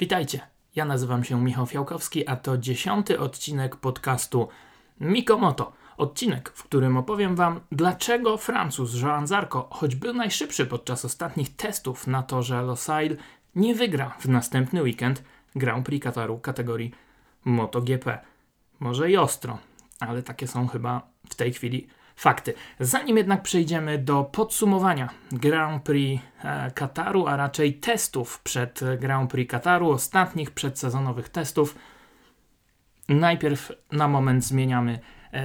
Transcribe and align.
Witajcie, 0.00 0.40
ja 0.74 0.84
nazywam 0.84 1.24
się 1.24 1.40
Michał 1.40 1.66
Fiałkowski, 1.66 2.28
a 2.28 2.36
to 2.36 2.58
dziesiąty 2.58 3.20
odcinek 3.20 3.76
podcastu 3.76 4.48
Mikomoto. 5.00 5.72
Odcinek, 5.96 6.50
w 6.54 6.64
którym 6.64 6.96
opowiem 6.96 7.36
Wam, 7.36 7.60
dlaczego 7.72 8.36
Francuz 8.36 9.02
Joan 9.02 9.26
Zarco, 9.26 9.68
choć 9.70 9.96
był 9.96 10.14
najszybszy 10.14 10.66
podczas 10.66 11.04
ostatnich 11.04 11.56
testów 11.56 12.06
na 12.06 12.22
torze 12.22 12.62
Losail, 12.62 13.16
nie 13.54 13.74
wygra 13.74 14.16
w 14.18 14.28
następny 14.28 14.82
weekend 14.82 15.22
Grand 15.54 15.86
Prix 15.86 16.04
Kataru 16.04 16.38
kategorii 16.38 16.94
MotoGP. 17.44 18.18
Może 18.80 19.10
i 19.10 19.16
ostro, 19.16 19.58
ale 20.00 20.22
takie 20.22 20.46
są 20.46 20.68
chyba 20.68 21.02
w 21.28 21.34
tej 21.34 21.52
chwili 21.52 21.88
fakty. 22.16 22.54
Zanim 22.80 23.16
jednak 23.16 23.42
przejdziemy 23.42 23.98
do 23.98 24.24
podsumowania 24.24 25.08
Grand 25.32 25.82
Prix 25.82 26.22
e, 26.44 26.70
Kataru, 26.70 27.26
a 27.26 27.36
raczej 27.36 27.74
testów 27.74 28.40
przed 28.40 28.80
Grand 28.98 29.30
Prix 29.30 29.50
Kataru, 29.50 29.90
ostatnich 29.90 30.50
przedsezonowych 30.50 31.28
testów, 31.28 31.74
najpierw 33.08 33.72
na 33.92 34.08
moment 34.08 34.44
zmieniamy 34.44 34.98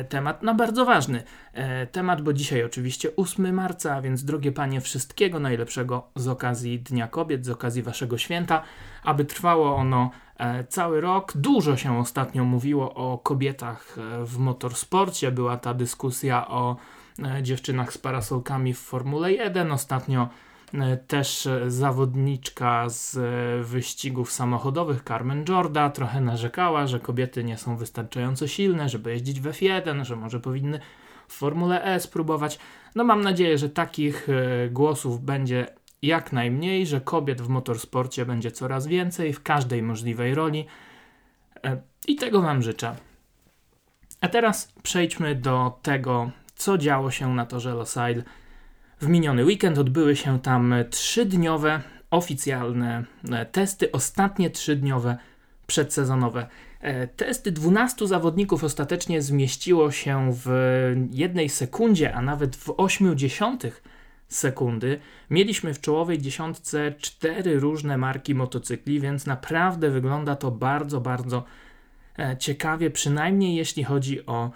temat 0.10 0.44
na 0.44 0.54
bardzo 0.54 0.86
ważny 0.86 1.24
e, 1.54 1.88
temat, 1.88 2.22
bo 2.22 2.34
dzisiaj 2.34 2.64
oczywiście 2.64 3.16
8 3.16 3.54
marca, 3.54 3.96
a 3.96 4.02
więc 4.02 4.24
drogie 4.24 4.52
panie, 4.52 4.82
wszystkiego 4.82 5.40
najlepszego 5.40 6.08
z 6.16 6.28
okazji 6.28 6.80
Dnia 6.80 7.08
Kobiet, 7.08 7.46
z 7.46 7.50
okazji 7.50 7.84
waszego 7.84 8.18
święta, 8.18 8.64
aby 9.04 9.26
trwało 9.26 9.76
ono 9.76 10.12
E, 10.42 10.64
cały 10.64 11.02
rok. 11.02 11.32
Dużo 11.36 11.78
się 11.78 12.00
ostatnio 12.00 12.44
mówiło 12.44 12.94
o 12.94 13.18
kobietach 13.18 13.98
e, 13.98 14.26
w 14.26 14.38
motorsporcie. 14.38 15.32
Była 15.32 15.58
ta 15.58 15.74
dyskusja 15.74 16.48
o 16.48 16.76
e, 17.24 17.44
dziewczynach 17.44 17.94
z 17.94 17.98
parasolkami 17.98 18.74
w 18.74 18.80
Formule 18.80 19.32
1. 19.32 19.72
Ostatnio 19.72 20.30
też 21.08 21.48
zawodniczka 21.68 22.90
z 22.90 23.18
wyścigów 23.68 24.32
samochodowych 24.32 25.04
Carmen 25.08 25.46
Jorda 25.50 25.90
trochę 25.90 26.22
narzekała, 26.22 26.88
że 26.88 27.00
kobiety 27.00 27.44
nie 27.44 27.58
są 27.58 27.78
wystarczająco 27.78 28.48
silne, 28.48 28.90
żeby 28.90 29.12
jeździć 29.12 29.42
w 29.42 29.46
F1, 29.46 30.04
że 30.04 30.16
może 30.16 30.40
powinny 30.40 30.80
w 31.28 31.34
Formule 31.34 31.84
E 31.84 32.00
spróbować. 32.00 32.60
No 32.96 33.04
mam 33.04 33.22
nadzieję, 33.22 33.58
że 33.58 33.70
takich 33.70 34.28
głosów 34.72 35.22
będzie 35.22 35.68
jak 36.02 36.32
najmniej, 36.32 36.88
że 36.88 37.02
kobiet 37.02 37.42
w 37.42 37.48
motorsporcie 37.48 38.26
będzie 38.26 38.52
coraz 38.52 38.88
więcej 38.88 39.34
w 39.34 39.44
każdej 39.44 39.84
możliwej 39.84 40.36
roli. 40.36 40.66
E, 41.64 41.82
I 42.08 42.16
tego 42.16 42.42
Wam 42.42 42.62
życzę. 42.62 42.96
A 44.22 44.28
teraz 44.28 44.74
przejdźmy 44.84 45.36
do 45.36 45.80
tego, 45.82 46.32
co 46.56 46.78
działo 46.78 47.12
się 47.12 47.34
na 47.36 47.46
torze 47.46 47.74
Losail. 47.74 48.24
W 49.02 49.08
miniony 49.08 49.46
weekend 49.46 49.78
odbyły 49.78 50.16
się 50.16 50.40
tam 50.40 50.74
trzydniowe 50.90 51.82
oficjalne 52.12 53.04
e, 53.32 53.46
testy, 53.46 53.92
ostatnie 53.92 54.50
trzydniowe 54.50 55.18
przedsezonowe. 55.68 56.48
E, 56.82 57.08
testy 57.08 57.52
12 57.52 58.08
zawodników 58.08 58.64
ostatecznie 58.64 59.22
zmieściło 59.22 59.92
się 59.92 60.32
w 60.34 60.50
jednej 61.12 61.50
sekundzie, 61.50 62.14
a 62.14 62.22
nawet 62.22 62.56
w 62.56 62.74
80 62.78 63.64
sekundy. 64.28 65.00
Mieliśmy 65.30 65.74
w 65.74 65.82
czołowej 65.82 66.20
dziesiątce 66.20 66.94
cztery 67.00 67.60
różne 67.60 67.98
marki 67.98 68.36
motocykli, 68.36 69.00
więc 69.00 69.26
naprawdę 69.26 69.90
wygląda 69.90 70.36
to 70.36 70.52
bardzo, 70.52 71.02
bardzo 71.02 71.44
e, 72.20 72.38
ciekawie, 72.38 72.90
przynajmniej 72.90 73.56
jeśli 73.56 73.84
chodzi 73.84 74.26
o 74.26 74.52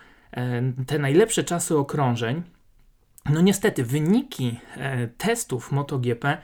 te 0.87 0.99
najlepsze 0.99 1.43
czasy 1.43 1.77
okrążeń. 1.77 2.43
No 3.29 3.41
niestety, 3.41 3.83
wyniki 3.83 4.59
e, 4.77 5.07
testów 5.07 5.71
MotoGP 5.71 6.37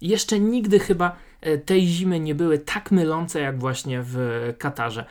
jeszcze 0.00 0.40
nigdy 0.40 0.78
chyba 0.78 1.16
tej 1.64 1.86
zimy 1.86 2.20
nie 2.20 2.34
były 2.34 2.58
tak 2.58 2.90
mylące 2.90 3.40
jak 3.40 3.58
właśnie 3.58 4.02
w 4.02 4.18
Katarze. 4.58 5.04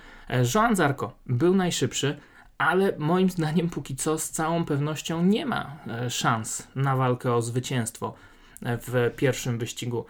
Joan 0.55 0.75
Zarco 0.75 1.11
był 1.25 1.55
najszybszy, 1.55 2.17
ale 2.57 2.93
moim 2.97 3.29
zdaniem 3.29 3.69
póki 3.69 3.95
co 3.95 4.17
z 4.17 4.29
całą 4.29 4.65
pewnością 4.65 5.23
nie 5.23 5.45
ma 5.45 5.77
e, 5.87 6.09
szans 6.09 6.67
na 6.75 6.95
walkę 6.95 7.33
o 7.33 7.41
zwycięstwo 7.41 8.13
e, 8.63 8.77
w 8.77 9.15
pierwszym 9.15 9.57
wyścigu 9.57 10.05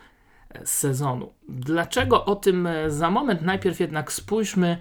e, 0.50 0.66
sezonu. 0.66 1.34
Dlaczego 1.50 2.26
o 2.26 2.36
tym 2.36 2.68
za 2.88 3.10
moment? 3.12 3.42
Najpierw 3.42 3.80
jednak 3.80 4.12
spójrzmy 4.12 4.78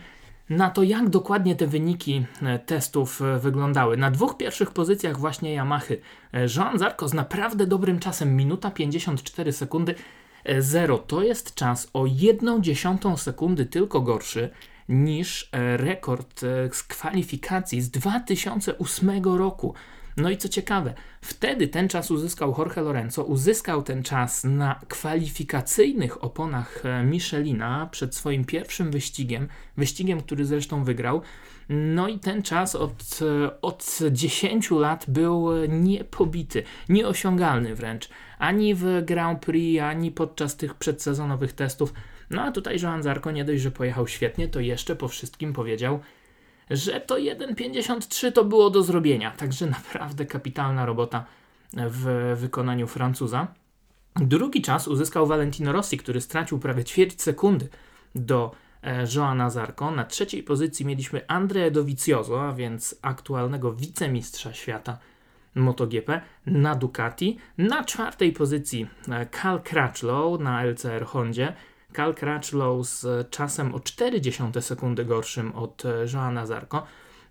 na 0.51 0.71
to, 0.71 0.83
jak 0.83 1.09
dokładnie 1.09 1.57
te 1.57 1.67
wyniki 1.67 2.27
testów 2.67 3.23
wyglądały. 3.41 3.97
Na 3.97 4.11
dwóch 4.11 4.37
pierwszych 4.37 4.71
pozycjach 4.71 5.19
właśnie 5.19 5.55
Yamahy 5.55 6.01
Jean 6.57 6.79
Zarco 6.79 7.09
z 7.09 7.15
naprawdę 7.15 7.67
dobrym 7.67 7.99
czasem, 7.99 8.37
minuta 8.37 8.71
54 8.71 9.53
sekundy 9.53 9.95
0. 10.59 10.99
To 10.99 11.23
jest 11.23 11.55
czas 11.55 11.91
o 11.93 12.07
1 12.07 12.63
dziesiątą 12.63 13.17
sekundy 13.17 13.67
tylko 13.67 14.01
gorszy 14.01 14.51
niż 14.89 15.49
e, 15.53 15.77
rekord 15.77 16.45
e, 16.45 16.69
z 16.73 16.83
kwalifikacji 16.83 17.81
z 17.81 17.91
2008 17.91 19.25
roku. 19.25 19.75
No 20.17 20.31
i 20.31 20.37
co 20.37 20.49
ciekawe, 20.49 20.95
wtedy 21.21 21.69
ten 21.69 21.89
czas 21.89 22.11
uzyskał 22.11 22.55
Jorge 22.59 22.83
Lorenzo, 22.83 23.25
uzyskał 23.25 23.83
ten 23.83 24.03
czas 24.03 24.45
na 24.45 24.81
kwalifikacyjnych 24.89 26.25
oponach 26.25 26.87
e, 26.87 27.05
Michelina 27.05 27.89
przed 27.91 28.15
swoim 28.15 28.45
pierwszym 28.45 28.91
wyścigiem, 28.91 29.49
wyścigiem, 29.77 30.21
który 30.21 30.45
zresztą 30.45 30.85
wygrał. 30.85 31.23
No 31.69 32.09
i 32.09 32.19
ten 32.19 32.43
czas 32.43 32.75
od, 32.75 33.21
od 33.63 33.99
10 34.13 34.71
lat 34.71 35.05
był 35.09 35.49
niepobity, 35.69 36.63
nieosiągalny 36.89 37.75
wręcz. 37.75 38.09
Ani 38.39 38.75
w 38.75 39.03
Grand 39.05 39.41
Prix, 39.41 39.83
ani 39.83 40.11
podczas 40.11 40.57
tych 40.57 40.75
przedsezonowych 40.75 41.53
testów 41.53 41.93
no 42.31 42.43
a 42.43 42.53
tutaj 42.53 42.81
Joan 42.83 43.03
Zarko 43.03 43.31
nie 43.31 43.45
dość, 43.45 43.63
że 43.63 43.71
pojechał 43.71 44.09
świetnie, 44.09 44.49
to 44.49 44.61
jeszcze 44.61 44.97
po 44.97 45.09
wszystkim 45.09 45.53
powiedział, 45.53 46.01
że 46.71 47.01
to 47.01 47.15
1,53 47.15 48.33
to 48.33 48.45
było 48.45 48.71
do 48.71 48.83
zrobienia. 48.83 49.31
Także 49.31 49.67
naprawdę 49.67 50.27
kapitalna 50.27 50.87
robota 50.87 51.25
w 51.73 52.35
wykonaniu 52.37 52.87
Francuza. 52.87 53.47
Drugi 54.17 54.63
czas 54.63 54.89
uzyskał 54.89 55.27
Valentino 55.27 55.73
Rossi, 55.73 55.99
który 55.99 56.21
stracił 56.21 56.59
prawie 56.59 56.85
ćwierć 56.85 57.23
sekundy 57.23 57.69
do 58.15 58.53
e, 58.83 59.07
Joana 59.15 59.51
Zarko. 59.51 59.91
Na 59.91 60.05
trzeciej 60.05 60.43
pozycji 60.43 60.87
mieliśmy 60.87 61.27
Andrea 61.27 61.71
Dovizioso, 61.71 62.49
a 62.49 62.53
więc 62.53 62.99
aktualnego 63.03 63.73
wicemistrza 63.73 64.53
świata 64.53 64.99
MotoGP 65.55 66.21
na 66.47 66.75
Ducati. 66.75 67.39
Na 67.59 67.85
czwartej 67.85 68.33
pozycji 68.33 68.87
e, 69.09 69.27
Cal 69.27 69.63
Crutchlow 69.63 70.41
na 70.41 70.65
LCR 70.65 71.05
Hondzie. 71.07 71.53
Cal 71.97 72.15
Crutchlow 72.15 72.87
z 72.87 73.31
czasem 73.31 73.75
o 73.75 73.79
0,4 73.79 74.61
sekundy 74.61 75.05
gorszym 75.05 75.53
od 75.53 75.85
e, 75.85 76.07
Joana 76.13 76.47
Zarco. 76.47 76.83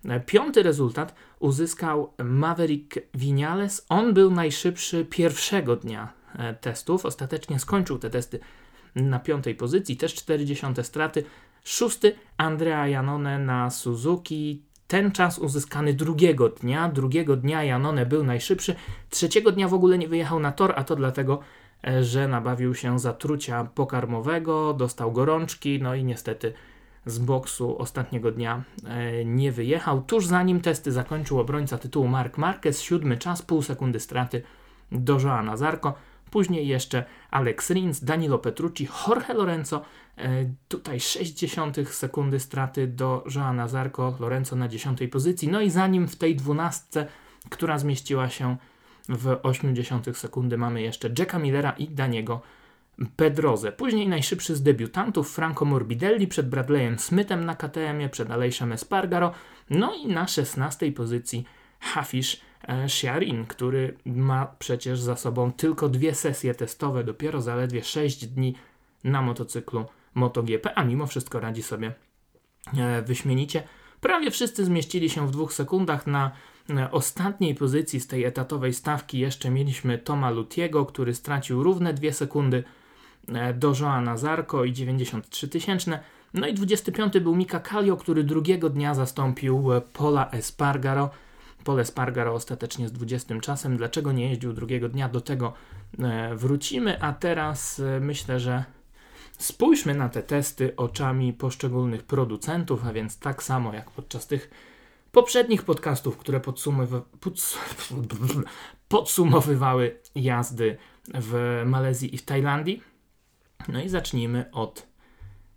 E, 0.04 0.20
piąty 0.20 0.62
rezultat 0.62 1.14
uzyskał 1.38 2.12
Maverick 2.24 2.98
Vinales. 3.14 3.86
On 3.88 4.14
był 4.14 4.30
najszybszy 4.30 5.04
pierwszego 5.04 5.76
dnia 5.76 6.12
e, 6.38 6.54
testów. 6.54 7.06
Ostatecznie 7.06 7.58
skończył 7.58 7.98
te 7.98 8.10
testy 8.10 8.38
na 8.94 9.18
piątej 9.18 9.54
pozycji, 9.54 9.96
też 9.96 10.14
40 10.14 10.66
straty. 10.82 11.24
Szósty 11.64 12.14
Andrea 12.36 12.88
Janone 12.88 13.38
na 13.38 13.70
Suzuki. 13.70 14.62
Ten 14.88 15.12
czas 15.12 15.38
uzyskany 15.38 15.94
drugiego 15.94 16.48
dnia. 16.48 16.88
Drugiego 16.88 17.36
dnia 17.36 17.64
Janone 17.64 18.06
był 18.06 18.24
najszybszy. 18.24 18.74
Trzeciego 19.10 19.52
dnia 19.52 19.68
w 19.68 19.74
ogóle 19.74 19.98
nie 19.98 20.08
wyjechał 20.08 20.40
na 20.40 20.52
tor, 20.52 20.72
a 20.76 20.84
to 20.84 20.96
dlatego, 20.96 21.40
E, 21.40 21.63
że 22.00 22.28
nabawił 22.28 22.74
się 22.74 22.98
zatrucia 22.98 23.64
pokarmowego, 23.74 24.74
dostał 24.74 25.12
gorączki, 25.12 25.82
no 25.82 25.94
i 25.94 26.04
niestety 26.04 26.52
z 27.06 27.18
boksu 27.18 27.78
ostatniego 27.78 28.30
dnia 28.30 28.62
e, 28.84 29.24
nie 29.24 29.52
wyjechał. 29.52 30.02
Tuż 30.02 30.26
zanim 30.26 30.60
testy 30.60 30.92
zakończył 30.92 31.40
obrońca 31.40 31.78
tytułu 31.78 32.08
Mark 32.08 32.38
Marquez, 32.38 32.80
siódmy 32.80 33.16
czas, 33.16 33.42
pół 33.42 33.62
sekundy 33.62 34.00
straty 34.00 34.42
do 34.92 35.20
Joana 35.20 35.56
Zarco. 35.56 35.94
Później 36.30 36.68
jeszcze 36.68 37.04
Alex 37.30 37.70
Rins, 37.70 38.04
Danilo 38.04 38.38
Petrucci, 38.38 38.88
Jorge 39.08 39.34
Lorenzo. 39.34 39.82
E, 40.18 40.28
tutaj 40.68 41.00
60 41.00 41.76
sekundy 41.88 42.40
straty 42.40 42.86
do 42.86 43.24
Joana 43.34 43.68
Zarco, 43.68 44.16
Lorenzo 44.20 44.56
na 44.56 44.68
10 44.68 44.98
pozycji. 45.12 45.48
No 45.48 45.60
i 45.60 45.70
zanim 45.70 46.08
w 46.08 46.16
tej 46.16 46.36
dwunastce, 46.36 47.06
która 47.50 47.78
zmieściła 47.78 48.28
się 48.28 48.56
w 49.08 49.38
80 49.42 50.16
sekundy 50.16 50.58
mamy 50.58 50.82
jeszcze 50.82 51.10
Jacka 51.18 51.38
Millera 51.38 51.70
i 51.70 51.88
Daniego 51.88 52.40
Pedroze. 53.16 53.72
Później 53.72 54.08
najszybszy 54.08 54.56
z 54.56 54.62
debiutantów 54.62 55.34
Franco 55.34 55.64
Morbidelli 55.64 56.26
przed 56.26 56.48
Bradleyem 56.48 56.98
Smithem 56.98 57.44
na 57.44 57.54
KTM-ie, 57.54 58.08
przed 58.08 58.30
Alejszem 58.30 58.72
Espargaro. 58.72 59.32
No 59.70 59.94
i 59.94 60.06
na 60.06 60.26
16 60.26 60.92
pozycji 60.92 61.44
Hafish 61.80 62.40
e, 62.68 62.88
Shiarin, 62.88 63.46
który 63.46 63.96
ma 64.06 64.46
przecież 64.58 65.00
za 65.00 65.16
sobą 65.16 65.52
tylko 65.52 65.88
dwie 65.88 66.14
sesje 66.14 66.54
testowe, 66.54 67.04
dopiero 67.04 67.40
zaledwie 67.40 67.84
6 67.84 68.26
dni 68.26 68.54
na 69.04 69.22
motocyklu 69.22 69.84
MotoGP, 70.14 70.74
a 70.74 70.84
mimo 70.84 71.06
wszystko 71.06 71.40
radzi 71.40 71.62
sobie 71.62 71.94
e, 72.78 73.02
wyśmienicie. 73.02 73.62
Prawie 74.00 74.30
wszyscy 74.30 74.64
zmieścili 74.64 75.10
się 75.10 75.28
w 75.28 75.30
dwóch 75.30 75.52
sekundach 75.52 76.06
na 76.06 76.30
ostatniej 76.90 77.54
pozycji 77.54 78.00
z 78.00 78.06
tej 78.06 78.24
etatowej 78.24 78.74
stawki 78.74 79.18
jeszcze 79.18 79.50
mieliśmy 79.50 79.98
Toma 79.98 80.30
Lutiego, 80.30 80.86
który 80.86 81.14
stracił 81.14 81.62
równe 81.62 81.94
dwie 81.94 82.12
sekundy. 82.12 82.64
do 83.54 83.74
Joana 83.80 84.16
Zarko 84.16 84.64
i 84.64 84.72
93 84.72 85.48
tysięczne. 85.48 86.00
No 86.34 86.46
i 86.46 86.54
25 86.54 87.18
był 87.20 87.36
Mika 87.36 87.60
Kallio, 87.60 87.96
który 87.96 88.24
drugiego 88.24 88.70
dnia 88.70 88.94
zastąpił 88.94 89.70
Pola 89.92 90.30
Espargaro. 90.30 91.10
Pole 91.64 91.82
Espargaro 91.82 92.34
ostatecznie 92.34 92.88
z 92.88 92.92
20 92.92 93.40
czasem. 93.40 93.76
Dlaczego 93.76 94.12
nie 94.12 94.28
jeździł 94.28 94.52
drugiego 94.52 94.88
dnia? 94.88 95.08
Do 95.08 95.20
tego 95.20 95.52
wrócimy, 96.34 97.02
a 97.02 97.12
teraz 97.12 97.82
myślę, 98.00 98.40
że 98.40 98.64
spójrzmy 99.38 99.94
na 99.94 100.08
te 100.08 100.22
testy 100.22 100.76
oczami 100.76 101.32
poszczególnych 101.32 102.02
producentów, 102.02 102.86
a 102.86 102.92
więc 102.92 103.18
tak 103.18 103.42
samo 103.42 103.74
jak 103.74 103.90
podczas 103.90 104.26
tych 104.26 104.50
poprzednich 105.14 105.62
podcastów, 105.62 106.16
które 106.16 106.40
podsumowy 106.40 107.02
podsumowywały 108.88 110.00
jazdy 110.14 110.76
w 111.14 111.62
Malezji 111.66 112.14
i 112.14 112.18
w 112.18 112.24
Tajlandii. 112.24 112.82
No 113.68 113.82
i 113.82 113.88
zacznijmy 113.88 114.50
od 114.52 114.86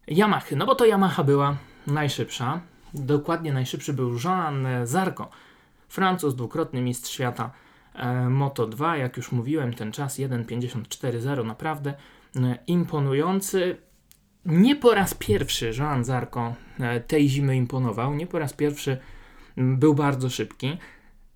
Yamahy, 0.07 0.55
no 0.55 0.65
bo 0.65 0.75
to 0.75 0.85
Yamaha 0.85 1.23
była 1.23 1.57
najszybsza. 1.87 2.61
Dokładnie 2.93 3.53
najszybszy 3.53 3.93
był 3.93 4.17
Jean 4.23 4.67
Zarco, 4.83 5.29
Francuz, 5.89 6.35
dwukrotny 6.35 6.81
mistrz 6.81 7.11
świata 7.11 7.51
e, 7.93 8.29
Moto 8.29 8.67
2. 8.67 8.97
Jak 8.97 9.17
już 9.17 9.31
mówiłem, 9.31 9.73
ten 9.73 9.91
czas 9.91 10.19
1.54.0 10.19 11.45
naprawdę 11.45 11.93
e, 12.35 12.57
imponujący. 12.67 13.77
Nie 14.45 14.75
po 14.75 14.93
raz 14.93 15.13
pierwszy 15.13 15.71
Jean 15.77 16.03
Zarco 16.03 16.53
e, 16.79 16.99
tej 16.99 17.29
zimy 17.29 17.55
imponował, 17.55 18.15
nie 18.15 18.27
po 18.27 18.39
raz 18.39 18.53
pierwszy 18.53 18.97
był 19.57 19.93
bardzo 19.93 20.29
szybki, 20.29 20.77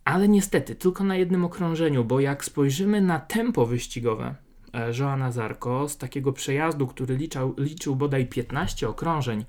ale 0.06 0.27
niestety 0.27 0.75
tylko 0.75 1.03
na 1.03 1.15
jednym 1.15 1.45
okrążeniu, 1.45 2.03
bo 2.03 2.19
jak 2.19 2.45
spojrzymy 2.45 3.01
na 3.01 3.19
tempo 3.19 3.65
wyścigowe 3.65 4.35
e, 4.73 4.91
Joana 5.00 5.31
Zarko 5.31 5.89
z 5.89 5.97
takiego 5.97 6.33
przejazdu, 6.33 6.88
który 6.88 7.18
liczał, 7.18 7.56
liczył 7.57 7.95
bodaj 7.95 8.27
15 8.27 8.89
okrążeń 8.89 9.45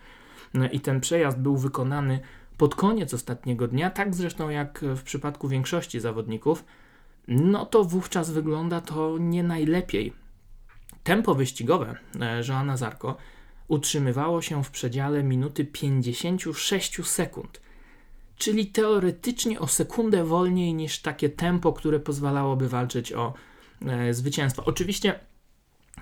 no 0.54 0.68
i 0.68 0.80
ten 0.80 1.00
przejazd 1.00 1.38
był 1.38 1.56
wykonany 1.56 2.20
pod 2.56 2.74
koniec 2.74 3.14
ostatniego 3.14 3.68
dnia, 3.68 3.90
tak 3.90 4.14
zresztą 4.14 4.48
jak 4.48 4.84
w 4.96 5.02
przypadku 5.02 5.48
większości 5.48 6.00
zawodników, 6.00 6.64
no 7.28 7.66
to 7.66 7.84
wówczas 7.84 8.30
wygląda 8.30 8.80
to 8.80 9.18
nie 9.18 9.42
najlepiej. 9.42 10.12
Tempo 11.02 11.34
wyścigowe 11.34 11.96
e, 12.20 12.42
Joana 12.48 12.76
Zarko 12.76 13.16
utrzymywało 13.68 14.42
się 14.42 14.64
w 14.64 14.70
przedziale 14.70 15.22
minuty 15.22 15.64
56 15.64 17.06
sekund 17.06 17.61
czyli 18.42 18.66
teoretycznie 18.66 19.60
o 19.60 19.66
sekundę 19.66 20.24
wolniej 20.24 20.74
niż 20.74 20.98
takie 20.98 21.28
tempo, 21.28 21.72
które 21.72 22.00
pozwalałoby 22.00 22.68
walczyć 22.68 23.12
o 23.12 23.34
e, 23.86 24.14
zwycięstwo. 24.14 24.64
Oczywiście 24.64 25.14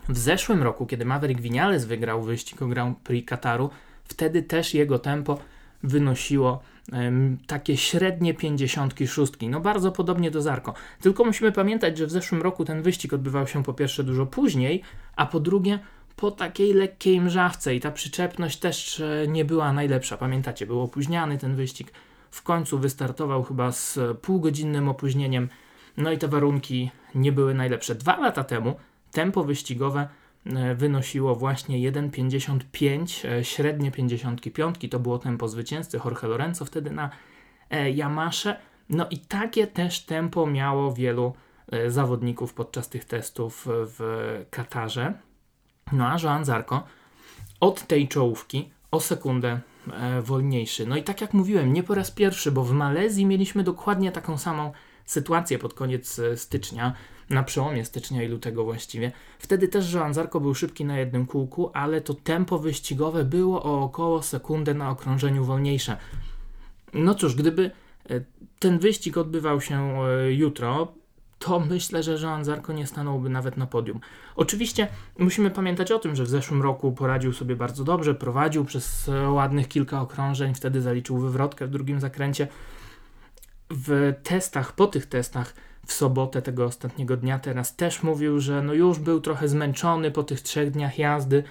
w 0.08 0.18
zeszłym 0.18 0.62
roku, 0.62 0.86
kiedy 0.86 1.04
Maverick 1.04 1.40
Vinales 1.40 1.84
wygrał 1.84 2.22
wyścig 2.22 2.62
o 2.62 2.66
Grand 2.66 2.98
Prix 2.98 3.28
Kataru, 3.28 3.70
wtedy 4.04 4.42
też 4.42 4.74
jego 4.74 4.98
tempo 4.98 5.38
wynosiło 5.82 6.62
takie 7.46 7.76
średnie 7.76 8.34
56. 8.34 9.32
No 9.42 9.60
bardzo 9.60 9.92
podobnie 9.92 10.30
do 10.30 10.42
Zarko. 10.42 10.74
Tylko 11.00 11.24
musimy 11.24 11.52
pamiętać, 11.52 11.98
że 11.98 12.06
w 12.06 12.10
zeszłym 12.10 12.42
roku 12.42 12.64
ten 12.64 12.82
wyścig 12.82 13.12
odbywał 13.12 13.46
się 13.46 13.62
po 13.62 13.74
pierwsze 13.74 14.04
dużo 14.04 14.26
później, 14.26 14.82
a 15.16 15.26
po 15.26 15.40
drugie 15.40 15.78
po 16.16 16.30
takiej 16.30 16.72
lekkiej 16.72 17.20
mrzawce 17.20 17.74
i 17.74 17.80
ta 17.80 17.90
przyczepność 17.90 18.58
też 18.58 19.00
e, 19.00 19.28
nie 19.28 19.44
była 19.44 19.72
najlepsza. 19.72 20.16
Pamiętacie, 20.16 20.66
był 20.66 20.80
opóźniany 20.80 21.38
ten 21.38 21.56
wyścig 21.56 21.92
w 22.30 22.42
końcu 22.42 22.78
wystartował 22.78 23.42
chyba 23.42 23.72
z 23.72 23.98
półgodzinnym 24.22 24.88
opóźnieniem, 24.88 25.48
no 25.96 26.12
i 26.12 26.18
te 26.18 26.28
warunki 26.28 26.90
nie 27.14 27.32
były 27.32 27.54
najlepsze. 27.54 27.94
Dwa 27.94 28.16
lata 28.16 28.44
temu 28.44 28.74
tempo 29.10 29.44
wyścigowe 29.44 30.08
e, 30.46 30.74
wynosiło 30.74 31.34
właśnie 31.34 31.92
1,55, 31.92 33.28
e, 33.28 33.44
średnie 33.44 33.90
55, 33.90 34.76
to 34.90 34.98
było 34.98 35.18
tempo 35.18 35.48
zwycięzcy 35.48 36.00
Jorge 36.04 36.28
Lorenzo 36.28 36.64
wtedy 36.64 36.90
na 36.90 37.10
e, 37.70 37.90
Yamasze. 37.90 38.56
No 38.88 39.06
i 39.10 39.18
takie 39.18 39.66
też 39.66 40.00
tempo 40.00 40.46
miało 40.46 40.92
wielu 40.92 41.34
zawodników 41.88 42.54
podczas 42.54 42.88
tych 42.88 43.04
testów 43.04 43.66
w 43.68 44.00
Katarze. 44.50 45.14
No 45.92 46.06
a 46.06 46.16
Joan 46.22 46.44
Zarco 46.44 46.82
od 47.60 47.86
tej 47.86 48.08
czołówki 48.08 48.70
o 48.90 49.00
sekundę 49.00 49.60
wolniejszy. 50.22 50.86
No 50.86 50.96
i 50.96 51.02
tak 51.02 51.20
jak 51.20 51.34
mówiłem, 51.34 51.72
nie 51.72 51.82
po 51.82 51.94
raz 51.94 52.10
pierwszy, 52.10 52.52
bo 52.52 52.64
w 52.64 52.72
Malezji 52.72 53.26
mieliśmy 53.26 53.64
dokładnie 53.64 54.12
taką 54.12 54.38
samą 54.38 54.72
sytuację 55.10 55.58
pod 55.58 55.74
koniec 55.74 56.18
e, 56.18 56.36
stycznia, 56.36 56.94
na 57.30 57.42
przełomie 57.42 57.84
stycznia 57.84 58.22
i 58.22 58.28
lutego 58.28 58.64
właściwie. 58.64 59.12
Wtedy 59.38 59.68
też 59.68 59.92
Joan 59.92 60.14
Zarko 60.14 60.40
był 60.40 60.54
szybki 60.54 60.84
na 60.84 60.98
jednym 60.98 61.26
kółku, 61.26 61.70
ale 61.74 62.00
to 62.00 62.14
tempo 62.14 62.58
wyścigowe 62.58 63.24
było 63.24 63.62
o 63.62 63.82
około 63.82 64.22
sekundę 64.22 64.74
na 64.74 64.90
okrążeniu 64.90 65.44
wolniejsze. 65.44 65.96
No 66.94 67.14
cóż, 67.14 67.34
gdyby 67.34 67.70
e, 68.10 68.20
ten 68.58 68.78
wyścig 68.78 69.16
odbywał 69.16 69.60
się 69.60 70.02
e, 70.02 70.32
jutro, 70.32 70.92
to 71.40 71.60
myślę, 71.60 72.02
że 72.02 72.18
Jean 72.22 72.44
Zarko 72.44 72.72
nie 72.72 72.86
stanąłby 72.86 73.28
nawet 73.28 73.56
na 73.56 73.66
podium. 73.66 74.00
Oczywiście 74.36 74.88
musimy 75.18 75.50
pamiętać 75.50 75.92
o 75.92 75.98
tym, 75.98 76.16
że 76.16 76.24
w 76.24 76.28
zeszłym 76.28 76.62
roku 76.62 76.92
poradził 76.92 77.32
sobie 77.32 77.56
bardzo 77.56 77.84
dobrze, 77.84 78.14
prowadził 78.14 78.64
przez 78.64 79.10
ładnych 79.28 79.68
kilka 79.68 80.00
okrążeń, 80.00 80.54
wtedy 80.54 80.80
zaliczył 80.80 81.18
wywrotkę 81.18 81.66
w 81.66 81.70
drugim 81.70 82.00
zakręcie. 82.00 82.48
W 83.70 84.14
testach, 84.22 84.72
po 84.72 84.86
tych 84.86 85.06
testach 85.06 85.54
w 85.86 85.92
sobotę 85.92 86.42
tego 86.42 86.64
ostatniego 86.64 87.16
dnia 87.16 87.38
teraz 87.38 87.76
też 87.76 88.02
mówił, 88.02 88.40
że 88.40 88.62
no 88.62 88.72
już 88.74 88.98
był 88.98 89.20
trochę 89.20 89.48
zmęczony 89.48 90.10
po 90.10 90.22
tych 90.22 90.40
trzech 90.40 90.70
dniach 90.70 90.98
jazdy. 90.98 91.44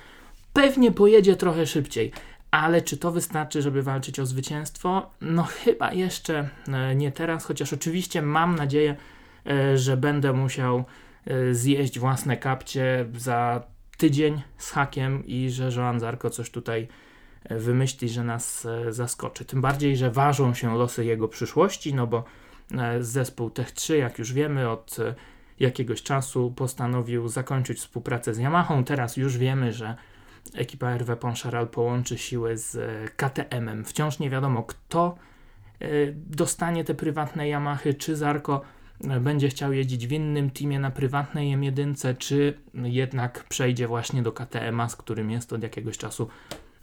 Pewnie 0.54 0.92
pojedzie 0.92 1.36
trochę 1.36 1.66
szybciej, 1.66 2.12
ale 2.52 2.82
czy 2.82 2.98
to 2.98 3.12
wystarczy, 3.12 3.62
żeby 3.62 3.84
walczyć 3.84 4.20
o 4.20 4.26
zwycięstwo? 4.26 5.10
No 5.22 5.44
chyba 5.44 5.94
jeszcze 5.94 6.50
e, 6.68 6.96
nie 6.96 7.12
teraz, 7.12 7.46
chociaż 7.46 7.74
oczywiście 7.74 8.22
mam 8.22 8.56
nadzieję, 8.56 8.96
że 9.76 9.98
będę 9.98 10.34
musiał 10.34 10.84
e, 11.26 11.54
zjeść 11.54 12.00
własne 12.00 12.38
kapcie 12.38 13.06
za 13.18 13.64
tydzień 13.98 14.42
z 14.58 14.72
hakiem 14.72 15.26
i 15.26 15.50
że 15.50 15.70
Joan 15.76 16.00
Zarko 16.00 16.30
coś 16.30 16.50
tutaj 16.50 16.88
e, 17.44 17.60
wymyśli, 17.60 18.10
że 18.10 18.24
nas 18.24 18.68
zaskoczy. 18.90 19.46
Tym 19.46 19.62
bardziej, 19.62 19.98
że 19.98 20.12
ważą 20.12 20.54
się 20.54 20.78
losy 20.78 21.06
jego 21.06 21.28
przyszłości, 21.28 21.94
no 21.94 22.08
bo 22.08 22.24
zespół 23.00 23.50
Tech 23.50 23.72
3, 23.72 23.98
jak 23.98 24.20
już 24.20 24.34
wiemy, 24.34 24.70
od 24.70 24.98
jakiegoś 25.60 26.04
czasu 26.04 26.54
postanowił 26.56 27.28
zakończyć 27.28 27.80
współpracę 27.80 28.34
z 28.34 28.38
Yamahą. 28.38 28.84
Teraz 28.84 29.18
już 29.18 29.38
wiemy, 29.38 29.74
że 29.74 29.96
ekipa 30.56 30.98
RW 30.98 31.16
Poncharal 31.16 31.68
połączy 31.68 32.18
siły 32.18 32.58
z 32.58 32.78
KTM-em. 33.16 33.86
Wciąż 33.86 34.20
nie 34.20 34.30
wiadomo, 34.30 34.64
kto 34.64 35.16
dostanie 36.16 36.84
te 36.84 36.94
prywatne 36.94 37.50
Yamahy, 37.50 37.94
czy 37.94 38.16
Zarko 38.16 38.62
będzie 39.00 39.50
chciał 39.50 39.74
jeździć 39.74 40.08
w 40.08 40.12
innym 40.12 40.50
teamie 40.50 40.80
na 40.80 40.92
prywatnej 40.92 41.58
M1, 41.58 42.18
czy 42.18 42.58
jednak 42.74 43.44
przejdzie 43.44 43.88
właśnie 43.88 44.24
do 44.24 44.32
KTM, 44.32 44.90
z 44.90 44.96
którym 44.96 45.32
jest 45.32 45.54
od 45.54 45.64
jakiegoś 45.64 45.98
czasu 45.98 46.28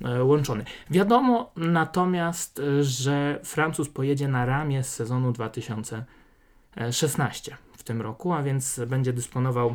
e, 0.05 0.25
łączony. 0.25 0.65
Wiadomo 0.91 1.53
natomiast, 1.57 2.63
że 2.81 3.41
Francuz 3.45 3.89
pojedzie 3.89 4.29
na 4.29 4.47
ramię 4.47 4.83
z 4.83 4.95
sezonu 4.95 5.33
2016 5.33 7.57
w 7.77 7.83
tym 7.83 8.03
roku, 8.03 8.33
a 8.33 8.43
więc 8.43 8.81
będzie 8.87 9.13
dysponował 9.13 9.75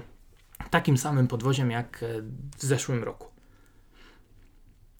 takim 0.69 0.97
samym 0.97 1.27
podwoziem 1.27 1.71
jak 1.71 2.05
w 2.57 2.63
zeszłym 2.63 3.03
roku. 3.03 3.27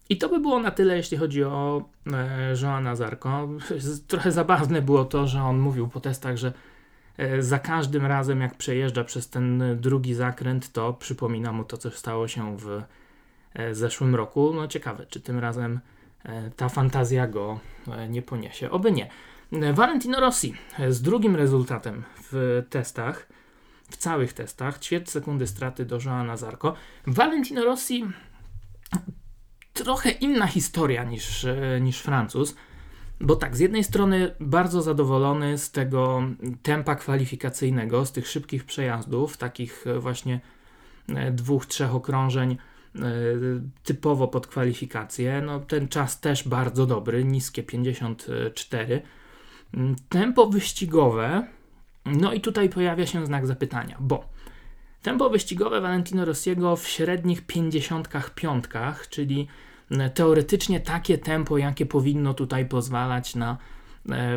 I 0.08 0.18
to 0.18 0.28
by 0.28 0.40
było 0.40 0.60
na 0.60 0.70
tyle, 0.70 0.96
jeśli 0.96 1.16
chodzi 1.16 1.44
o 1.44 1.88
e, 2.12 2.54
Joana 2.62 2.96
Zarko. 2.96 3.48
Trochę 4.08 4.32
zabawne 4.32 4.82
było 4.82 5.04
to, 5.04 5.26
że 5.26 5.42
on 5.42 5.58
mówił 5.58 5.88
po 5.88 6.00
testach, 6.00 6.36
że 6.36 6.48
E, 6.48 6.71
za 7.40 7.58
każdym 7.58 8.06
razem, 8.06 8.40
jak 8.40 8.54
przejeżdża 8.54 9.04
przez 9.04 9.28
ten 9.28 9.62
drugi 9.80 10.14
zakręt, 10.14 10.72
to 10.72 10.92
przypomina 10.92 11.52
mu 11.52 11.64
to, 11.64 11.76
co 11.76 11.90
stało 11.90 12.28
się 12.28 12.56
w 12.58 12.82
e, 13.54 13.74
zeszłym 13.74 14.14
roku. 14.14 14.52
No 14.54 14.68
ciekawe, 14.68 15.06
czy 15.06 15.20
tym 15.20 15.38
razem 15.38 15.80
e, 16.24 16.50
ta 16.50 16.68
fantazja 16.68 17.26
go 17.26 17.60
nie 18.08 18.22
poniesie. 18.22 18.70
Oby 18.70 18.92
nie. 18.92 19.08
Valentino 19.72 20.20
Rossi 20.20 20.54
z 20.88 21.02
drugim 21.02 21.36
rezultatem 21.36 22.02
w 22.32 22.62
testach, 22.70 23.28
w 23.90 23.96
całych 23.96 24.32
testach, 24.32 24.78
ćwierć 24.78 25.10
sekundy 25.10 25.46
straty 25.46 25.84
do 25.84 25.98
Joana 26.04 26.36
Zarko. 26.36 26.74
Valentino 27.06 27.64
Rossi 27.64 28.04
trochę 29.72 30.10
inna 30.10 30.46
historia 30.46 31.04
niż, 31.04 31.46
niż 31.80 32.00
Francuz. 32.00 32.54
Bo 33.22 33.36
tak, 33.36 33.56
z 33.56 33.60
jednej 33.60 33.84
strony 33.84 34.34
bardzo 34.40 34.82
zadowolony 34.82 35.58
z 35.58 35.70
tego 35.70 36.22
tempa 36.62 36.94
kwalifikacyjnego, 36.94 38.06
z 38.06 38.12
tych 38.12 38.28
szybkich 38.28 38.64
przejazdów, 38.64 39.36
takich 39.36 39.86
e, 39.86 39.98
właśnie 39.98 40.40
e, 41.08 41.32
dwóch, 41.32 41.66
trzech 41.66 41.94
okrążeń 41.94 42.56
e, 42.96 43.00
typowo 43.84 44.28
pod 44.28 44.46
kwalifikację. 44.46 45.42
No, 45.46 45.60
ten 45.60 45.88
czas 45.88 46.20
też 46.20 46.48
bardzo 46.48 46.86
dobry, 46.86 47.24
niskie 47.24 47.62
54. 47.62 49.02
Mm, 49.74 49.96
tempo 50.08 50.46
wyścigowe, 50.46 51.46
no 52.06 52.32
i 52.32 52.40
tutaj 52.40 52.68
pojawia 52.68 53.06
się 53.06 53.26
znak 53.26 53.46
zapytania, 53.46 53.96
bo 54.00 54.32
Tempo 55.02 55.30
wyścigowe 55.30 55.80
Valentino 55.80 56.24
Rossiego 56.24 56.76
w 56.76 56.88
średnich 56.88 57.46
pięćdziesiątkach 57.46 58.34
piątkach, 58.34 59.08
czyli 59.08 59.48
teoretycznie 60.14 60.80
takie 60.80 61.18
tempo, 61.18 61.58
jakie 61.58 61.86
powinno 61.86 62.34
tutaj 62.34 62.66
pozwalać 62.66 63.34
na 63.34 63.56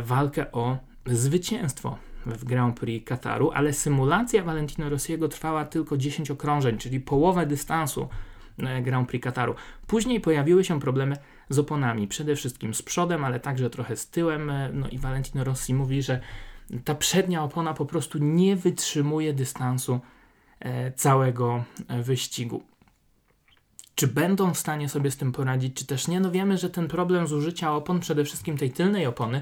walkę 0.02 0.52
o 0.52 0.78
zwycięstwo 1.06 1.98
w 2.26 2.46
Grand 2.46 2.80
Prix 2.80 3.08
Kataru, 3.08 3.52
ale 3.52 3.74
symulacja 3.74 4.44
Valentino 4.44 4.90
Rossiego 4.90 5.28
trwała 5.28 5.66
tylko 5.66 5.98
10 5.98 6.32
okrążeń, 6.32 6.78
czyli 6.78 7.00
połowę 7.00 7.46
dystansu 7.46 8.08
e, 8.60 8.82
Grand 8.82 9.10
Prix 9.10 9.24
Kataru. 9.24 9.56
Później 9.88 10.22
pojawiły 10.22 10.64
się 10.64 10.80
problemy 10.80 11.18
z 11.50 11.60
oponami, 11.60 12.08
przede 12.08 12.36
wszystkim 12.36 12.74
z 12.74 12.82
przodem, 12.82 13.26
ale 13.26 13.40
także 13.40 13.70
trochę 13.70 13.96
z 13.96 14.10
tyłem. 14.10 14.50
E, 14.50 14.70
no 14.74 14.88
i 14.88 14.98
Valentino 14.98 15.44
Rossi 15.44 15.74
mówi, 15.74 16.02
że 16.02 16.22
ta 16.84 16.96
przednia 16.96 17.44
opona 17.44 17.74
po 17.74 17.86
prostu 17.86 18.18
nie 18.18 18.56
wytrzymuje 18.56 19.34
dystansu 19.34 20.00
e, 20.60 20.92
całego 20.92 21.64
wyścigu. 22.04 22.64
Czy 23.96 24.08
będą 24.08 24.54
w 24.54 24.58
stanie 24.58 24.90
sobie 24.90 25.12
z 25.12 25.18
tym 25.18 25.32
poradzić, 25.32 25.78
czy 25.78 25.86
też 25.86 26.08
nie? 26.08 26.20
No 26.20 26.32
wiemy, 26.32 26.58
że 26.58 26.70
ten 26.70 26.88
problem 26.88 27.28
zużycia 27.28 27.76
opon, 27.76 28.00
przede 28.00 28.26
wszystkim 28.26 28.58
tej 28.58 28.72
tylnej 28.72 29.06
opony, 29.06 29.42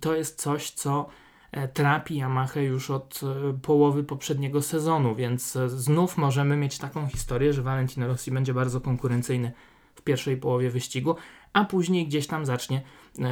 to 0.00 0.14
jest 0.14 0.42
coś, 0.42 0.70
co 0.70 1.08
E, 1.52 1.68
trapi 1.68 2.16
Yamaha 2.16 2.60
już 2.60 2.90
od 2.90 3.20
e, 3.22 3.52
połowy 3.62 4.04
poprzedniego 4.04 4.62
sezonu, 4.62 5.14
więc 5.14 5.56
e, 5.56 5.68
znów 5.68 6.16
możemy 6.16 6.56
mieć 6.56 6.78
taką 6.78 7.06
historię, 7.06 7.52
że 7.52 7.62
Valentino 7.62 8.06
Rossi 8.06 8.30
będzie 8.30 8.54
bardzo 8.54 8.80
konkurencyjny 8.80 9.52
w 9.94 10.02
pierwszej 10.02 10.36
połowie 10.36 10.70
wyścigu, 10.70 11.16
a 11.52 11.64
później 11.64 12.06
gdzieś 12.06 12.26
tam 12.26 12.46
zacznie 12.46 12.82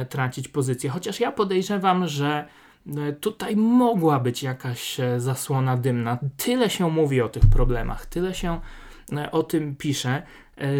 tracić 0.09 0.47
pozycję. 0.47 0.89
Chociaż 0.89 1.19
ja 1.19 1.31
podejrzewam, 1.31 2.07
że 2.07 2.47
tutaj 3.19 3.55
mogła 3.55 4.19
być 4.19 4.43
jakaś 4.43 4.97
zasłona 5.17 5.77
dymna. 5.77 6.19
Tyle 6.37 6.69
się 6.69 6.89
mówi 6.89 7.21
o 7.21 7.29
tych 7.29 7.43
problemach, 7.45 8.05
tyle 8.05 8.33
się 8.33 8.59
o 9.31 9.43
tym 9.43 9.75
pisze, 9.75 10.23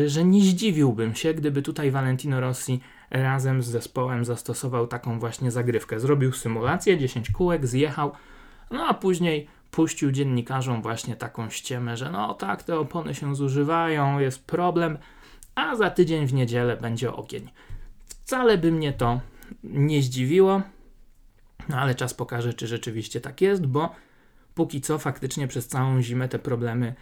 że 0.07 0.25
nie 0.25 0.41
zdziwiłbym 0.41 1.15
się, 1.15 1.33
gdyby 1.33 1.61
tutaj 1.61 1.91
Valentino 1.91 2.39
Rossi 2.39 2.79
razem 3.09 3.61
z 3.61 3.67
zespołem 3.67 4.25
zastosował 4.25 4.87
taką 4.87 5.19
właśnie 5.19 5.51
zagrywkę. 5.51 5.99
Zrobił 5.99 6.33
symulację, 6.33 6.97
10 6.97 7.31
kółek, 7.31 7.67
zjechał, 7.67 8.11
no 8.71 8.85
a 8.87 8.93
później 8.93 9.47
puścił 9.71 10.11
dziennikarzom 10.11 10.81
właśnie 10.81 11.15
taką 11.15 11.49
ściemę, 11.49 11.97
że 11.97 12.11
no 12.11 12.33
tak, 12.33 12.63
te 12.63 12.79
opony 12.79 13.15
się 13.15 13.35
zużywają, 13.35 14.19
jest 14.19 14.45
problem, 14.45 14.97
a 15.55 15.75
za 15.75 15.89
tydzień 15.89 16.27
w 16.27 16.33
niedzielę 16.33 16.77
będzie 16.77 17.13
ogień. 17.13 17.49
Wcale 18.05 18.57
by 18.57 18.71
mnie 18.71 18.93
to 18.93 19.19
nie 19.63 20.01
zdziwiło, 20.01 20.61
no 21.69 21.77
ale 21.77 21.95
czas 21.95 22.13
pokaże, 22.13 22.53
czy 22.53 22.67
rzeczywiście 22.67 23.21
tak 23.21 23.41
jest, 23.41 23.65
bo 23.65 23.95
póki 24.55 24.81
co 24.81 24.99
faktycznie 24.99 25.47
przez 25.47 25.67
całą 25.67 26.01
zimę 26.01 26.29
te 26.29 26.39
problemy 26.39 26.95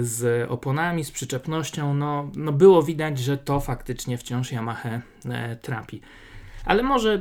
z 0.00 0.50
oponami, 0.50 1.04
z 1.04 1.10
przyczepnością, 1.10 1.94
no, 1.94 2.30
no 2.36 2.52
było 2.52 2.82
widać, 2.82 3.18
że 3.18 3.38
to 3.38 3.60
faktycznie 3.60 4.18
wciąż 4.18 4.52
Yamaha 4.52 4.88
e, 5.24 5.56
trapi. 5.56 6.00
Ale 6.64 6.82
może 6.82 7.14
e, 7.14 7.20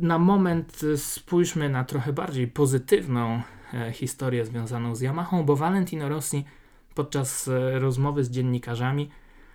na 0.00 0.18
moment 0.18 0.80
spójrzmy 0.96 1.68
na 1.68 1.84
trochę 1.84 2.12
bardziej 2.12 2.48
pozytywną 2.48 3.42
e, 3.74 3.92
historię 3.92 4.44
związaną 4.44 4.94
z 4.94 5.00
Yamahą, 5.00 5.44
bo 5.44 5.56
Valentino 5.56 6.08
Rossi 6.08 6.44
podczas 6.94 7.50
rozmowy 7.72 8.24
z 8.24 8.30
dziennikarzami 8.30 9.10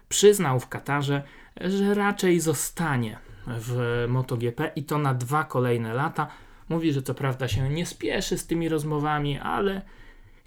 przyznał 0.10 0.60
w 0.60 0.68
Katarze, 0.68 1.24
że 1.62 1.94
raczej 1.94 2.40
zostanie 2.40 3.18
w 3.48 4.06
MotoGP 4.10 4.72
i 4.76 4.84
to 4.84 4.98
na 4.98 5.14
dwa 5.14 5.44
kolejne 5.44 5.94
lata. 5.94 6.28
Mówi, 6.70 6.94
że 6.94 7.02
co 7.02 7.14
prawda 7.14 7.48
się 7.48 7.70
nie 7.70 7.86
spieszy 7.86 8.38
z 8.38 8.48
tymi 8.48 8.70
rozmowami, 8.70 9.40
ale 9.40 9.82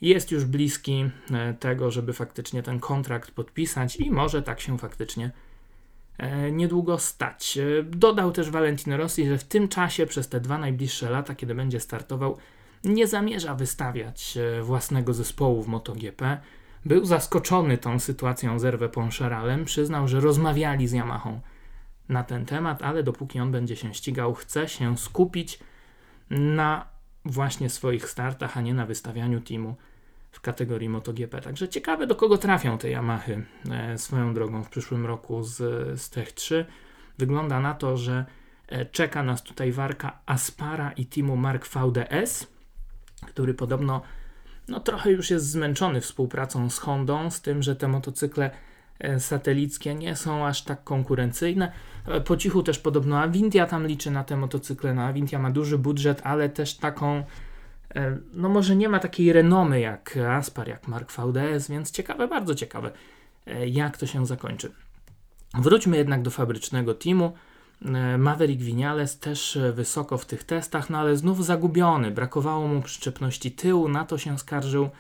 jest 0.02 0.30
już 0.30 0.44
bliski 0.44 1.10
e, 1.30 1.54
tego, 1.54 1.90
żeby 1.90 2.12
faktycznie 2.12 2.62
ten 2.62 2.80
kontrakt 2.80 3.30
podpisać 3.30 3.96
i 3.96 4.10
może 4.10 4.42
tak 4.42 4.60
się 4.60 4.78
faktycznie 4.78 5.30
e, 6.18 6.52
niedługo 6.52 6.98
stać. 6.98 7.58
E, 7.58 7.82
dodał 7.82 8.32
też 8.32 8.50
Valentino 8.50 8.96
Rossi, 8.96 9.26
że 9.26 9.38
w 9.38 9.44
tym 9.44 9.68
czasie, 9.68 10.06
przez 10.06 10.28
te 10.28 10.40
dwa 10.40 10.58
najbliższe 10.58 11.10
lata, 11.10 11.34
kiedy 11.34 11.54
będzie 11.54 11.80
startował, 11.80 12.36
nie 12.84 13.06
zamierza 13.06 13.54
wystawiać 13.54 14.38
własnego 14.62 15.14
zespołu 15.14 15.62
w 15.62 15.68
MotoGP. 15.68 16.40
Był 16.84 17.04
zaskoczony 17.04 17.78
tą 17.78 17.98
sytuacją 17.98 18.58
z 18.58 18.64
Erwę 18.64 18.88
Poncheralem, 18.88 19.64
przyznał, 19.64 20.08
że 20.08 20.20
rozmawiali 20.20 20.88
z 20.88 20.92
Yamahą 20.92 21.40
na 22.08 22.24
ten 22.24 22.46
temat, 22.46 22.82
ale 22.82 23.02
dopóki 23.02 23.40
on 23.40 23.52
będzie 23.52 23.76
się 23.76 23.94
ścigał, 23.94 24.34
chce 24.34 24.68
się 24.68 24.98
skupić 24.98 25.58
na 26.30 26.86
właśnie 27.24 27.70
swoich 27.70 28.08
startach, 28.08 28.56
a 28.56 28.60
nie 28.60 28.74
na 28.74 28.86
wystawianiu 28.86 29.40
teamu 29.40 29.76
w 30.32 30.40
kategorii 30.40 30.88
MotoGP. 30.88 31.40
Także 31.40 31.68
ciekawe, 31.68 32.06
do 32.06 32.16
kogo 32.16 32.38
trafią 32.38 32.78
te 32.78 32.90
Yamahy 32.90 33.44
e, 33.70 33.98
swoją 33.98 34.34
drogą 34.34 34.64
w 34.64 34.68
przyszłym 34.68 35.06
roku 35.06 35.42
z, 35.42 35.56
z 36.00 36.10
Tech 36.10 36.32
3. 36.32 36.64
Wygląda 37.18 37.60
na 37.60 37.74
to, 37.74 37.96
że 37.96 38.24
e, 38.68 38.86
czeka 38.86 39.22
nas 39.22 39.42
tutaj 39.42 39.72
warka 39.72 40.18
Aspara 40.26 40.92
i 40.92 41.06
teamu 41.06 41.36
Mark 41.36 41.68
VDS, 41.68 42.46
który 43.26 43.54
podobno 43.54 44.02
no, 44.68 44.80
trochę 44.80 45.10
już 45.10 45.30
jest 45.30 45.50
zmęczony 45.50 46.00
współpracą 46.00 46.70
z 46.70 46.78
Hondą, 46.78 47.30
z 47.30 47.40
tym, 47.40 47.62
że 47.62 47.76
te 47.76 47.88
motocykle 47.88 48.50
e, 48.98 49.20
satelickie 49.20 49.94
nie 49.94 50.16
są 50.16 50.46
aż 50.46 50.62
tak 50.62 50.84
konkurencyjne. 50.84 51.72
Po 52.24 52.36
cichu 52.36 52.62
też 52.62 52.78
podobno 52.78 53.18
Avintia 53.20 53.66
tam 53.66 53.86
liczy 53.86 54.10
na 54.10 54.24
te 54.24 54.36
motocykle. 54.36 54.94
No, 54.94 55.02
Avintia 55.02 55.38
ma 55.38 55.50
duży 55.50 55.78
budżet, 55.78 56.20
ale 56.24 56.48
też 56.48 56.76
taką 56.76 57.24
no 58.32 58.48
może 58.48 58.76
nie 58.76 58.88
ma 58.88 58.98
takiej 58.98 59.32
renomy 59.32 59.80
jak 59.80 60.18
Aspar, 60.28 60.68
jak 60.68 60.88
Mark 60.88 61.12
VDS, 61.12 61.68
więc 61.68 61.90
ciekawe, 61.90 62.28
bardzo 62.28 62.54
ciekawe, 62.54 62.90
e, 63.46 63.68
jak 63.68 63.96
to 63.96 64.06
się 64.06 64.26
zakończy. 64.26 64.72
Wróćmy 65.54 65.96
jednak 65.96 66.22
do 66.22 66.30
fabrycznego 66.30 66.94
teamu. 66.94 67.32
E, 67.84 68.18
Maverick 68.18 68.62
Vinales 68.62 69.18
też 69.18 69.58
wysoko 69.72 70.18
w 70.18 70.26
tych 70.26 70.44
testach, 70.44 70.90
no 70.90 70.98
ale 70.98 71.16
znów 71.16 71.44
zagubiony, 71.44 72.10
brakowało 72.10 72.68
mu 72.68 72.82
przyczepności 72.82 73.52
tyłu, 73.52 73.88
na 73.88 74.04
to 74.04 74.18
się 74.18 74.38
skarżył, 74.38 74.90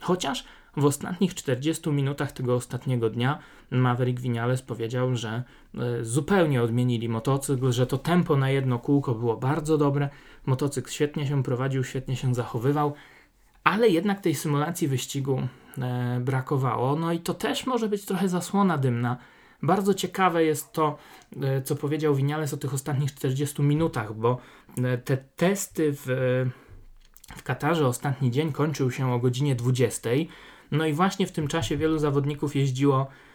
chociaż 0.00 0.44
w 0.76 0.84
ostatnich 0.84 1.34
40 1.34 1.90
minutach 1.90 2.32
tego 2.32 2.54
ostatniego 2.54 3.10
dnia 3.10 3.38
Maverick 3.70 4.20
Vinales 4.20 4.62
powiedział, 4.62 5.16
że 5.16 5.42
zupełnie 6.02 6.62
odmienili 6.62 7.08
motocykl, 7.08 7.72
że 7.72 7.86
to 7.86 7.98
tempo 7.98 8.36
na 8.36 8.50
jedno 8.50 8.78
kółko 8.78 9.14
było 9.14 9.36
bardzo 9.36 9.78
dobre, 9.78 10.08
Motocykl 10.48 10.90
świetnie 10.90 11.26
się 11.26 11.42
prowadził, 11.42 11.84
świetnie 11.84 12.16
się 12.16 12.34
zachowywał, 12.34 12.94
ale 13.64 13.88
jednak 13.88 14.20
tej 14.20 14.34
symulacji 14.34 14.88
wyścigu 14.88 15.42
e, 15.78 16.20
brakowało. 16.20 16.96
No 16.96 17.12
i 17.12 17.20
to 17.20 17.34
też 17.34 17.66
może 17.66 17.88
być 17.88 18.04
trochę 18.04 18.28
zasłona 18.28 18.78
dymna. 18.78 19.16
Bardzo 19.62 19.94
ciekawe 19.94 20.44
jest 20.44 20.72
to, 20.72 20.98
e, 21.42 21.62
co 21.62 21.76
powiedział 21.76 22.14
Winiales 22.14 22.54
o 22.54 22.56
tych 22.56 22.74
ostatnich 22.74 23.14
40 23.14 23.62
minutach, 23.62 24.14
bo 24.14 24.38
e, 24.84 24.98
te 24.98 25.16
testy 25.16 25.92
w, 25.92 26.06
w 27.36 27.42
Katarze 27.42 27.86
ostatni 27.86 28.30
dzień 28.30 28.52
kończył 28.52 28.90
się 28.90 29.12
o 29.12 29.18
godzinie 29.18 29.54
20. 29.54 30.10
No 30.70 30.86
i 30.86 30.92
właśnie 30.92 31.26
w 31.26 31.32
tym 31.32 31.48
czasie 31.48 31.76
wielu 31.76 31.98
zawodników 31.98 32.56
jeździło 32.56 33.06
E, 33.06 33.27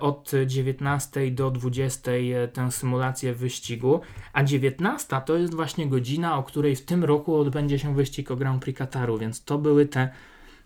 od 0.00 0.30
19 0.46 1.30
do 1.30 1.50
20 1.50 2.10
e, 2.10 2.48
tę 2.48 2.72
symulację 2.72 3.34
wyścigu, 3.34 4.00
a 4.32 4.44
19 4.44 5.20
to 5.26 5.36
jest 5.36 5.54
właśnie 5.54 5.86
godzina, 5.86 6.38
o 6.38 6.42
której 6.42 6.76
w 6.76 6.84
tym 6.84 7.04
roku 7.04 7.36
odbędzie 7.36 7.78
się 7.78 7.94
wyścig 7.94 8.30
o 8.30 8.36
Grand 8.36 8.62
Prix 8.62 8.78
Kataru, 8.78 9.18
więc 9.18 9.44
to 9.44 9.58
były 9.58 9.86
te 9.86 10.08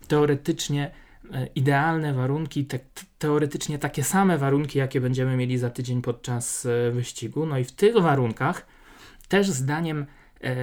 teoretycznie 0.07 0.91
e, 1.33 1.47
idealne 1.55 2.13
warunki, 2.13 2.65
te, 2.65 2.79
teoretycznie 3.19 3.79
takie 3.79 4.03
same 4.03 4.37
warunki, 4.37 4.79
jakie 4.79 5.01
będziemy 5.01 5.37
mieli 5.37 5.57
za 5.57 5.69
tydzień 5.69 6.01
podczas 6.01 6.67
wyścigu. 6.91 7.45
No 7.45 7.57
i 7.57 7.63
w 7.63 7.71
tych 7.71 7.97
warunkach 7.97 8.65
też 9.27 9.49
zdaniem 9.49 10.05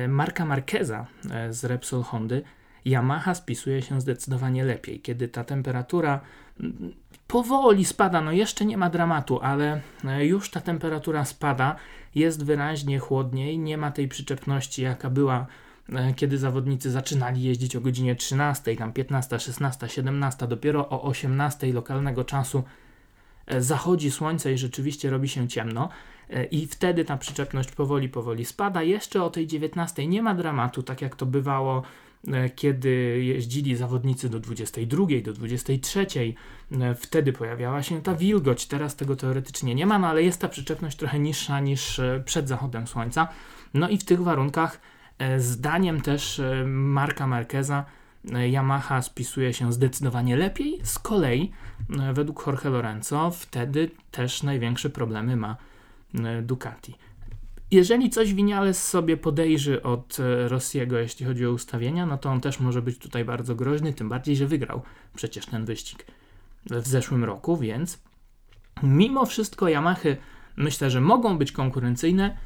Marka 0.08 0.44
Marqueza 0.44 1.06
z 1.50 1.64
Repsol 1.64 2.02
Hondy 2.02 2.42
Yamaha 2.84 3.34
spisuje 3.34 3.82
się 3.82 4.00
zdecydowanie 4.00 4.64
lepiej, 4.64 5.00
kiedy 5.00 5.28
ta 5.28 5.44
temperatura 5.44 6.20
powoli 7.32 7.84
spada, 7.84 8.20
no 8.20 8.32
jeszcze 8.32 8.64
nie 8.64 8.76
ma 8.76 8.90
dramatu, 8.90 9.40
ale 9.42 9.80
e, 10.04 10.26
już 10.26 10.50
ta 10.50 10.60
temperatura 10.60 11.24
spada, 11.24 11.76
jest 12.14 12.44
wyraźnie 12.44 12.98
chłodniej, 12.98 13.58
nie 13.58 13.78
ma 13.78 13.90
tej 13.90 14.08
przyczepności, 14.08 14.82
jaka 14.82 15.10
była 15.10 15.46
e, 15.92 16.14
kiedy 16.14 16.38
zawodnicy 16.38 16.90
zaczynali 16.90 17.42
jeździć 17.42 17.76
o 17.76 17.80
godzinie 17.80 18.16
13, 18.16 18.76
tam 18.76 18.92
15, 18.92 19.40
16, 19.40 19.88
17, 19.88 20.46
dopiero 20.46 20.88
o 20.88 21.02
18 21.02 21.72
lokalnego 21.72 22.24
czasu 22.24 22.64
e, 23.46 23.62
zachodzi 23.62 24.10
słońce 24.10 24.52
i 24.52 24.58
rzeczywiście 24.58 25.10
robi 25.10 25.28
się 25.28 25.48
ciemno 25.48 25.88
i 26.50 26.66
wtedy 26.66 27.04
ta 27.04 27.16
przyczepność 27.16 27.72
powoli, 27.72 28.08
powoli 28.08 28.44
spada. 28.44 28.82
Jeszcze 28.82 29.22
o 29.22 29.30
tej 29.30 29.46
19 29.46 30.06
nie 30.06 30.22
ma 30.22 30.34
dramatu, 30.34 30.82
tak 30.82 31.02
jak 31.02 31.16
to 31.16 31.26
bywało 31.26 31.82
kiedy 32.54 32.90
jeździli 33.24 33.76
zawodnicy 33.76 34.28
do 34.28 34.40
22, 34.40 35.06
do 35.24 35.32
23, 35.32 36.06
e, 36.70 36.94
wtedy 36.94 37.32
pojawiała 37.32 37.82
się 37.82 38.02
ta 38.02 38.14
wilgoć. 38.14 38.66
Teraz 38.66 38.96
tego 38.96 39.16
teoretycznie 39.16 39.74
nie 39.74 39.86
ma, 39.86 39.98
no 39.98 40.06
ale 40.06 40.22
jest 40.22 40.40
ta 40.40 40.48
przyczepność 40.48 40.96
trochę 40.96 41.18
niższa 41.18 41.60
niż 41.60 41.98
e, 41.98 42.22
przed 42.24 42.48
zachodem 42.48 42.86
słońca. 42.86 43.28
No 43.74 43.88
i 43.88 43.98
w 43.98 44.04
tych 44.04 44.22
warunkach, 44.22 44.80
zdaniem 45.38 46.00
też 46.00 46.40
Marka 46.66 47.26
Marqueza, 47.26 47.84
Yamaha 48.52 49.02
spisuje 49.02 49.54
się 49.54 49.72
zdecydowanie 49.72 50.36
lepiej. 50.36 50.80
Z 50.82 50.98
kolei, 50.98 51.52
według 52.12 52.46
Jorge 52.46 52.64
Lorenzo, 52.70 53.30
wtedy 53.30 53.90
też 54.10 54.42
największe 54.42 54.90
problemy 54.90 55.36
ma 55.36 55.56
Ducati. 56.42 56.94
Jeżeli 57.72 58.10
coś 58.10 58.34
Winiales 58.34 58.88
sobie 58.88 59.16
podejrzy 59.16 59.82
od 59.82 60.16
Rossiego, 60.48 60.98
jeśli 60.98 61.26
chodzi 61.26 61.46
o 61.46 61.52
ustawienia, 61.52 62.06
no 62.06 62.18
to 62.18 62.30
on 62.30 62.40
też 62.40 62.60
może 62.60 62.82
być 62.82 62.98
tutaj 62.98 63.24
bardzo 63.24 63.54
groźny, 63.54 63.92
tym 63.92 64.08
bardziej, 64.08 64.36
że 64.36 64.46
wygrał 64.46 64.82
przecież 65.14 65.46
ten 65.46 65.64
wyścig 65.64 66.06
w 66.66 66.88
zeszłym 66.88 67.24
roku, 67.24 67.56
więc 67.56 67.98
mimo 68.82 69.26
wszystko 69.26 69.68
Yamahy 69.68 70.16
myślę, 70.56 70.90
że 70.90 71.00
mogą 71.00 71.38
być 71.38 71.52
konkurencyjne, 71.52 72.36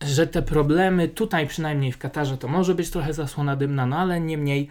że 0.00 0.26
te 0.26 0.42
problemy 0.42 1.08
tutaj 1.08 1.46
przynajmniej 1.46 1.92
w 1.92 1.98
Katarze 1.98 2.38
to 2.38 2.48
może 2.48 2.74
być 2.74 2.90
trochę 2.90 3.14
zasłona 3.14 3.56
dymna, 3.56 3.86
no 3.86 3.98
ale 3.98 4.20
niemniej 4.20 4.68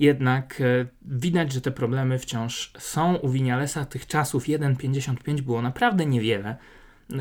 jednak 0.00 0.60
e, 0.60 0.86
widać, 1.02 1.52
że 1.52 1.60
te 1.60 1.70
problemy 1.70 2.18
wciąż 2.18 2.72
są 2.78 3.16
u 3.16 3.28
Winialesa. 3.28 3.84
Tych 3.84 4.06
czasów 4.06 4.44
1.55 4.44 5.40
było 5.40 5.62
naprawdę 5.62 6.06
niewiele 6.06 6.50
e, 6.50 6.56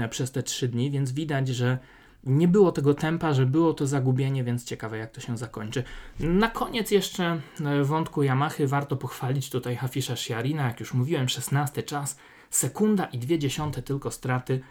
przez 0.10 0.32
te 0.32 0.44
3 0.44 0.68
dni, 0.68 0.92
więc 0.92 1.12
widać, 1.12 1.48
że 1.48 1.78
nie 2.24 2.48
było 2.48 2.72
tego 2.72 2.94
tempa, 2.94 3.34
że 3.34 3.46
było 3.46 3.74
to 3.74 3.88
zagubienie, 3.88 4.44
więc 4.44 4.64
ciekawe 4.64 4.98
jak 4.98 5.12
to 5.12 5.22
się 5.22 5.38
zakończy. 5.38 5.84
Na 6.20 6.48
koniec 6.48 6.92
jeszcze 6.92 7.42
e, 7.66 7.84
wątku 7.84 8.24
Yamahy 8.24 8.68
warto 8.68 8.96
pochwalić 8.96 9.50
tutaj 9.50 9.76
Hafisza 9.76 10.16
Shiarina, 10.16 10.68
jak 10.68 10.80
już 10.80 10.94
mówiłem, 10.94 11.30
16 11.30 11.84
czas, 11.84 12.18
sekunda 12.50 13.06
i 13.06 13.18
dwie 13.18 13.40
dziesiąte 13.40 13.82
tylko 13.82 14.12
straty 14.12 14.62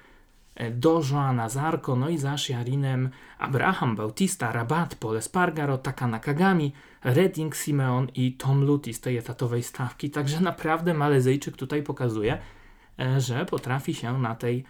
e, 0.54 0.70
do 0.70 1.02
Joana 1.10 1.48
Zarko, 1.48 1.96
no 1.96 2.08
i 2.08 2.18
za 2.18 2.38
Shiarinem 2.38 3.10
Abraham 3.38 3.96
Bautista, 3.96 4.52
Rabat, 4.52 4.94
Pole 4.94 5.18
Espargaro, 5.18 5.78
Taka 5.78 6.06
Nakagami, 6.06 6.72
Redding 7.04 7.56
Simeon 7.56 8.08
i 8.14 8.32
Tom 8.32 8.64
Luty 8.64 8.94
z 8.94 9.00
tej 9.00 9.16
etatowej 9.16 9.62
stawki, 9.62 10.10
także 10.10 10.40
naprawdę 10.40 10.94
Malezyjczyk 10.94 11.56
tutaj 11.56 11.82
pokazuje, 11.82 12.38
e, 12.98 13.20
że 13.20 13.46
potrafi 13.46 13.94
się 13.94 14.18
na 14.18 14.34
tej 14.34 14.64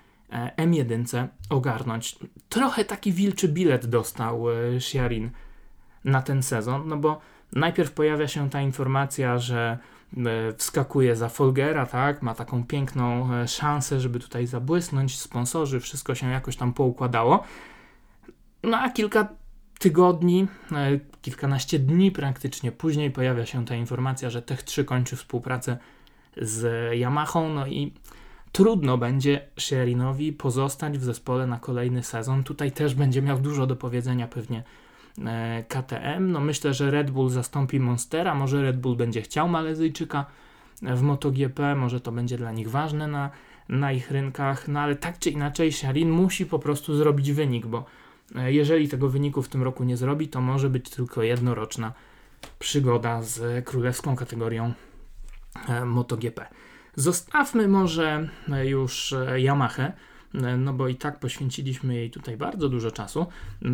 M1 0.57 1.27
ogarnąć. 1.51 2.19
Trochę 2.49 2.85
taki 2.85 3.13
wilczy 3.13 3.49
bilet 3.49 3.87
dostał 3.87 4.45
Shiarin 4.79 5.31
na 6.05 6.23
ten 6.23 6.43
sezon, 6.43 6.89
no 6.89 6.97
bo 6.97 7.21
najpierw 7.53 7.93
pojawia 7.93 8.29
się 8.29 8.51
ta 8.51 8.61
informacja, 8.61 9.39
że 9.39 9.79
e, 10.17 10.53
wskakuje 10.53 11.17
za 11.17 11.29
Folgera, 11.29 11.87
tak, 11.87 12.23
ma 12.23 12.35
taką 12.35 12.65
piękną 12.65 13.35
e, 13.35 13.49
szansę, 13.49 14.01
żeby 14.01 14.21
tutaj 14.21 14.47
zabłysnąć, 14.47 15.19
sponsorzy, 15.19 15.81
wszystko 15.81 16.15
się 16.15 16.31
jakoś 16.31 16.57
tam 16.57 16.73
poukładało. 16.73 17.45
No 18.63 18.79
a 18.79 18.91
kilka 18.91 19.29
tygodni, 19.79 20.47
e, 20.73 21.01
kilkanaście 21.23 21.79
dni 21.79 22.11
praktycznie 22.11 22.73
później 22.73 23.11
pojawia 23.11 23.47
się 23.47 23.65
ta 23.65 23.75
informacja, 23.75 24.31
że 24.31 24.43
Tech 24.43 24.63
3 24.63 24.85
kończy 24.85 25.17
współpracę 25.17 25.79
z 26.37 26.93
Yamahą, 26.95 27.49
no 27.49 27.67
i 27.67 27.95
trudno 28.53 28.99
będzie 28.99 29.49
Sherinowi 29.59 30.33
pozostać 30.33 30.99
w 30.99 31.05
zespole 31.05 31.47
na 31.47 31.59
kolejny 31.59 32.03
sezon. 32.03 32.45
Tutaj 32.45 32.73
też 32.73 32.95
będzie 32.95 33.23
miał 33.23 33.39
dużo 33.39 33.67
do 33.67 33.77
powiedzenia 33.77 34.29
pewnie 34.29 34.63
e, 35.27 35.65
KTM. 35.69 36.33
No 36.33 36.41
myślę, 36.41 36.75
że 36.75 36.91
Red 36.91 37.11
Bull 37.11 37.31
zastąpi 37.31 37.81
Monstera, 37.81 38.35
może 38.35 38.63
Red 38.63 38.81
Bull 38.81 38.97
będzie 38.97 39.23
chciał 39.23 39.49
Malezyjczyka 39.49 40.27
w 40.83 41.03
MotoGP, 41.03 41.75
może 41.75 42.01
to 42.01 42.13
będzie 42.13 42.37
dla 42.37 42.53
nich 42.53 42.71
ważne 42.71 43.09
na, 43.09 43.31
na 43.69 43.93
ich 43.93 44.11
rynkach, 44.11 44.69
no 44.69 44.81
ale 44.81 44.97
tak 44.97 45.19
czy 45.19 45.31
inaczej 45.31 45.73
Sharin 45.73 46.11
musi 46.11 46.47
po 46.47 46.59
prostu 46.59 46.95
zrobić 46.95 47.33
wynik, 47.33 47.67
bo 47.67 47.85
e, 48.35 48.53
jeżeli 48.53 48.89
tego 48.89 49.09
wyniku 49.09 49.43
w 49.43 49.49
tym 49.49 49.63
roku 49.63 49.85
nie 49.85 49.97
zrobi, 49.97 50.29
to 50.29 50.41
może 50.41 50.71
być 50.71 50.91
tylko 50.91 51.23
jednoroczna 51.23 51.93
przygoda 52.59 53.23
z 53.23 53.65
królewską 53.65 54.17
kategorią 54.17 54.73
e, 55.69 55.85
MotoGP. 55.85 56.47
Zostawmy 56.97 57.69
może 57.69 58.29
e, 58.53 58.67
już 58.67 59.13
e, 59.13 59.41
Yamaha, 59.41 59.83
e, 60.35 60.57
no 60.57 60.73
bo 60.73 60.89
i 60.89 60.97
tak 60.97 61.21
poświęciliśmy 61.21 61.95
jej 61.95 62.11
tutaj 62.11 62.37
bardzo 62.37 62.69
dużo 62.69 62.91
czasu. 62.91 63.27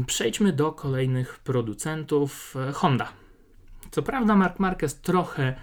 Przejdźmy 0.06 0.52
do 0.52 0.72
kolejnych 0.72 1.38
producentów 1.38 2.54
Honda. 2.74 3.12
Co 3.90 4.02
prawda 4.02 4.36
Mark 4.36 4.58
Marquez 4.58 5.00
trochę 5.00 5.54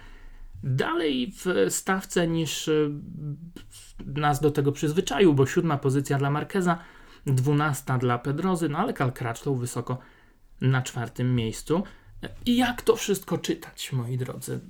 dalej 0.62 1.32
w 1.36 1.66
stawce 1.68 2.28
niż 2.28 2.70
nas 4.06 4.40
do 4.40 4.50
tego 4.50 4.72
przyzwyczaił, 4.72 5.34
bo 5.34 5.46
siódma 5.46 5.78
pozycja 5.78 6.18
dla 6.18 6.30
Marqueza, 6.30 6.78
dwunasta 7.26 7.98
dla 7.98 8.18
Pedrozy, 8.18 8.68
no 8.68 8.78
ale 8.78 8.92
Crutchlow 8.92 9.58
wysoko 9.58 9.98
na 10.60 10.82
czwartym 10.82 11.34
miejscu. 11.34 11.82
I 12.46 12.56
jak 12.56 12.82
to 12.82 12.96
wszystko 12.96 13.38
czytać, 13.38 13.92
moi 13.92 14.18
drodzy? 14.18 14.60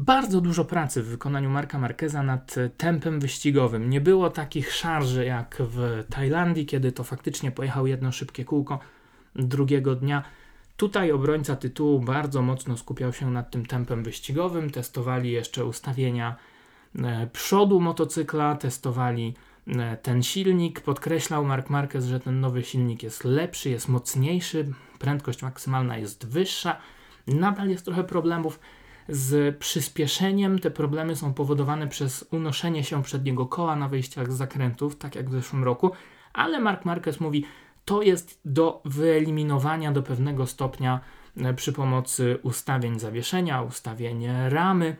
Bardzo 0.00 0.40
dużo 0.40 0.64
pracy 0.64 1.02
w 1.02 1.06
wykonaniu 1.06 1.50
Marka 1.50 1.78
Marqueza 1.78 2.22
nad 2.22 2.54
tempem 2.76 3.20
wyścigowym. 3.20 3.90
Nie 3.90 4.00
było 4.00 4.30
takich 4.30 4.72
szarży 4.72 5.24
jak 5.24 5.56
w 5.60 6.04
Tajlandii, 6.10 6.66
kiedy 6.66 6.92
to 6.92 7.04
faktycznie 7.04 7.50
pojechał 7.50 7.86
jedno 7.86 8.12
szybkie 8.12 8.44
kółko 8.44 8.78
drugiego 9.34 9.94
dnia. 9.94 10.22
Tutaj 10.76 11.12
obrońca 11.12 11.56
tytułu 11.56 12.00
bardzo 12.00 12.42
mocno 12.42 12.76
skupiał 12.76 13.12
się 13.12 13.30
nad 13.30 13.50
tym 13.50 13.66
tempem 13.66 14.02
wyścigowym. 14.02 14.70
Testowali 14.70 15.32
jeszcze 15.32 15.64
ustawienia 15.64 16.36
e, 16.98 17.26
przodu 17.26 17.80
motocykla, 17.80 18.54
testowali 18.54 19.34
e, 19.66 19.96
ten 19.96 20.22
silnik. 20.22 20.80
Podkreślał 20.80 21.44
Mark 21.44 21.70
Marquez, 21.70 22.04
że 22.04 22.20
ten 22.20 22.40
nowy 22.40 22.62
silnik 22.62 23.02
jest 23.02 23.24
lepszy, 23.24 23.70
jest 23.70 23.88
mocniejszy, 23.88 24.72
prędkość 24.98 25.42
maksymalna 25.42 25.98
jest 25.98 26.26
wyższa. 26.26 26.76
Nadal 27.26 27.68
jest 27.68 27.84
trochę 27.84 28.04
problemów 28.04 28.60
z 29.10 29.58
przyspieszeniem. 29.58 30.58
Te 30.58 30.70
problemy 30.70 31.16
są 31.16 31.34
powodowane 31.34 31.88
przez 31.88 32.26
unoszenie 32.30 32.84
się 32.84 33.02
przedniego 33.02 33.46
koła 33.46 33.76
na 33.76 33.88
wejściach 33.88 34.32
z 34.32 34.36
zakrętów, 34.36 34.96
tak 34.96 35.14
jak 35.14 35.30
w 35.30 35.32
zeszłym 35.32 35.64
roku, 35.64 35.90
ale 36.32 36.60
Mark 36.60 36.84
Marquez 36.84 37.20
mówi, 37.20 37.44
to 37.84 38.02
jest 38.02 38.40
do 38.44 38.82
wyeliminowania 38.84 39.92
do 39.92 40.02
pewnego 40.02 40.46
stopnia 40.46 41.00
e, 41.36 41.54
przy 41.54 41.72
pomocy 41.72 42.38
ustawień 42.42 42.98
zawieszenia, 42.98 43.62
ustawień 43.62 44.26
ramy, 44.48 44.96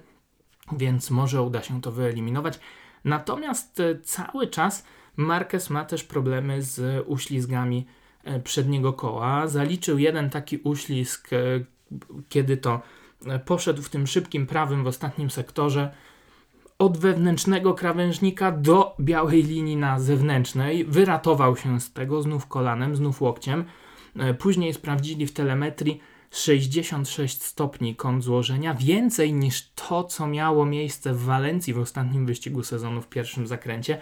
więc 0.72 1.10
może 1.10 1.42
uda 1.42 1.62
się 1.62 1.80
to 1.80 1.92
wyeliminować. 1.92 2.60
Natomiast 3.04 3.80
e, 3.80 4.00
cały 4.00 4.46
czas 4.46 4.84
Marquez 5.16 5.70
ma 5.70 5.84
też 5.84 6.04
problemy 6.04 6.62
z 6.62 7.04
uślizgami 7.08 7.86
e, 8.24 8.40
przedniego 8.40 8.92
koła. 8.92 9.48
Zaliczył 9.48 9.98
jeden 9.98 10.30
taki 10.30 10.58
uślizg, 10.58 11.30
kiedy 12.28 12.56
to 12.56 12.80
poszedł 13.44 13.82
w 13.82 13.88
tym 13.88 14.06
szybkim 14.06 14.46
prawym 14.46 14.84
w 14.84 14.86
ostatnim 14.86 15.30
sektorze 15.30 15.90
od 16.80 16.98
wewnętrznego 16.98 17.74
krawężnika 17.74 18.52
do 18.52 18.96
białej 19.00 19.42
linii 19.42 19.76
na 19.76 20.00
zewnętrznej. 20.00 20.84
Wyratował 20.84 21.56
się 21.56 21.80
z 21.80 21.92
tego 21.92 22.22
znów 22.22 22.46
kolanem, 22.46 22.96
znów 22.96 23.20
łokciem. 23.20 23.64
E, 24.16 24.34
później 24.34 24.74
sprawdzili 24.74 25.26
w 25.26 25.32
telemetrii 25.32 26.00
66 26.30 27.42
stopni 27.42 27.96
kąt 27.96 28.24
złożenia, 28.24 28.74
więcej 28.74 29.32
niż 29.32 29.70
to, 29.74 30.04
co 30.04 30.26
miało 30.26 30.66
miejsce 30.66 31.14
w 31.14 31.24
Walencji 31.24 31.72
w 31.72 31.78
ostatnim 31.78 32.26
wyścigu 32.26 32.62
sezonu 32.62 33.02
w 33.02 33.08
pierwszym 33.08 33.46
zakręcie. 33.46 33.98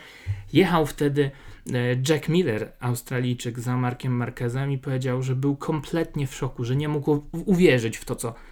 Jechał 0.52 0.86
wtedy 0.86 1.30
e, 1.72 1.72
Jack 2.08 2.28
Miller, 2.28 2.72
Australijczyk, 2.80 3.60
za 3.60 3.76
Markiem 3.76 4.12
Marquezem 4.12 4.72
i 4.72 4.78
powiedział, 4.78 5.22
że 5.22 5.36
był 5.36 5.56
kompletnie 5.56 6.26
w 6.26 6.34
szoku, 6.34 6.64
że 6.64 6.76
nie 6.76 6.88
mógł 6.88 7.22
uwierzyć 7.46 7.96
w 7.96 8.04
to, 8.04 8.16
co 8.16 8.28
E, 8.28 8.47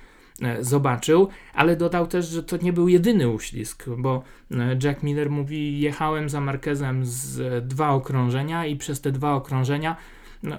zobaczył, 0.60 1.28
ale 1.54 1.76
dodał 1.76 2.06
też, 2.06 2.28
że 2.28 2.42
to 2.42 2.56
nie 2.56 2.72
był 2.72 2.88
jedyny 2.88 3.28
uślizg, 3.28 3.84
bo 3.98 4.22
e, 4.50 4.76
Jack 4.82 5.02
Miller 5.02 5.30
mówi: 5.30 5.80
Jechałem 5.80 6.28
za 6.28 6.40
Marquezem 6.40 7.04
z 7.04 7.40
e, 7.40 7.60
dwa 7.60 7.90
okrążenia 7.90 8.66
i 8.66 8.76
przez 8.76 9.00
te 9.00 9.12
dwa 9.12 9.34
okrążenia 9.34 9.96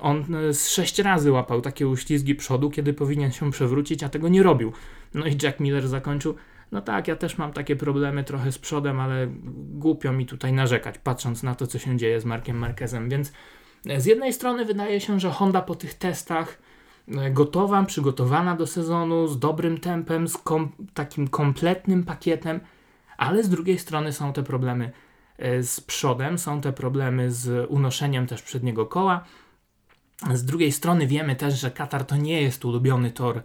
on 0.02 0.26
z 0.52 0.70
sześć 0.70 1.00
razy 1.00 1.32
łapał 1.32 1.62
takie 1.62 1.88
uślizgi 1.88 2.36
przodu, 2.36 2.70
kiedy 2.70 2.94
powinien 2.94 3.32
się 3.32 3.52
przewrócić, 3.52 4.04
a 4.04 4.10
tego 4.10 4.30
nie 4.30 4.44
robił. 4.44 4.72
No 5.14 5.26
i 5.26 5.38
Jack 5.44 5.60
Miller 5.60 5.88
zakończył. 5.88 6.36
No 6.72 6.82
tak, 6.82 7.08
ja 7.08 7.16
też 7.16 7.38
mam 7.38 7.54
takie 7.54 7.76
problemy 7.76 8.24
trochę 8.24 8.52
z 8.52 8.58
przodem, 8.58 9.00
ale 9.00 9.28
głupio 9.56 10.14
mi 10.14 10.26
tutaj 10.26 10.54
narzekać, 10.54 10.98
patrząc 10.98 11.44
na 11.44 11.56
to, 11.56 11.68
co 11.68 11.80
się 11.80 11.98
dzieje 11.98 12.22
z 12.22 12.26
Markiem 12.26 12.58
Marquezem. 12.58 13.10
Więc 13.10 13.32
z 13.98 14.06
jednej 14.06 14.34
strony 14.34 14.66
wydaje 14.66 15.02
się, 15.02 15.20
że 15.20 15.32
Honda 15.32 15.62
po 15.62 15.76
tych 15.76 15.94
testach 15.94 16.58
E, 16.58 16.67
gotowa, 17.08 17.84
przygotowana 17.84 18.56
do 18.56 18.68
sezonu, 18.68 19.28
z 19.28 19.40
dobrym 19.40 19.78
tempem, 19.78 20.28
z 20.28 20.38
kom 20.38 20.72
takim 20.94 21.28
kompletnym 21.28 22.04
pakietem, 22.04 22.60
ale 23.18 23.44
z 23.44 23.50
drugiej 23.50 23.80
strony 23.80 24.14
są 24.14 24.34
te 24.34 24.44
problemy 24.44 24.92
e, 25.38 25.64
z 25.64 25.82
przodem, 25.82 26.38
są 26.38 26.62
te 26.62 26.74
problemy 26.74 27.32
z 27.32 27.70
unoszeniem 27.70 28.28
też 28.28 28.42
przedniego 28.42 28.86
koła. 28.86 29.24
Z 30.34 30.46
drugiej 30.46 30.72
strony 30.72 31.08
wiemy 31.08 31.36
też, 31.36 31.60
że 31.60 31.72
Katar 31.72 32.06
to 32.06 32.16
nie 32.16 32.42
jest 32.42 32.66
ulubiony 32.66 33.12
tor 33.12 33.42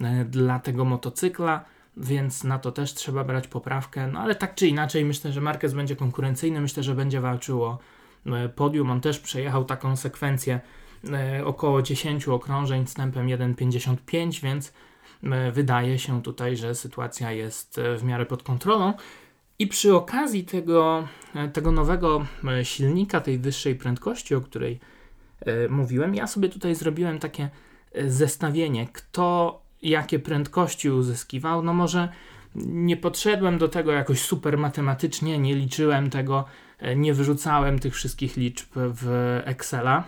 e, 0.00 0.24
dla 0.24 0.58
tego 0.58 0.84
motocykla, 0.84 1.64
więc 1.96 2.44
na 2.44 2.58
to 2.58 2.72
też 2.72 2.94
trzeba 2.94 3.24
brać 3.24 3.48
poprawkę. 3.48 4.06
No 4.06 4.20
ale 4.20 4.34
tak 4.34 4.54
czy 4.54 4.68
inaczej, 4.68 5.04
myślę, 5.04 5.32
że 5.32 5.40
Marquez 5.40 5.74
będzie 5.74 5.96
konkurencyjny, 5.96 6.60
myślę, 6.60 6.82
że 6.82 6.94
będzie 6.94 7.20
walczył 7.20 7.64
o 7.64 7.78
podium. 8.56 8.90
On 8.90 9.00
też 9.00 9.18
przejechał 9.18 9.64
taką 9.64 9.96
sekwencję 9.96 10.54
E, 10.54 10.60
około 11.44 11.82
10 11.82 12.28
okrążeń 12.28 12.86
z 12.86 12.94
tempem 12.94 13.26
1,55, 13.26 14.42
więc 14.42 14.72
wydaje 15.52 15.98
się 15.98 16.22
tutaj, 16.22 16.56
że 16.56 16.74
sytuacja 16.74 17.32
jest 17.32 17.80
w 17.98 18.02
miarę 18.02 18.26
pod 18.26 18.42
kontrolą. 18.42 18.94
I 19.58 19.66
przy 19.66 19.94
okazji 19.94 20.44
tego, 20.44 21.08
tego 21.52 21.72
nowego 21.72 22.26
silnika, 22.62 23.20
tej 23.20 23.38
wyższej 23.38 23.74
prędkości, 23.74 24.34
o 24.34 24.40
której 24.40 24.80
mówiłem, 25.68 26.14
ja 26.14 26.26
sobie 26.26 26.48
tutaj 26.48 26.74
zrobiłem 26.74 27.18
takie 27.18 27.50
zestawienie, 27.94 28.88
kto 28.92 29.60
jakie 29.82 30.18
prędkości 30.18 30.90
uzyskiwał. 30.90 31.62
No 31.62 31.74
może 31.74 32.08
nie 32.54 32.96
podszedłem 32.96 33.58
do 33.58 33.68
tego 33.68 33.92
jakoś 33.92 34.20
super 34.20 34.58
matematycznie, 34.58 35.38
nie 35.38 35.54
liczyłem 35.54 36.10
tego, 36.10 36.44
e, 36.78 36.96
nie 36.96 37.14
wyrzucałem 37.14 37.78
tych 37.78 37.94
wszystkich 37.94 38.36
liczb 38.36 38.68
w 38.74 39.40
Excela. 39.44 40.04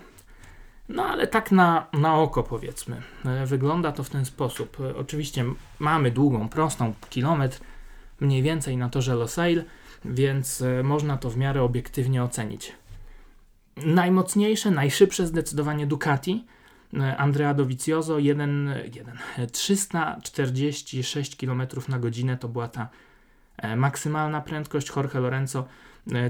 No 0.93 1.05
ale 1.05 1.27
tak 1.27 1.53
na, 1.53 1.87
na 1.93 2.17
oko 2.17 2.43
powiedzmy. 2.43 3.03
E, 3.25 3.47
wygląda 3.47 3.93
to 3.93 4.05
w 4.05 4.11
ten 4.11 4.25
sposób. 4.25 4.77
E, 4.81 4.97
oczywiście 4.97 5.45
mamy 5.79 6.11
długą, 6.11 6.49
prostą, 6.49 6.95
kilometr 7.11 7.61
mniej 8.21 8.43
więcej 8.43 8.77
na 8.77 8.89
torze 8.89 9.15
Losail, 9.15 9.65
więc 10.05 10.65
można 10.85 11.17
to 11.17 11.31
w 11.31 11.37
miarę 11.37 11.63
obiektywnie 11.63 12.23
ocenić. 12.23 12.73
Najmocniejsze, 13.77 14.71
najszybsze 14.71 15.27
zdecydowanie 15.27 15.87
Ducati, 15.87 16.45
Andrea 17.17 17.55
Dovizioso 17.55 18.19
1, 18.19 18.75
1, 18.95 19.19
346 19.53 21.37
km 21.37 21.63
na 21.89 21.99
godzinę 21.99 22.37
to 22.37 22.49
była 22.49 22.69
ta 22.69 22.89
e, 23.57 23.77
maksymalna 23.77 24.41
prędkość. 24.41 24.97
Jorge 24.97 25.21
Lorenzo 25.21 25.67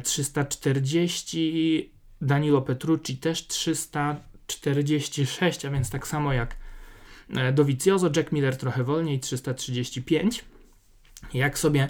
340, 0.03 1.91
e, 1.91 2.27
Danilo 2.27 2.63
Petrucci 2.63 3.17
też 3.17 3.47
346, 4.47 5.65
a 5.65 5.71
więc 5.71 5.91
tak 5.91 6.07
samo 6.07 6.33
jak 6.33 6.57
e, 7.31 7.53
Dovizioso, 7.53 8.11
Jack 8.17 8.33
Miller 8.33 8.57
trochę 8.57 8.85
wolniej 8.85 9.21
335. 9.21 10.45
Jak 11.35 11.59
sobie 11.59 11.89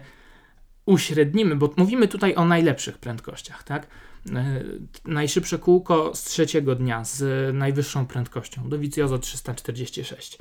uśrednimy, 0.86 1.56
bo 1.56 1.74
mówimy 1.76 2.08
tutaj 2.08 2.34
o 2.34 2.44
najlepszych 2.44 2.98
prędkościach, 2.98 3.62
tak? 3.62 3.86
E, 4.32 4.62
najszybsze 5.04 5.58
kółko 5.58 6.14
z 6.14 6.24
trzeciego 6.24 6.74
dnia 6.74 7.04
z 7.04 7.54
najwyższą 7.54 8.06
prędkością. 8.06 8.68
Dovizioso 8.68 9.18
346. 9.18 10.38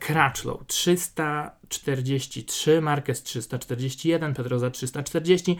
Crutchlow 0.00 0.66
343, 0.66 2.80
Marquez 2.80 3.22
341, 3.22 4.34
Pedroza 4.34 4.70
340, 4.70 5.52
e, 5.52 5.56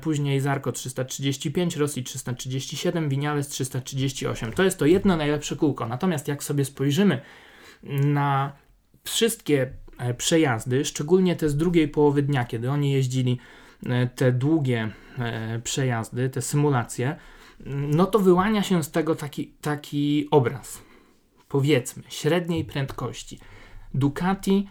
później 0.00 0.40
Zarko 0.40 0.72
335, 0.72 1.76
Rossi 1.76 2.04
337, 2.04 3.08
Vinales 3.08 3.48
338. 3.48 4.52
To 4.52 4.64
jest 4.64 4.78
to 4.78 4.86
jedno 4.86 5.16
najlepsze 5.16 5.56
kółko. 5.56 5.86
Natomiast 5.86 6.28
jak 6.28 6.44
sobie 6.44 6.64
spojrzymy 6.64 7.20
na 7.82 8.52
wszystkie 9.04 9.72
e, 9.98 10.14
przejazdy, 10.14 10.84
szczególnie 10.84 11.36
te 11.36 11.48
z 11.48 11.56
drugiej 11.56 11.88
połowy 11.88 12.22
dnia, 12.22 12.44
kiedy 12.44 12.70
oni 12.70 12.92
jeździli 12.92 13.38
E, 13.86 14.06
te 14.06 14.32
długie 14.32 14.90
e, 15.18 15.58
przejazdy, 15.58 16.30
te 16.30 16.42
symulacje, 16.42 17.16
no 17.66 18.06
to 18.06 18.18
wyłania 18.18 18.62
się 18.62 18.82
z 18.82 18.90
tego 18.90 19.14
taki, 19.14 19.46
taki 19.46 20.28
obraz, 20.30 20.82
powiedzmy, 21.48 22.02
średniej 22.08 22.64
prędkości. 22.64 23.38
Ducati 23.94 24.68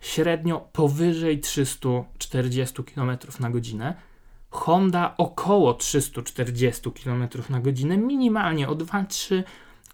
średnio 0.00 0.68
powyżej 0.72 1.40
340 1.40 2.84
km 2.84 3.18
na 3.40 3.50
godzinę, 3.50 3.94
Honda 4.56 5.14
około 5.16 5.74
340 5.74 6.90
km 7.04 7.28
na 7.50 7.60
godzinę, 7.60 7.96
minimalnie 7.96 8.68
o 8.68 8.74
2-3 8.74 9.42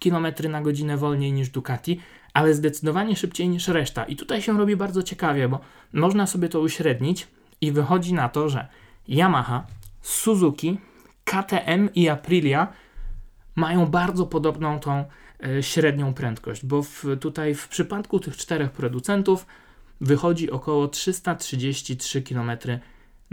km 0.03 0.27
na 0.49 0.61
godzinę 0.61 0.97
wolniej 0.97 1.33
niż 1.33 1.49
Ducati, 1.49 1.99
ale 2.33 2.53
zdecydowanie 2.53 3.15
szybciej 3.15 3.49
niż 3.49 3.67
reszta. 3.67 4.03
I 4.03 4.15
tutaj 4.15 4.41
się 4.41 4.57
robi 4.57 4.75
bardzo 4.75 5.03
ciekawie, 5.03 5.49
bo 5.49 5.59
można 5.93 6.27
sobie 6.27 6.49
to 6.49 6.59
uśrednić 6.59 7.27
i 7.61 7.71
wychodzi 7.71 8.13
na 8.13 8.29
to, 8.29 8.49
że 8.49 8.67
Yamaha, 9.07 9.67
Suzuki, 10.01 10.77
KTM 11.25 11.89
i 11.95 12.09
Aprilia 12.09 12.67
mają 13.55 13.85
bardzo 13.85 14.25
podobną 14.25 14.79
tą 14.79 15.05
e, 15.43 15.63
średnią 15.63 16.13
prędkość, 16.13 16.65
bo 16.65 16.83
w, 16.83 17.05
tutaj 17.19 17.55
w 17.55 17.67
przypadku 17.67 18.19
tych 18.19 18.37
czterech 18.37 18.71
producentów 18.71 19.45
wychodzi 20.01 20.51
około 20.51 20.87
333 20.87 22.21
km 22.21 22.51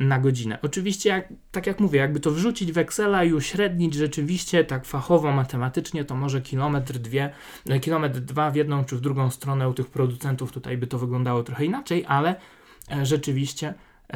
na 0.00 0.18
godzinę. 0.18 0.58
Oczywiście, 0.62 1.08
jak, 1.08 1.28
tak 1.50 1.66
jak 1.66 1.80
mówię, 1.80 2.00
jakby 2.00 2.20
to 2.20 2.30
wrzucić 2.30 2.72
w 2.72 2.78
Excela 2.78 3.24
i 3.24 3.32
uśrednić 3.32 3.94
rzeczywiście 3.94 4.64
tak 4.64 4.84
fachowo, 4.84 5.32
matematycznie, 5.32 6.04
to 6.04 6.14
może 6.14 6.40
kilometr, 6.40 6.98
dwie, 6.98 7.32
e, 7.68 7.80
kilometr 7.80 8.20
dwa 8.20 8.50
w 8.50 8.56
jedną 8.56 8.84
czy 8.84 8.96
w 8.96 9.00
drugą 9.00 9.30
stronę 9.30 9.68
u 9.68 9.74
tych 9.74 9.86
producentów 9.86 10.52
tutaj 10.52 10.78
by 10.78 10.86
to 10.86 10.98
wyglądało 10.98 11.42
trochę 11.42 11.64
inaczej, 11.64 12.04
ale 12.08 12.34
e, 12.92 13.06
rzeczywiście 13.06 13.74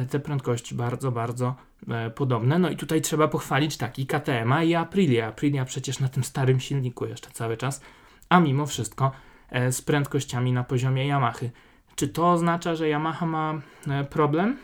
te 0.09 0.19
prędkości 0.19 0.75
bardzo, 0.75 1.11
bardzo 1.11 1.55
e, 1.89 2.09
podobne. 2.09 2.59
No 2.59 2.69
i 2.69 2.77
tutaj 2.77 3.01
trzeba 3.01 3.27
pochwalić 3.27 3.77
taki 3.77 4.05
KTM 4.05 4.53
i 4.63 4.75
Aprilia. 4.75 5.27
Aprilia 5.27 5.65
przecież 5.65 5.99
na 5.99 6.09
tym 6.09 6.23
starym 6.23 6.59
silniku 6.59 7.05
jeszcze 7.05 7.29
cały 7.31 7.57
czas, 7.57 7.81
a 8.29 8.39
mimo 8.39 8.65
wszystko 8.65 9.11
e, 9.49 9.71
z 9.71 9.81
prędkościami 9.81 10.51
na 10.51 10.63
poziomie 10.63 11.07
Yamahy. 11.07 11.51
Czy 11.95 12.07
to 12.07 12.31
oznacza, 12.31 12.75
że 12.75 12.89
Yamaha 12.89 13.25
ma 13.25 13.61
e, 13.87 14.03
problem? 14.03 14.57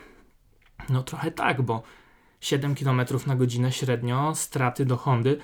No 0.88 1.02
trochę 1.02 1.30
tak, 1.30 1.62
bo 1.62 1.82
7 2.40 2.74
km 2.74 3.02
na 3.26 3.36
godzinę 3.36 3.72
średnio 3.72 4.34
straty 4.34 4.84
do 4.84 4.96
Hondy 4.96 5.38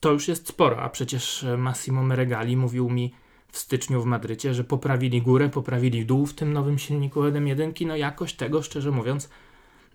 to 0.00 0.12
już 0.12 0.28
jest 0.28 0.48
sporo, 0.48 0.82
a 0.82 0.88
przecież 0.88 1.46
Massimo 1.58 2.02
Meregali 2.02 2.56
mówił 2.56 2.90
mi 2.90 3.14
w 3.54 3.58
styczniu 3.58 4.02
w 4.02 4.04
Madrycie, 4.04 4.54
że 4.54 4.64
poprawili 4.64 5.22
górę, 5.22 5.48
poprawili 5.48 6.06
dół 6.06 6.26
w 6.26 6.34
tym 6.34 6.52
nowym 6.52 6.78
silniku 6.78 7.20
1.1. 7.20 7.86
No 7.86 7.96
jakoś 7.96 8.32
tego, 8.32 8.62
szczerze 8.62 8.90
mówiąc, 8.90 9.30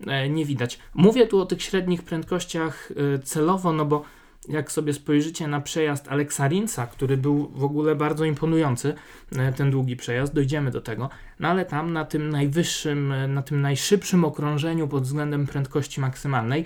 e, 0.06 0.28
nie 0.28 0.44
widać. 0.44 0.78
Mówię 0.94 1.26
tu 1.26 1.40
o 1.40 1.46
tych 1.46 1.62
średnich 1.62 2.02
prędkościach 2.02 2.92
e, 3.14 3.18
celowo, 3.18 3.72
no 3.72 3.84
bo 3.84 4.04
jak 4.48 4.72
sobie 4.72 4.92
spojrzycie 4.92 5.48
na 5.48 5.60
przejazd 5.60 6.08
Alexa 6.08 6.48
który 6.92 7.16
był 7.16 7.48
w 7.48 7.64
ogóle 7.64 7.94
bardzo 7.94 8.24
imponujący, 8.24 8.94
e, 9.36 9.52
ten 9.52 9.70
długi 9.70 9.96
przejazd, 9.96 10.34
dojdziemy 10.34 10.70
do 10.70 10.80
tego, 10.80 11.10
no 11.40 11.48
ale 11.48 11.64
tam 11.64 11.92
na 11.92 12.04
tym 12.04 12.30
najwyższym, 12.30 13.14
na 13.34 13.42
tym 13.42 13.60
najszybszym 13.60 14.24
okrążeniu 14.24 14.88
pod 14.88 15.02
względem 15.02 15.46
prędkości 15.46 16.00
maksymalnej, 16.00 16.64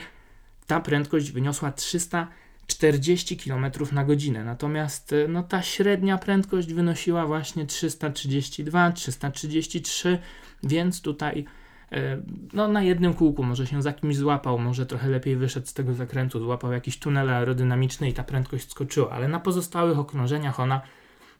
ta 0.66 0.80
prędkość 0.80 1.32
wyniosła 1.32 1.72
300 1.72 2.28
40 2.66 3.36
km 3.36 3.66
na 3.92 4.04
godzinę. 4.04 4.44
Natomiast 4.44 5.12
y, 5.12 5.28
no, 5.28 5.42
ta 5.42 5.62
średnia 5.62 6.18
prędkość 6.18 6.72
wynosiła 6.72 7.26
właśnie 7.26 7.66
332, 7.66 8.92
333, 8.92 10.18
więc 10.62 11.00
tutaj 11.02 11.44
no, 12.52 12.68
na 12.68 12.82
jednym 12.82 13.14
kółku 13.14 13.42
może 13.42 13.66
się 13.66 13.82
za 13.82 13.92
kimś 13.92 14.16
złapał, 14.16 14.58
może 14.58 14.86
trochę 14.86 15.08
lepiej 15.08 15.36
wyszedł 15.36 15.66
z 15.66 15.74
tego 15.74 15.94
zakrętu, 15.94 16.40
złapał 16.40 16.72
jakiś 16.72 16.98
tunel 16.98 17.30
aerodynamiczny 17.30 18.08
i 18.08 18.12
ta 18.12 18.24
prędkość 18.24 18.70
skoczyła, 18.70 19.10
ale 19.10 19.28
na 19.28 19.40
pozostałych 19.40 19.98
okrążeniach 19.98 20.60
ona 20.60 20.80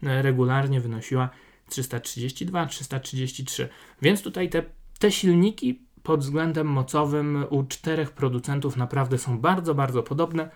y, 0.02 0.22
regularnie 0.22 0.80
wynosiła 0.80 1.30
332, 1.68 2.66
333. 2.66 3.68
Więc 4.02 4.22
tutaj 4.22 4.48
te, 4.48 4.62
te 4.98 5.12
silniki 5.12 5.80
pod 6.02 6.20
względem 6.20 6.66
mocowym 6.66 7.46
u 7.50 7.64
czterech 7.64 8.10
producentów 8.10 8.76
naprawdę 8.76 9.18
są 9.18 9.38
bardzo, 9.38 9.74
bardzo 9.74 10.02
podobne 10.02 10.50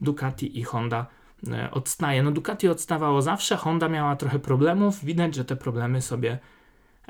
Ducati 0.00 0.58
i 0.58 0.62
Honda 0.62 1.06
e, 1.48 1.70
odstaje. 1.70 2.22
No 2.22 2.30
Ducati 2.30 2.68
odstawało 2.68 3.22
zawsze, 3.22 3.56
Honda 3.56 3.88
miała 3.88 4.16
trochę 4.16 4.38
problemów, 4.38 5.04
widać, 5.04 5.34
że 5.34 5.44
te 5.44 5.56
problemy 5.56 6.02
sobie 6.02 6.38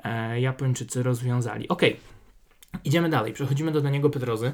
e, 0.04 0.40
Japończycy 0.40 1.02
rozwiązali. 1.02 1.68
Ok, 1.68 1.82
idziemy 2.84 3.08
dalej, 3.08 3.32
przechodzimy 3.32 3.72
do 3.72 3.80
Daniego 3.80 4.10
Pedrozy. 4.10 4.52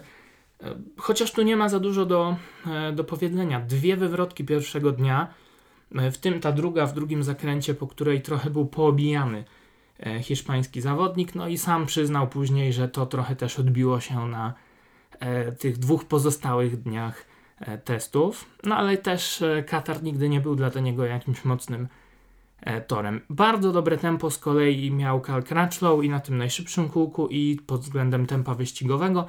E, 0.63 0.77
chociaż 0.97 1.33
tu 1.33 1.43
nie 1.43 1.57
ma 1.57 1.69
za 1.69 1.81
dużo 1.81 2.07
do, 2.07 2.37
e, 2.67 2.93
do 2.93 3.05
powiedzenia. 3.05 3.61
Dwie 3.61 3.97
wywrotki 3.97 4.45
pierwszego 4.45 4.93
dnia, 4.93 5.35
e, 5.95 6.11
w 6.11 6.19
tym 6.19 6.41
ta 6.41 6.53
druga 6.53 6.87
w 6.87 6.95
drugim 6.95 7.23
zakręcie, 7.23 7.75
po 7.75 7.87
której 7.87 8.23
trochę 8.23 8.51
był 8.51 8.67
poobijany 8.67 9.45
hiszpański 10.23 10.81
zawodnik, 10.81 11.35
no 11.35 11.49
i 11.49 11.59
sam 11.59 11.87
przyznał 11.87 12.29
później, 12.29 12.73
że 12.73 12.89
to 12.89 13.07
trochę 13.07 13.37
też 13.37 13.59
odbiło 13.59 14.01
się 14.01 14.29
na 14.29 14.55
tych 15.59 15.79
dwóch 15.79 16.05
pozostałych 16.05 16.83
dniach 16.83 17.27
testów, 17.85 18.45
no 18.65 18.77
ale 18.77 18.97
też 18.97 19.45
Katar 19.67 20.03
nigdy 20.03 20.29
nie 20.29 20.41
był 20.41 20.57
dla 20.57 20.69
niego 20.81 21.05
jakimś 21.05 21.45
mocnym 21.45 21.89
torem. 22.87 23.21
Bardzo 23.31 23.73
dobre 23.73 23.99
tempo 23.99 24.31
z 24.31 24.39
kolei 24.39 24.91
miał 24.91 25.21
Cal 25.21 25.43
Crutchlow 25.43 26.05
i 26.05 26.09
na 26.09 26.21
tym 26.21 26.39
najszybszym 26.39 26.89
kółku 26.89 27.29
i 27.29 27.61
pod 27.67 27.81
względem 27.81 28.27
tempa 28.27 28.55
wyścigowego. 28.55 29.29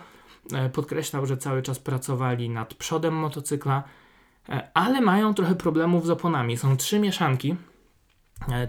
Podkreślał, 0.74 1.26
że 1.26 1.38
cały 1.38 1.62
czas 1.62 1.80
pracowali 1.80 2.50
nad 2.50 2.74
przodem 2.74 3.14
motocykla, 3.14 3.84
ale 4.74 5.02
mają 5.02 5.34
trochę 5.34 5.56
problemów 5.56 6.06
z 6.06 6.10
oponami. 6.10 6.58
Są 6.58 6.78
trzy 6.78 7.00
mieszanki. 7.00 7.56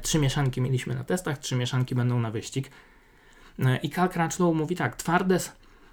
Trzy 0.02 0.18
mieszanki 0.18 0.61
mieliśmy 0.61 0.94
na 0.94 1.04
testach, 1.04 1.38
trzy 1.38 1.57
mieszanki 1.57 1.94
będą 1.94 2.20
na 2.20 2.31
wyścig. 2.31 2.70
I 3.83 3.90
Cal 3.90 4.09
Crutchlow 4.09 4.54
mówi 4.54 4.76
tak, 4.76 4.96
twarde 4.96 5.38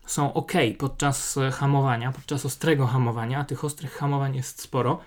są 0.06 0.34
ok 0.34 0.52
podczas 0.78 1.38
e, 1.38 1.52
hamowania, 1.52 2.12
podczas 2.12 2.46
ostrego 2.46 2.88
hamowania, 2.88 3.40
a 3.40 3.44
tych 3.44 3.66
ostrych 3.66 3.92
hamowań 3.92 4.36
jest 4.36 4.62
sporo, 4.62 5.00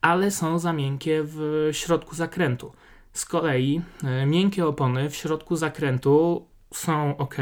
ale 0.00 0.30
są 0.30 0.58
za 0.58 0.72
miękkie 0.72 1.20
w 1.24 1.68
środku 1.72 2.14
zakrętu. 2.14 2.72
Z 3.18 3.24
kolei 3.24 3.80
e, 4.04 4.26
miękkie 4.26 4.66
opony 4.66 5.10
w 5.10 5.16
środku 5.16 5.56
zakrętu 5.56 6.46
są 6.74 7.16
ok, 7.16 7.36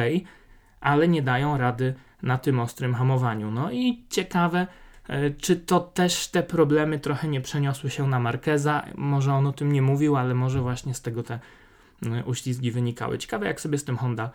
ale 0.81 1.09
nie 1.09 1.23
dają 1.23 1.59
rady 1.59 1.95
na 2.23 2.39
tym 2.39 2.61
ostrym 2.61 2.95
hamowaniu. 2.95 3.51
No 3.51 3.71
i 3.73 4.05
ciekawe, 4.11 4.67
e, 5.09 5.31
czy 5.31 5.57
to 5.57 5.81
też 5.81 6.29
te 6.29 6.43
problemy 6.43 6.99
trochę 6.99 7.29
nie 7.29 7.41
przeniosły 7.41 7.91
się 7.91 8.09
na 8.09 8.21
Markeza? 8.21 8.85
Może 8.95 9.33
on 9.33 9.47
o 9.47 9.53
tym 9.53 9.73
nie 9.73 9.83
mówił, 9.83 10.17
ale 10.17 10.35
może 10.35 10.61
właśnie 10.61 10.95
z 10.95 11.03
tego 11.03 11.23
te 11.23 11.39
e, 12.07 12.25
uślizgi 12.25 12.71
wynikały. 12.71 13.19
Ciekawe, 13.19 13.47
jak 13.47 13.61
sobie 13.61 13.79
z 13.79 13.85
tym 13.85 13.97
Honda 13.97 14.31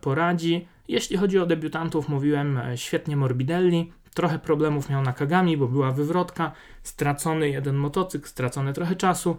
poradzi. 0.00 0.68
Jeśli 0.88 1.16
chodzi 1.16 1.38
o 1.38 1.46
debiutantów, 1.46 2.08
mówiłem 2.08 2.60
świetnie 2.76 3.16
Morbidelli. 3.16 3.92
Trochę 4.14 4.38
problemów 4.38 4.90
miał 4.90 5.02
na 5.02 5.12
Kagami, 5.12 5.56
bo 5.56 5.68
była 5.68 5.90
wywrotka, 5.90 6.52
stracony 6.82 7.48
jeden 7.48 7.76
motocykl, 7.76 8.28
stracone 8.28 8.72
trochę 8.72 8.96
czasu. 8.96 9.36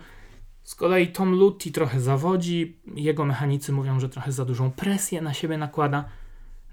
Z 0.70 0.76
kolei 0.76 1.08
Tom 1.08 1.32
Lutti 1.32 1.72
trochę 1.72 2.02
zawodzi, 2.02 2.78
jego 2.96 3.26
mechanicy 3.26 3.72
mówią, 3.72 4.00
że 4.00 4.10
trochę 4.10 4.32
za 4.32 4.46
dużą 4.46 4.72
presję 4.72 5.22
na 5.22 5.34
siebie 5.34 5.58
nakłada. 5.58 6.06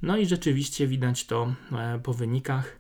No 0.03 0.17
i 0.17 0.27
rzeczywiście 0.27 0.87
widać 0.87 1.27
to 1.27 1.53
e, 1.73 1.99
po 2.03 2.15
wynikach. 2.15 2.77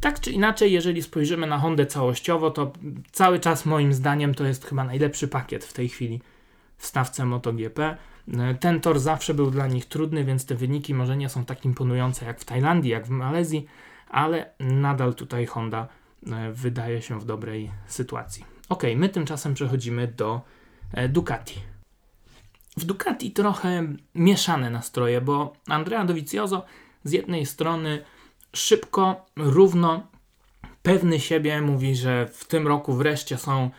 Tak 0.00 0.20
czy 0.20 0.30
inaczej, 0.30 0.72
jeżeli 0.72 1.02
spojrzymy 1.02 1.46
na 1.46 1.58
Hondę 1.58 1.86
całościowo, 1.86 2.50
to 2.50 2.72
cały 3.12 3.40
czas 3.40 3.66
moim 3.66 3.92
zdaniem 3.92 4.34
to 4.34 4.44
jest 4.44 4.64
chyba 4.64 4.84
najlepszy 4.84 5.28
pakiet 5.28 5.64
w 5.64 5.72
tej 5.72 5.88
chwili 5.88 6.20
w 6.76 6.86
stawce 6.86 7.24
MotoGP. 7.24 7.96
E, 8.38 8.54
ten 8.54 8.80
tor 8.80 9.00
zawsze 9.00 9.34
był 9.34 9.50
dla 9.50 9.66
nich 9.66 9.86
trudny, 9.86 10.24
więc 10.24 10.46
te 10.46 10.54
wyniki 10.54 10.94
może 10.94 11.16
nie 11.16 11.28
są 11.28 11.44
tak 11.44 11.64
imponujące 11.64 12.24
jak 12.26 12.40
w 12.40 12.44
Tajlandii, 12.44 12.90
jak 12.90 13.06
w 13.06 13.10
Malezji, 13.10 13.66
ale 14.08 14.50
nadal 14.60 15.14
tutaj 15.14 15.46
Honda 15.46 15.88
e, 16.26 16.52
wydaje 16.52 17.02
się 17.02 17.20
w 17.20 17.24
dobrej 17.24 17.70
sytuacji. 17.86 18.51
Ok, 18.72 18.82
my 18.96 19.08
tymczasem 19.08 19.54
przechodzimy 19.54 20.06
do 20.16 20.40
e, 20.92 21.08
Ducati. 21.08 21.60
W 22.76 22.84
Ducati 22.84 23.30
trochę 23.30 23.86
mieszane 24.14 24.70
nastroje, 24.70 25.20
bo 25.20 25.52
Andrea 25.68 26.04
Dovizioso 26.04 26.64
z 27.04 27.12
jednej 27.12 27.46
strony 27.46 28.04
szybko, 28.52 29.26
równo, 29.36 30.06
pewny 30.82 31.20
siebie 31.20 31.60
mówi, 31.60 31.96
że 31.96 32.28
w 32.32 32.44
tym 32.44 32.66
roku 32.66 32.92
wreszcie 32.92 33.38
są 33.38 33.70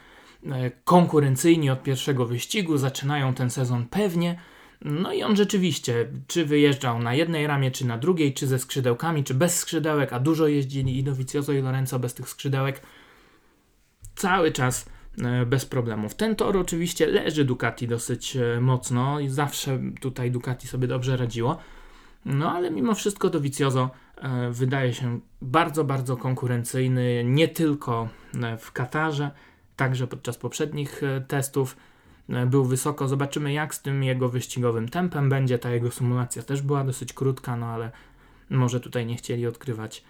e, 0.46 0.72
konkurencyjni 0.72 1.70
od 1.70 1.84
pierwszego 1.84 2.26
wyścigu, 2.26 2.78
zaczynają 2.78 3.34
ten 3.34 3.50
sezon 3.50 3.86
pewnie, 3.86 4.40
no 4.82 5.14
i 5.14 5.24
on 5.24 5.36
rzeczywiście, 5.36 6.08
czy 6.28 6.46
wyjeżdżał 6.46 7.00
na 7.00 7.14
jednej 7.14 7.48
ramie, 7.48 7.72
czy 7.72 7.86
na 7.86 7.98
drugiej, 7.98 8.34
czy 8.34 8.48
ze 8.48 8.60
skrzydełkami, 8.60 9.24
czy 9.24 9.34
bez 9.34 9.60
skrzydełek, 9.60 10.14
a 10.14 10.20
dużo 10.20 10.48
jeździli 10.48 10.98
i 10.98 11.04
Dovizioso 11.04 11.54
i 11.54 11.62
Lorenzo 11.62 12.00
bez 12.00 12.14
tych 12.14 12.30
skrzydełek, 12.30 12.82
cały 14.24 14.52
czas 14.52 14.86
e, 15.24 15.46
bez 15.46 15.66
problemów. 15.66 16.16
Ten 16.16 16.36
tor 16.36 16.58
oczywiście 16.58 17.08
leży 17.08 17.46
Ducati 17.46 17.88
dosyć 17.88 18.36
e, 18.36 18.62
mocno 18.62 19.20
i 19.20 19.30
zawsze 19.30 19.80
tutaj 20.02 20.32
Ducati 20.32 20.68
sobie 20.68 20.88
dobrze 20.88 21.18
radziło, 21.18 21.58
no 22.26 22.52
ale 22.52 22.72
mimo 22.72 22.96
wszystko 22.96 23.30
Dovizioso 23.30 23.90
e, 24.18 24.52
wydaje 24.52 24.94
się 24.94 25.20
bardzo, 25.42 25.84
bardzo 25.84 26.18
konkurencyjny, 26.18 27.24
nie 27.26 27.48
tylko 27.48 28.10
w 28.60 28.72
Katarze, 28.72 29.32
także 29.76 30.08
podczas 30.08 30.38
poprzednich 30.38 31.02
testów 31.28 31.78
był 32.48 32.66
wysoko. 32.66 33.08
Zobaczymy, 33.08 33.54
jak 33.54 33.76
z 33.76 33.82
tym 33.82 34.04
jego 34.04 34.30
wyścigowym 34.30 34.90
tempem 34.90 35.30
będzie. 35.30 35.60
Ta 35.60 35.72
jego 35.72 35.92
symulacja 35.92 36.44
też 36.44 36.62
była 36.62 36.84
dosyć 36.84 37.14
krótka, 37.14 37.58
no 37.58 37.66
ale 37.66 37.92
może 38.50 38.80
tutaj 38.80 39.06
nie 39.06 39.16
chcieli 39.16 39.48
odkrywać 39.48 40.04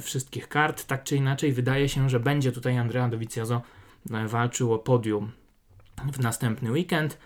wszystkich 0.00 0.48
kart. 0.48 0.86
Tak 0.86 1.04
czy 1.04 1.16
inaczej, 1.16 1.52
wydaje 1.52 1.88
się, 1.88 2.10
że 2.10 2.20
będzie 2.20 2.52
tutaj 2.52 2.78
Andrea 2.78 3.08
Dovizioso 3.08 3.62
e, 4.10 4.28
walczył 4.28 4.72
o 4.72 4.78
podium 4.78 5.32
w 6.12 6.20
następny 6.20 6.72
weekend. 6.72 7.18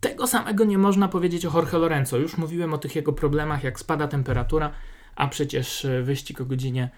Tego 0.00 0.26
samego 0.26 0.64
nie 0.64 0.78
można 0.78 1.08
powiedzieć 1.08 1.46
o 1.46 1.50
Jorge 1.54 1.78
Lorenzo. 1.78 2.16
Już 2.16 2.36
mówiłem 2.36 2.74
o 2.74 2.78
tych 2.78 2.96
jego 2.96 3.12
problemach, 3.12 3.64
jak 3.64 3.80
spada 3.80 4.08
temperatura, 4.08 4.70
a 5.16 5.28
przecież 5.28 5.86
wyścig 6.02 6.40
o 6.40 6.44
godzinie 6.44 6.90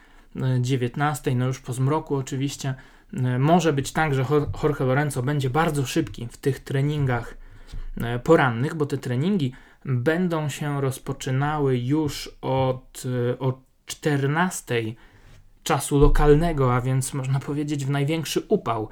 19, 0.60 1.34
no 1.34 1.46
już 1.46 1.60
po 1.60 1.72
zmroku 1.72 2.16
oczywiście, 2.16 2.74
E, 3.14 3.38
może 3.38 3.72
być 3.72 3.92
tak, 3.92 4.14
że 4.14 4.24
Jorge 4.62 4.84
Lorenzo 4.84 5.22
będzie 5.22 5.50
bardzo 5.50 5.86
szybki 5.86 6.28
w 6.30 6.36
tych 6.36 6.60
treningach 6.60 7.36
e, 8.00 8.18
porannych, 8.18 8.74
bo 8.74 8.86
te 8.86 8.98
treningi 8.98 9.52
będą 9.84 10.48
się 10.48 10.80
rozpoczynały 10.80 11.78
już 11.78 12.30
od, 12.40 13.02
e, 13.30 13.38
od 13.38 13.67
14 13.88 14.82
czasu 15.62 15.98
lokalnego, 15.98 16.74
a 16.74 16.80
więc 16.80 17.14
można 17.14 17.40
powiedzieć 17.40 17.84
w 17.84 17.90
największy 17.90 18.42
upał 18.48 18.88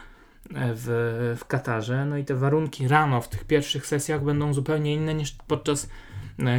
w, 0.50 1.34
w 1.38 1.44
Katarze. 1.44 2.04
No 2.04 2.16
i 2.16 2.24
te 2.24 2.34
warunki 2.34 2.88
rano 2.88 3.20
w 3.20 3.28
tych 3.28 3.44
pierwszych 3.44 3.86
sesjach 3.86 4.24
będą 4.24 4.54
zupełnie 4.54 4.94
inne 4.94 5.14
niż 5.14 5.32
podczas 5.32 5.88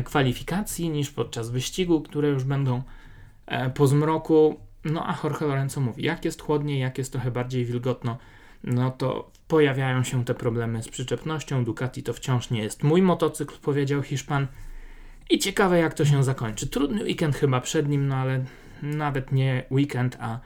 kwalifikacji, 0.05 0.89
niż 0.89 1.11
podczas 1.11 1.49
wyścigu, 1.49 2.01
które 2.01 2.29
już 2.29 2.43
będą 2.43 2.81
po 3.73 3.87
zmroku. 3.87 4.59
No 4.85 5.09
a 5.09 5.17
Jorge 5.23 5.41
Lorenzo 5.41 5.81
mówi, 5.81 6.03
jak 6.03 6.25
jest 6.25 6.41
chłodniej, 6.41 6.79
jak 6.79 6.97
jest 6.97 7.11
trochę 7.11 7.31
bardziej 7.31 7.65
wilgotno, 7.65 8.17
no 8.63 8.91
to 8.91 9.31
pojawiają 9.47 10.03
się 10.03 10.25
te 10.25 10.33
problemy 10.33 10.83
z 10.83 10.89
przyczepnością. 10.89 11.63
Ducati 11.63 12.03
to 12.03 12.13
wciąż 12.13 12.49
nie 12.49 12.63
jest 12.63 12.83
mój 12.83 13.01
motocykl, 13.01 13.55
powiedział 13.61 14.01
Hiszpan. 14.01 14.47
I 15.29 15.39
ciekawe, 15.39 15.79
jak 15.79 15.93
to 15.93 16.05
się 16.05 16.23
zakończy. 16.23 16.67
Trudny 16.67 17.03
weekend 17.03 17.35
chyba 17.35 17.61
przed 17.61 17.89
nim, 17.89 18.07
no 18.07 18.15
ale 18.15 18.45
nawet 18.81 19.31
nie 19.31 19.63
weekend, 19.71 20.17
a 20.19 20.39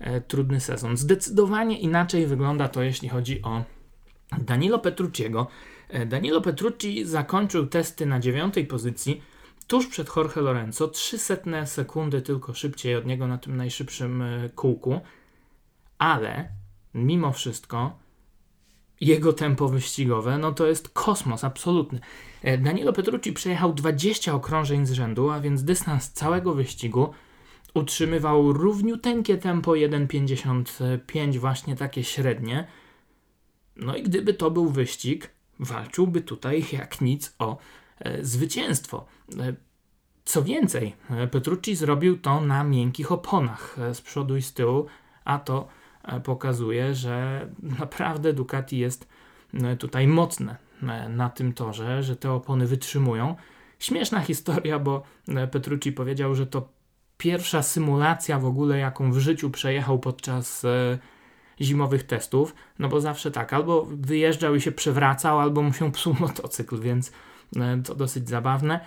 e, 0.00 0.20
trudny 0.20 0.60
sezon. 0.60 0.96
Zdecydowanie 0.96 1.78
inaczej 1.78 2.26
wygląda 2.26 2.68
to, 2.68 2.82
jeśli 2.82 3.08
chodzi 3.08 3.42
o 3.42 3.64
Danilo 4.38 4.78
Petrucciego. 4.78 5.46
E, 5.88 6.06
Danilo 6.06 6.40
Petrucci 6.40 7.04
zakończył 7.04 7.66
testy 7.66 8.06
na 8.06 8.20
dziewiątej 8.20 8.66
pozycji 8.66 9.22
tuż 9.66 9.86
przed 9.86 10.16
Jorge 10.16 10.40
Lorenzo, 10.40 10.88
300 10.88 11.66
sekundy 11.66 12.22
tylko 12.22 12.54
szybciej 12.54 12.96
od 12.96 13.06
niego 13.06 13.26
na 13.26 13.38
tym 13.38 13.56
najszybszym 13.56 14.22
e, 14.22 14.48
kółku, 14.54 15.00
ale 15.98 16.48
mimo 16.94 17.32
wszystko 17.32 17.98
jego 19.00 19.32
tempo 19.32 19.68
wyścigowe, 19.68 20.38
no 20.38 20.52
to 20.52 20.66
jest 20.66 20.88
kosmos 20.88 21.44
absolutny. 21.44 22.00
E, 22.42 22.58
Danilo 22.58 22.92
Petrucci 22.92 23.32
przejechał 23.32 23.72
20 23.72 24.34
okrążeń 24.34 24.86
z 24.86 24.92
rzędu, 24.92 25.30
a 25.30 25.40
więc 25.40 25.64
dystans 25.64 26.10
całego 26.10 26.54
wyścigu 26.54 27.10
utrzymywał 27.74 28.52
równiuteńkie 28.52 29.38
tempo 29.38 29.72
1,55, 29.72 31.38
właśnie 31.38 31.76
takie 31.76 32.04
średnie. 32.04 32.66
No 33.76 33.96
i 33.96 34.02
gdyby 34.02 34.34
to 34.34 34.50
był 34.50 34.68
wyścig, 34.68 35.30
walczyłby 35.58 36.20
tutaj 36.20 36.64
jak 36.72 37.00
nic 37.00 37.34
o 37.38 37.58
E, 38.00 38.24
zwycięstwo. 38.24 39.06
E, 39.38 39.54
co 40.24 40.42
więcej, 40.42 40.96
e, 41.10 41.26
Petrucci 41.26 41.76
zrobił 41.76 42.18
to 42.18 42.40
na 42.40 42.64
miękkich 42.64 43.12
oponach 43.12 43.76
z 43.92 44.00
przodu 44.00 44.36
i 44.36 44.42
z 44.42 44.54
tyłu, 44.54 44.86
a 45.24 45.38
to 45.38 45.68
pokazuje, 46.24 46.94
że 46.94 47.46
naprawdę 47.80 48.32
Ducati 48.32 48.78
jest 48.78 49.08
tutaj 49.78 50.06
mocne 50.06 50.56
na 51.08 51.30
tym 51.30 51.52
torze, 51.52 52.02
że 52.02 52.16
te 52.16 52.32
opony 52.32 52.66
wytrzymują. 52.66 53.36
Śmieszna 53.78 54.20
historia, 54.20 54.78
bo 54.78 55.02
Petrucci 55.50 55.92
powiedział, 55.92 56.34
że 56.34 56.46
to 56.46 56.68
pierwsza 57.18 57.62
symulacja 57.62 58.38
w 58.38 58.44
ogóle, 58.44 58.78
jaką 58.78 59.12
w 59.12 59.18
życiu 59.18 59.50
przejechał 59.50 59.98
podczas 59.98 60.66
zimowych 61.60 62.02
testów, 62.02 62.54
no 62.78 62.88
bo 62.88 63.00
zawsze 63.00 63.30
tak, 63.30 63.52
albo 63.52 63.86
wyjeżdżał 63.90 64.54
i 64.54 64.60
się 64.60 64.72
przewracał, 64.72 65.40
albo 65.40 65.62
mu 65.62 65.72
się 65.72 65.92
psuł 65.92 66.14
motocykl, 66.20 66.80
więc 66.80 67.12
E, 67.56 67.82
to 67.84 67.94
dosyć 67.94 68.28
zabawne. 68.28 68.80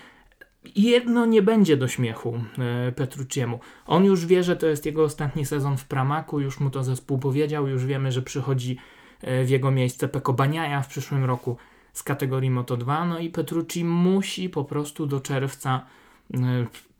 Jedno 0.75 1.25
nie 1.25 1.41
będzie 1.41 1.77
do 1.77 1.87
śmiechu 1.87 2.43
e, 2.57 2.91
Petrucciemu. 2.91 3.59
On 3.85 4.05
już 4.05 4.25
wie, 4.25 4.43
że 4.43 4.55
to 4.55 4.67
jest 4.67 4.85
jego 4.85 5.03
ostatni 5.03 5.45
sezon 5.45 5.77
w 5.77 5.85
Pramaku, 5.85 6.39
już 6.39 6.59
mu 6.59 6.69
to 6.69 6.83
zespół 6.83 7.19
powiedział, 7.19 7.67
już 7.67 7.85
wiemy, 7.85 8.11
że 8.11 8.21
przychodzi 8.21 8.77
e, 9.21 9.43
w 9.43 9.49
jego 9.49 9.71
miejsce 9.71 10.07
Peko 10.07 10.33
Baniaja 10.33 10.81
w 10.81 10.87
przyszłym 10.87 11.25
roku 11.25 11.57
z 11.93 12.03
kategorii 12.03 12.51
Moto2, 12.51 13.07
no 13.07 13.19
i 13.19 13.29
Petrucci 13.29 13.85
musi 13.85 14.49
po 14.49 14.63
prostu 14.63 15.05
do 15.07 15.19
czerwca 15.19 15.85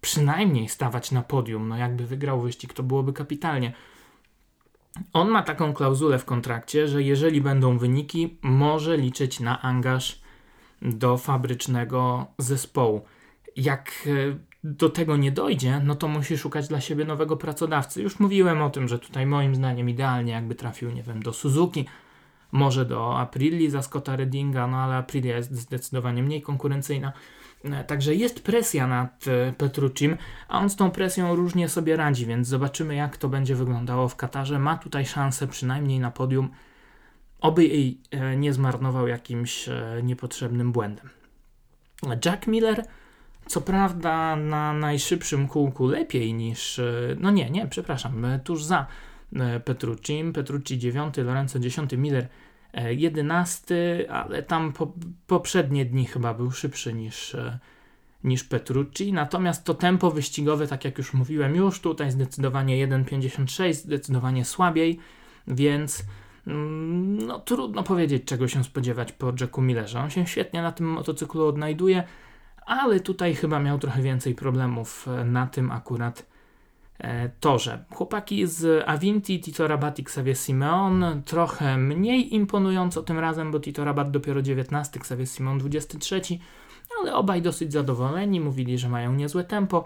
przynajmniej 0.02 0.70
stawać 0.70 1.12
na 1.12 1.22
podium. 1.22 1.68
No 1.68 1.78
jakby 1.78 2.06
wygrał 2.06 2.42
wyścig, 2.42 2.74
to 2.74 2.84
byłoby 2.84 3.14
kapitalnie. 3.14 3.74
On 5.14 5.30
ma 5.30 5.44
taką 5.44 5.74
klauzulę 5.74 6.20
w 6.20 6.26
kontrakcie, 6.26 6.88
że 6.88 7.04
jeżeli 7.04 7.42
będą 7.42 7.78
wyniki, 7.78 8.38
może 8.42 8.98
liczyć 8.98 9.40
na 9.40 9.62
angaż 9.62 10.22
do 10.82 11.18
fabrycznego 11.18 12.26
zespołu. 12.38 13.02
Jak 13.56 13.92
e, 14.08 14.38
do 14.64 14.90
tego 14.90 15.18
nie 15.18 15.32
dojdzie, 15.32 15.82
no 15.84 15.96
to 15.96 16.08
musi 16.08 16.38
szukać 16.38 16.68
dla 16.68 16.82
siebie 16.82 17.06
nowego 17.06 17.38
pracodawcy. 17.38 18.02
Już 18.02 18.20
mówiłem 18.20 18.62
o 18.62 18.70
tym, 18.70 18.88
że 18.88 19.00
tutaj 19.00 19.26
moim 19.26 19.56
zdaniem 19.56 19.90
idealnie 19.90 20.34
jakby 20.34 20.56
trafił, 20.56 20.92
nie 20.92 21.04
wiem, 21.04 21.24
do 21.24 21.34
Suzuki, 21.34 21.86
może 22.52 22.86
do 22.86 23.20
Aprilii 23.20 23.70
za 23.70 23.82
Scotta 23.82 24.16
Reddinga, 24.16 24.68
no 24.68 24.78
ale 24.78 24.96
Aprilia 24.96 25.38
jest 25.38 25.52
zdecydowanie 25.52 26.24
mniej 26.24 26.42
konkurencyjna. 26.42 27.14
E, 27.64 27.84
także 27.84 28.16
jest 28.16 28.44
presja 28.44 28.88
nad 28.88 29.26
e, 29.28 29.54
Petrucim, 29.54 30.18
a 30.48 30.60
on 30.60 30.70
z 30.70 30.76
tą 30.76 30.92
presją 30.92 31.36
różnie 31.36 31.70
sobie 31.70 31.96
radzi, 31.96 32.26
więc 32.26 32.48
zobaczymy 32.48 32.96
jak 32.96 33.18
to 33.18 33.30
będzie 33.30 33.56
wyglądało 33.56 34.08
w 34.08 34.16
Katarze. 34.16 34.60
Ma 34.60 34.78
tutaj 34.78 35.06
szansę 35.06 35.48
przynajmniej 35.48 36.00
na 36.00 36.12
podium 36.12 36.50
oby 37.42 37.66
jej 37.66 38.02
nie 38.38 38.54
zmarnował 38.54 39.08
jakimś 39.08 39.70
niepotrzebnym 40.04 40.72
błędem. 40.72 41.10
Jack 42.26 42.48
Miller, 42.48 42.86
co 43.46 43.62
prawda 43.62 44.36
na 44.36 44.74
najszybszym 44.74 45.48
kółku 45.48 45.88
lepiej 45.88 46.34
niż, 46.34 46.80
e, 46.80 47.16
no 47.20 47.32
nie, 47.32 47.50
nie, 47.50 47.68
przepraszam, 47.68 48.26
tuż 48.44 48.64
za 48.64 48.88
Petrucci, 49.66 50.24
Petrucci 50.34 50.80
9, 50.80 51.18
Lorenzo 51.18 51.60
10, 51.60 51.92
Miller 51.98 52.28
11, 52.90 54.06
ale 54.10 54.44
tam 54.44 54.74
po, 54.74 54.94
poprzednie 55.28 55.86
dni 55.86 56.06
chyba 56.06 56.34
był 56.34 56.52
szybszy 56.52 56.94
niż, 56.94 57.36
niż 58.24 58.44
Petrucci. 58.44 59.14
Natomiast 59.14 59.64
to 59.64 59.74
tempo 59.74 60.12
wyścigowe, 60.12 60.68
tak 60.68 60.86
jak 60.86 60.98
już 60.98 61.14
mówiłem, 61.14 61.56
już 61.56 61.80
tutaj 61.80 62.12
zdecydowanie 62.12 62.88
1,56, 62.88 63.74
zdecydowanie 63.74 64.46
słabiej, 64.46 65.00
więc 65.48 66.04
mm, 66.48 67.18
no, 67.18 67.40
trudno 67.40 67.84
powiedzieć, 67.84 68.24
czego 68.26 68.48
się 68.48 68.64
spodziewać 68.64 69.12
po 69.12 69.34
Jacku 69.42 69.62
Millerze. 69.62 70.00
On 70.00 70.10
się 70.10 70.28
świetnie 70.28 70.62
na 70.62 70.72
tym 70.72 70.88
motocyklu 70.88 71.46
odnajduje, 71.46 72.04
ale 72.72 73.00
tutaj 73.00 73.36
chyba 73.36 73.60
miał 73.60 73.80
trochę 73.80 74.02
więcej 74.02 74.36
problemów 74.36 75.08
e, 75.08 75.26
na 75.26 75.48
tym 75.48 75.72
akurat 75.72 76.26
e, 77.00 77.30
torze. 77.30 77.84
Chłopaki 77.94 78.48
z 78.48 78.84
Avinti, 78.88 79.40
Tito 79.40 79.68
Rabat 79.68 80.00
i 80.00 80.02
Xavier 80.02 80.38
Simeon 80.38 81.22
trochę 81.26 81.78
mniej 81.78 82.36
imponująco 82.36 83.04
tym 83.04 83.20
razem, 83.20 83.52
bo 83.52 83.60
Tito 83.60 83.86
Rabat 83.86 84.12
dopiero 84.12 84.42
19, 84.42 85.00
Xavier 85.00 85.28
Simeon 85.28 85.58
23, 85.58 86.22
ale 87.02 87.16
obaj 87.16 87.42
dosyć 87.42 87.74
zadowoleni, 87.74 88.40
mówili, 88.40 88.78
że 88.78 88.90
mają 88.90 89.14
niezłe 89.14 89.44
tempo. 89.44 89.86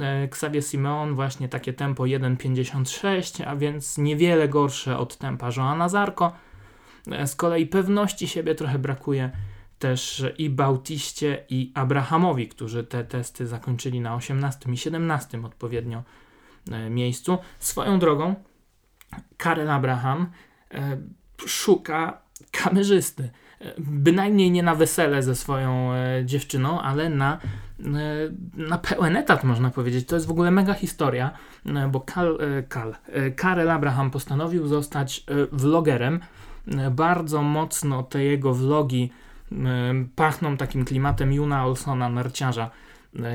E, 0.00 0.22
Xavier 0.22 0.62
Simeon 0.62 1.14
właśnie 1.14 1.48
takie 1.48 1.72
tempo 1.72 2.02
1,56, 2.02 3.44
a 3.46 3.56
więc 3.56 3.98
niewiele 3.98 4.48
gorsze 4.48 4.98
od 4.98 5.16
tempa 5.16 5.48
Joana 5.56 5.88
Zarko. 5.88 6.32
Z 7.26 7.36
kolei 7.36 7.66
pewności 7.66 8.28
siebie 8.28 8.54
trochę 8.54 8.78
brakuje 8.78 9.30
też 9.78 10.24
i 10.38 10.50
Bautiście 10.50 11.44
i 11.48 11.72
Abrahamowi, 11.74 12.48
którzy 12.48 12.84
te 12.84 13.04
testy 13.04 13.46
zakończyli 13.46 14.00
na 14.00 14.14
18 14.14 14.72
i 14.72 14.76
17 14.76 15.44
odpowiednio 15.44 16.02
e, 16.70 16.90
miejscu. 16.90 17.38
Swoją 17.58 17.98
drogą 17.98 18.34
Karel 19.36 19.70
Abraham 19.70 20.30
szuka 21.46 22.22
kamerzysty 22.50 23.30
bynajmniej 23.78 24.50
nie 24.50 24.62
na 24.62 24.74
wesele 24.74 25.22
ze 25.22 25.34
swoją 25.34 25.92
e, 25.92 26.24
dziewczyną, 26.24 26.80
ale 26.80 27.08
na, 27.08 27.38
e, 27.80 27.84
na 28.54 28.78
pełen 28.78 29.16
etat, 29.16 29.44
można 29.44 29.70
powiedzieć. 29.70 30.06
To 30.06 30.16
jest 30.16 30.26
w 30.26 30.30
ogóle 30.30 30.50
mega 30.50 30.74
historia, 30.74 31.30
e, 31.66 31.88
bo 31.88 32.00
Kal, 32.00 32.38
e, 32.40 32.62
Kal, 32.62 32.94
e, 33.06 33.30
Karel 33.30 33.70
Abraham 33.70 34.10
postanowił 34.10 34.66
zostać 34.66 35.24
e, 35.28 35.46
vlogerem. 35.52 36.20
Bardzo 36.90 37.42
mocno 37.42 38.02
te 38.02 38.24
jego 38.24 38.54
vlogi 38.54 39.12
pachną 40.16 40.56
takim 40.56 40.84
klimatem 40.84 41.32
Juna 41.32 41.66
Olsona, 41.66 42.08
narciarza, 42.08 42.70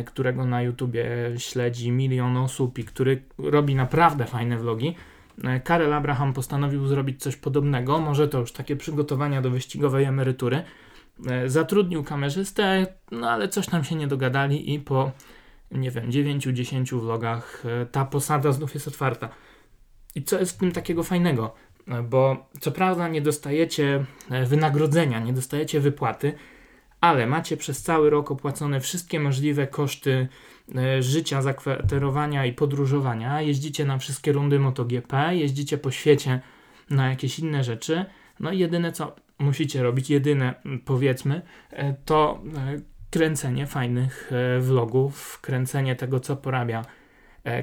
którego 0.05 0.45
na 0.45 0.61
YouTubie 0.61 1.05
śledzi 1.37 1.91
milion 1.91 2.37
osób 2.37 2.79
i 2.79 2.83
który 2.83 3.23
robi 3.37 3.75
naprawdę 3.75 4.25
fajne 4.25 4.57
vlogi. 4.57 4.95
E, 5.43 5.59
Karel 5.59 5.93
Abraham 5.93 6.33
postanowił 6.33 6.87
zrobić 6.87 7.21
coś 7.21 7.35
podobnego, 7.35 7.99
może 7.99 8.27
to 8.27 8.39
już 8.39 8.51
takie 8.51 8.75
przygotowania 8.75 9.41
do 9.41 9.49
wyścigowej 9.49 10.05
emerytury. 10.05 10.63
E, 11.27 11.49
zatrudnił 11.49 12.03
kamerzystę, 12.03 12.87
no 13.11 13.29
ale 13.29 13.47
coś 13.47 13.67
tam 13.67 13.83
się 13.83 13.95
nie 13.95 14.07
dogadali 14.07 14.73
i 14.73 14.79
po, 14.79 15.11
nie 15.71 15.91
wiem, 15.91 16.09
9-10 16.09 16.99
vlogach 16.99 17.63
e, 17.65 17.85
ta 17.85 18.05
posada 18.05 18.51
znów 18.51 18.73
jest 18.73 18.87
otwarta. 18.87 19.29
I 20.15 20.23
co 20.23 20.39
jest 20.39 20.55
w 20.55 20.57
tym 20.57 20.71
takiego 20.71 21.03
fajnego? 21.03 21.55
Bo 22.09 22.49
co 22.59 22.71
prawda 22.71 23.07
nie 23.07 23.21
dostajecie 23.21 24.05
wynagrodzenia, 24.45 25.19
nie 25.19 25.33
dostajecie 25.33 25.79
wypłaty, 25.79 26.33
ale 27.01 27.27
macie 27.27 27.57
przez 27.57 27.81
cały 27.81 28.09
rok 28.09 28.31
opłacone 28.31 28.79
wszystkie 28.79 29.19
możliwe 29.19 29.67
koszty 29.67 30.27
E, 30.75 31.03
życia, 31.03 31.41
zakwaterowania 31.41 32.45
i 32.45 32.53
podróżowania. 32.53 33.41
Jeździcie 33.41 33.85
na 33.85 33.97
wszystkie 33.97 34.31
rundy 34.31 34.59
MotoGP, 34.59 35.35
jeździcie 35.35 35.77
po 35.77 35.91
świecie 35.91 36.39
na 36.89 37.09
jakieś 37.09 37.39
inne 37.39 37.63
rzeczy. 37.63 38.05
No 38.39 38.51
i 38.51 38.59
jedyne 38.59 38.91
co 38.91 39.15
musicie 39.39 39.83
robić, 39.83 40.09
jedyne 40.09 40.53
powiedzmy, 40.85 41.41
e, 41.69 41.93
to 41.93 42.41
e, 42.57 42.81
kręcenie 43.09 43.67
fajnych 43.67 44.31
vlogów, 44.59 45.39
kręcenie 45.41 45.95
tego, 45.95 46.19
co 46.19 46.35
porabia 46.35 46.85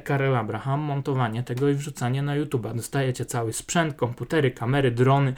Karel 0.05 0.37
Abraham, 0.37 0.81
montowanie 0.81 1.43
tego 1.43 1.69
i 1.69 1.75
wrzucanie 1.75 2.23
na 2.23 2.35
YouTube. 2.35 2.73
Dostajecie 2.75 3.25
cały 3.25 3.53
sprzęt, 3.53 3.95
komputery, 3.95 4.51
kamery, 4.51 4.91
drony, 4.91 5.35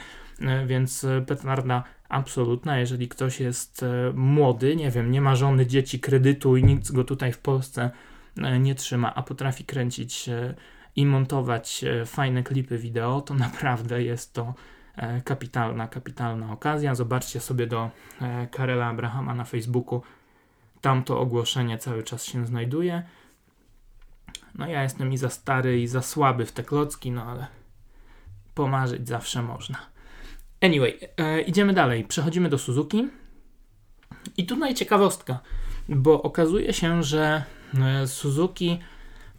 więc 0.65 1.05
petarda 1.27 1.83
absolutna. 2.09 2.79
Jeżeli 2.79 3.07
ktoś 3.07 3.39
jest 3.39 3.83
e, 3.83 4.11
młody, 4.15 4.75
nie 4.75 4.91
wiem, 4.91 5.11
nie 5.11 5.21
ma 5.21 5.35
żony, 5.35 5.65
dzieci, 5.65 5.99
kredytu 5.99 6.57
i 6.57 6.63
nic 6.63 6.91
go 6.91 7.03
tutaj 7.03 7.33
w 7.33 7.37
Polsce 7.37 7.91
e, 8.37 8.59
nie 8.59 8.75
trzyma, 8.75 9.15
a 9.15 9.23
potrafi 9.23 9.63
kręcić 9.63 10.29
e, 10.29 10.53
i 10.95 11.05
montować 11.05 11.85
fajne 12.05 12.43
klipy 12.43 12.77
wideo, 12.77 13.21
to 13.21 13.33
naprawdę 13.33 14.03
jest 14.03 14.33
to 14.33 14.53
kapitalna, 15.23 15.87
kapitalna 15.87 16.53
okazja. 16.53 16.95
Zobaczcie 16.95 17.39
sobie 17.39 17.67
do 17.67 17.89
Karela 18.51 18.87
Abrahama 18.87 19.35
na 19.35 19.43
Facebooku. 19.43 20.01
Tam 20.81 21.03
to 21.03 21.19
ogłoszenie 21.19 21.77
cały 21.77 22.03
czas 22.03 22.25
się 22.25 22.45
znajduje. 22.45 23.03
No 24.55 24.67
ja 24.67 24.83
jestem 24.83 25.13
i 25.13 25.17
za 25.17 25.29
stary, 25.29 25.81
i 25.81 25.87
za 25.87 26.01
słaby 26.01 26.45
w 26.45 26.51
te 26.51 26.63
klocki, 26.63 27.11
no 27.11 27.23
ale 27.23 27.47
pomarzyć 28.53 29.07
zawsze 29.07 29.43
można. 29.43 29.77
Anyway, 30.61 30.99
e, 31.17 31.41
idziemy 31.41 31.73
dalej. 31.73 32.03
Przechodzimy 32.03 32.49
do 32.49 32.57
Suzuki. 32.57 33.07
I 34.37 34.45
tutaj 34.45 34.75
ciekawostka, 34.75 35.39
bo 35.89 36.21
okazuje 36.21 36.73
się, 36.73 37.03
że 37.03 37.43
e, 37.81 38.07
Suzuki 38.07 38.79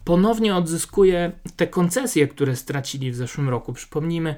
ponownie 0.03 0.55
odzyskuje 0.55 1.31
te 1.55 1.67
koncesje, 1.67 2.27
które 2.27 2.55
stracili 2.55 3.11
w 3.11 3.15
zeszłym 3.15 3.49
roku. 3.49 3.73
Przypomnijmy, 3.73 4.35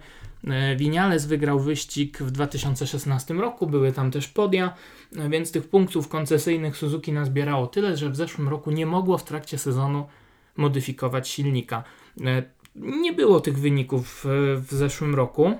e, 0.48 0.76
Winiales 0.76 1.26
wygrał 1.26 1.60
wyścig 1.60 2.18
w 2.18 2.32
2016 2.32 3.34
roku, 3.34 3.68
były 3.68 3.92
tam 3.92 4.12
też 4.12 4.28
podia, 4.28 4.74
e, 5.16 5.30
więc 5.30 5.52
tych 5.52 5.70
punktów 5.70 6.08
koncesyjnych 6.08 6.78
Suzuki 6.78 7.14
nazbierało 7.14 7.68
tyle, 7.68 7.98
że 7.98 8.10
w 8.10 8.16
zeszłym 8.16 8.50
roku 8.50 8.72
nie 8.72 8.86
mogło 8.86 9.18
w 9.18 9.24
trakcie 9.24 9.58
sezonu 9.58 10.06
modyfikować 10.58 11.30
silnika. 11.30 11.84
Nie 12.76 13.14
było 13.14 13.40
tych 13.40 13.60
wyników 13.60 14.26
w 14.58 14.68
zeszłym 14.70 15.16
roku, 15.16 15.58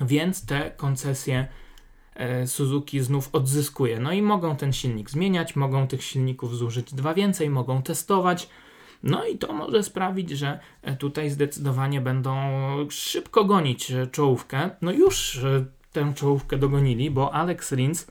więc 0.00 0.46
te 0.46 0.70
koncesje 0.70 1.48
e, 2.14 2.46
Suzuki 2.46 3.00
znów 3.00 3.28
odzyskuje. 3.32 4.00
No 4.00 4.12
i 4.12 4.22
mogą 4.22 4.56
ten 4.56 4.72
silnik 4.72 5.10
zmieniać, 5.10 5.56
mogą 5.56 5.88
tych 5.88 6.02
silników 6.02 6.56
zużyć 6.56 6.94
dwa 6.94 7.14
więcej, 7.14 7.50
mogą 7.50 7.82
testować. 7.82 8.48
No 9.02 9.26
i 9.26 9.38
to 9.38 9.52
może 9.52 9.82
sprawić, 9.82 10.30
że 10.30 10.60
e, 10.82 10.96
tutaj 10.96 11.30
zdecydowanie 11.30 12.00
będą 12.00 12.36
szybko 12.90 13.44
gonić 13.44 13.90
e, 13.90 14.06
czołówkę. 14.06 14.70
No 14.82 14.92
już 14.92 15.40
tę 15.92 16.12
czołówkę 16.16 16.58
dogonili, 16.58 17.10
bo 17.10 17.34
Alex 17.34 17.72
Rins 17.72 18.06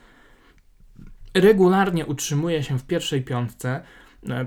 regularnie 1.33 2.05
utrzymuje 2.05 2.63
się 2.63 2.79
w 2.79 2.87
pierwszej 2.87 3.21
piątce. 3.21 3.83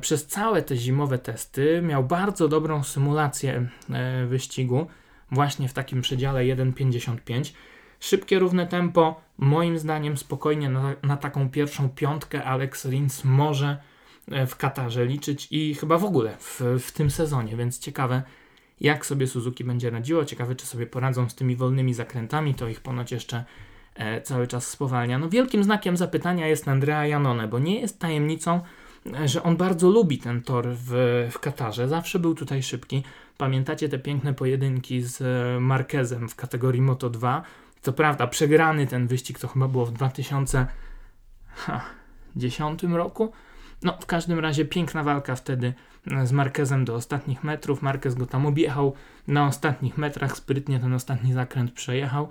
Przez 0.01 0.27
całe 0.27 0.63
te 0.63 0.77
zimowe 0.77 1.19
testy 1.19 1.83
miał 1.83 2.05
bardzo 2.05 2.49
dobrą 2.49 2.85
symulację 2.85 3.69
wyścigu 4.29 4.87
właśnie 5.31 5.69
w 5.69 5.73
takim 5.73 6.03
przedziale 6.03 6.41
1,55. 6.41 7.53
Szybkie, 8.01 8.39
równe 8.39 8.67
tempo, 8.67 9.21
moim 9.39 9.79
zdaniem 9.79 10.17
spokojnie 10.17 10.69
na, 10.71 10.95
na 11.03 11.17
taką 11.17 11.51
pierwszą 11.51 11.89
piątkę 11.89 12.45
Alex 12.45 12.85
Rins 12.85 13.25
może 13.25 13.77
e, 14.31 14.47
w 14.47 14.57
Katarze 14.57 15.07
liczyć 15.07 15.49
i 15.51 15.75
chyba 15.75 15.99
w 15.99 16.05
ogóle 16.05 16.37
w, 16.39 16.61
w 16.81 16.93
tym 16.93 17.11
sezonie, 17.11 17.57
więc 17.57 17.79
ciekawe 17.79 18.23
jak 18.81 19.07
sobie 19.07 19.27
Suzuki 19.27 19.65
będzie 19.65 19.91
radziło, 19.91 20.25
ciekawe 20.25 20.55
czy 20.55 20.67
sobie 20.67 20.87
poradzą 20.87 21.29
z 21.29 21.35
tymi 21.35 21.57
wolnymi 21.57 21.95
zakrętami, 21.95 22.55
to 22.55 22.69
ich 22.69 22.81
ponoć 22.81 23.13
jeszcze 23.13 23.45
e, 23.95 24.21
cały 24.21 24.47
czas 24.47 24.69
spowalnia. 24.69 25.19
No 25.19 25.29
wielkim 25.29 25.65
znakiem 25.65 25.97
zapytania 25.97 26.47
jest 26.47 26.69
Andrea 26.69 27.07
Janone, 27.07 27.49
bo 27.49 27.59
nie 27.59 27.81
jest 27.81 27.99
tajemnicą, 27.99 28.55
e, 28.55 28.63
że 29.25 29.43
on 29.43 29.57
bardzo 29.57 29.91
lubi 29.91 30.19
ten 30.19 30.43
tor 30.43 30.69
w, 30.69 30.93
w 31.31 31.39
Katarze, 31.39 31.89
zawsze 31.89 32.19
był 32.19 32.35
tutaj 32.35 32.63
szybki, 32.63 33.03
Pamiętacie 33.39 33.89
te 33.89 33.99
piękne 33.99 34.35
pojedynki 34.35 35.03
z 35.03 35.21
e, 35.21 35.61
Marquezem 35.61 36.29
w 36.29 36.35
kategorii 36.35 36.83
Moto 36.83 37.11
2? 37.11 37.43
Co 37.81 37.93
prawda, 37.93 38.27
przegrany 38.27 38.87
ten 38.87 39.07
wyścig 39.07 39.39
to 39.39 39.49
chyba 39.49 39.69
było 39.69 39.87
w 39.87 39.93
2010 39.93 42.83
roku. 42.83 43.33
No, 43.83 43.99
w 44.01 44.07
każdym 44.07 44.39
razie 44.39 44.65
piękna 44.65 45.03
walka 45.03 45.37
wtedy 45.37 45.75
e, 46.11 46.27
z 46.27 46.33
Marquezem 46.33 46.85
do 46.85 46.95
ostatnich 46.95 47.45
metrów. 47.45 47.83
Marquez 47.83 48.15
go 48.15 48.27
tam 48.27 48.47
objechał 48.47 48.95
na 49.29 49.47
ostatnich 49.47 49.99
metrach, 49.99 50.37
sprytnie 50.37 50.81
ten 50.81 50.95
ostatni 50.95 51.33
zakręt 51.33 51.73
przejechał. 51.73 52.29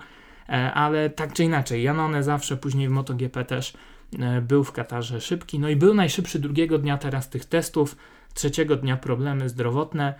E, 0.48 0.72
ale 0.72 1.10
tak 1.10 1.32
czy 1.32 1.44
inaczej, 1.44 1.82
Janone 1.82 2.22
zawsze 2.22 2.56
później 2.56 2.88
w 2.88 2.90
MotoGP 2.90 3.44
też 3.44 3.72
był 4.42 4.64
w 4.64 4.72
Katarze 4.72 5.20
szybki. 5.20 5.58
No 5.58 5.68
i 5.68 5.76
był 5.76 5.94
najszybszy 5.94 6.38
drugiego 6.38 6.78
dnia 6.78 6.98
teraz 6.98 7.30
tych 7.30 7.44
testów. 7.44 7.96
Trzeciego 8.34 8.76
dnia 8.76 8.96
problemy 8.96 9.48
zdrowotne 9.48 10.14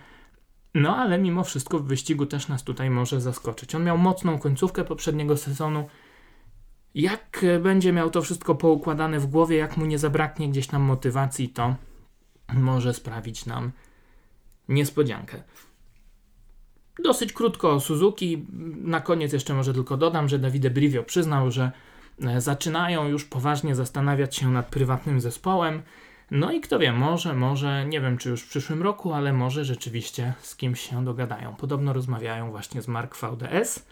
No 0.73 0.97
ale 0.97 1.17
mimo 1.17 1.43
wszystko 1.43 1.79
w 1.79 1.87
wyścigu 1.87 2.25
też 2.25 2.47
nas 2.47 2.63
tutaj 2.63 2.89
może 2.89 3.21
zaskoczyć. 3.21 3.75
On 3.75 3.83
miał 3.83 3.97
mocną 3.97 4.39
końcówkę 4.39 4.83
poprzedniego 4.83 5.37
sezonu. 5.37 5.87
Jak 6.95 7.45
będzie 7.63 7.93
miał 7.93 8.09
to 8.09 8.21
wszystko 8.21 8.55
poukładane 8.55 9.19
w 9.19 9.27
głowie, 9.27 9.57
jak 9.57 9.77
mu 9.77 9.85
nie 9.85 9.99
zabraknie 9.99 10.49
gdzieś 10.49 10.67
tam 10.67 10.81
motywacji, 10.81 11.49
to 11.49 11.75
może 12.53 12.93
sprawić 12.93 13.45
nam 13.45 13.71
niespodziankę. 14.67 15.43
Dosyć 17.03 17.33
krótko 17.33 17.71
o 17.71 17.79
Suzuki. 17.79 18.45
Na 18.81 19.01
koniec 19.01 19.33
jeszcze 19.33 19.53
może 19.53 19.73
tylko 19.73 19.97
dodam, 19.97 20.29
że 20.29 20.39
Davide 20.39 20.69
Brivio 20.69 21.03
przyznał, 21.03 21.51
że 21.51 21.63
e, 21.63 21.71
zaczynają 22.37 23.07
już 23.07 23.25
poważnie 23.25 23.75
zastanawiać 23.75 24.35
się 24.35 24.51
nad 24.51 24.65
prywatnym 24.65 25.21
zespołem. 25.21 25.81
No 26.31 26.51
i 26.51 26.61
kto 26.61 26.79
wie, 26.79 26.93
może, 26.93 27.33
może, 27.33 27.85
nie 27.85 28.01
wiem 28.01 28.17
czy 28.17 28.29
już 28.29 28.41
w 28.41 28.49
przyszłym 28.49 28.83
roku, 28.83 29.13
ale 29.13 29.33
może 29.33 29.65
rzeczywiście 29.65 30.33
z 30.41 30.55
kimś 30.55 30.81
się 30.81 31.05
dogadają. 31.05 31.55
Podobno 31.55 31.93
rozmawiają 31.93 32.51
właśnie 32.51 32.81
z 32.81 32.87
Mark 32.87 33.15
VDS, 33.15 33.85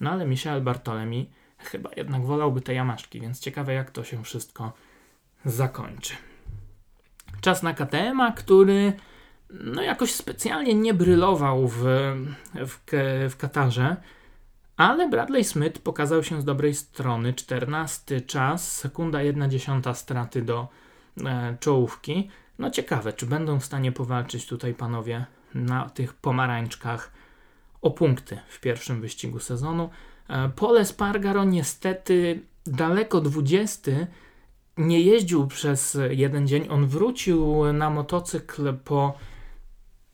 no 0.00 0.10
ale 0.10 0.26
Michel 0.26 0.62
Bartolemi 0.62 1.30
chyba 1.58 1.90
jednak 1.96 2.26
wolałby 2.26 2.60
te 2.60 2.74
jamaszki, 2.74 3.20
więc 3.20 3.40
ciekawe 3.40 3.74
jak 3.74 3.90
to 3.90 4.04
się 4.04 4.24
wszystko 4.24 4.72
zakończy. 5.44 6.14
Czas 7.40 7.62
na 7.62 7.74
KTM-a, 7.74 8.32
który 8.32 8.92
no 9.50 9.82
jakoś 9.82 10.12
specjalnie 10.12 10.74
nie 10.74 10.94
brylował 10.94 11.68
w, 11.68 11.82
w, 12.54 12.78
w 13.30 13.36
Katarze, 13.36 13.96
ale 14.78 15.08
Bradley 15.08 15.44
Smith 15.44 15.78
pokazał 15.78 16.22
się 16.22 16.42
z 16.42 16.44
dobrej 16.44 16.74
strony. 16.74 17.32
14 17.32 18.20
czas, 18.20 18.76
sekunda 18.76 19.18
1,1 19.18 19.94
straty 19.94 20.42
do 20.42 20.68
e, 21.24 21.56
czołówki. 21.60 22.30
No 22.58 22.70
ciekawe, 22.70 23.12
czy 23.12 23.26
będą 23.26 23.60
w 23.60 23.64
stanie 23.64 23.92
powalczyć 23.92 24.46
tutaj 24.46 24.74
panowie 24.74 25.26
na 25.54 25.90
tych 25.90 26.14
pomarańczkach 26.14 27.12
o 27.82 27.90
punkty 27.90 28.38
w 28.48 28.60
pierwszym 28.60 29.00
wyścigu 29.00 29.38
sezonu. 29.38 29.90
E, 30.28 30.48
Pole 30.48 30.84
Spargaro 30.84 31.44
niestety 31.44 32.42
daleko 32.66 33.20
20 33.20 33.90
nie 34.76 35.00
jeździł 35.00 35.46
przez 35.46 35.98
jeden 36.10 36.46
dzień. 36.46 36.66
On 36.70 36.86
wrócił 36.86 37.72
na 37.72 37.90
motocykl 37.90 38.74
po 38.84 39.18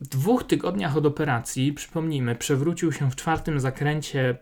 dwóch 0.01 0.43
tygodniach 0.43 0.97
od 0.97 1.05
operacji. 1.05 1.73
Przypomnijmy, 1.73 2.35
przewrócił 2.35 2.91
się 2.91 3.11
w 3.11 3.15
czwartym 3.15 3.59
zakręcie 3.59 4.37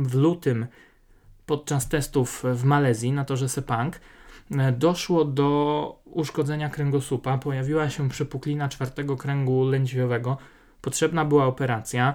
w 0.00 0.14
lutym 0.14 0.66
podczas 1.46 1.88
testów 1.88 2.44
w 2.54 2.64
Malezji 2.64 3.12
na 3.12 3.24
torze 3.24 3.48
Sepang. 3.48 4.00
Doszło 4.78 5.24
do 5.24 6.00
uszkodzenia 6.04 6.68
kręgosłupa, 6.68 7.38
pojawiła 7.38 7.90
się 7.90 8.08
przepuklina 8.08 8.68
czwartego 8.68 9.16
kręgu 9.16 9.64
lędźwiowego. 9.64 10.38
Potrzebna 10.80 11.24
była 11.24 11.46
operacja. 11.46 12.14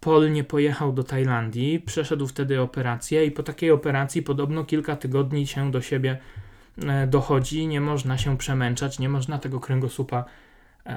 Paul 0.00 0.32
nie 0.32 0.44
pojechał 0.44 0.92
do 0.92 1.04
Tajlandii, 1.04 1.80
przeszedł 1.80 2.26
wtedy 2.26 2.60
operację 2.60 3.26
i 3.26 3.30
po 3.30 3.42
takiej 3.42 3.70
operacji 3.70 4.22
podobno 4.22 4.64
kilka 4.64 4.96
tygodni 4.96 5.46
się 5.46 5.70
do 5.70 5.80
siebie 5.80 6.18
E, 6.82 7.06
dochodzi, 7.06 7.66
nie 7.66 7.80
można 7.80 8.18
się 8.18 8.38
przemęczać, 8.38 8.98
nie 8.98 9.08
można 9.08 9.38
tego 9.38 9.60
kręgosłupa 9.60 10.18
e, 10.18 10.24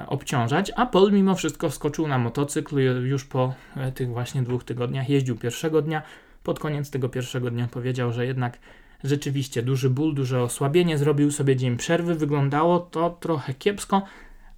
obciążać, 0.06 0.72
a 0.76 0.86
Paul 0.86 1.12
mimo 1.12 1.34
wszystko 1.34 1.70
wskoczył 1.70 2.08
na 2.08 2.18
motocykl 2.18 2.78
już 3.06 3.24
po 3.24 3.54
e, 3.76 3.92
tych 3.92 4.08
właśnie 4.08 4.42
dwóch 4.42 4.64
tygodniach, 4.64 5.08
jeździł 5.08 5.36
pierwszego 5.36 5.82
dnia, 5.82 6.02
pod 6.42 6.58
koniec 6.58 6.90
tego 6.90 7.08
pierwszego 7.08 7.50
dnia 7.50 7.68
powiedział, 7.68 8.12
że 8.12 8.26
jednak 8.26 8.58
rzeczywiście 9.04 9.62
duży 9.62 9.90
ból, 9.90 10.14
duże 10.14 10.42
osłabienie, 10.42 10.98
zrobił 10.98 11.30
sobie 11.30 11.56
dzień 11.56 11.76
przerwy, 11.76 12.14
wyglądało 12.14 12.80
to 12.80 13.10
trochę 13.20 13.54
kiepsko, 13.54 14.02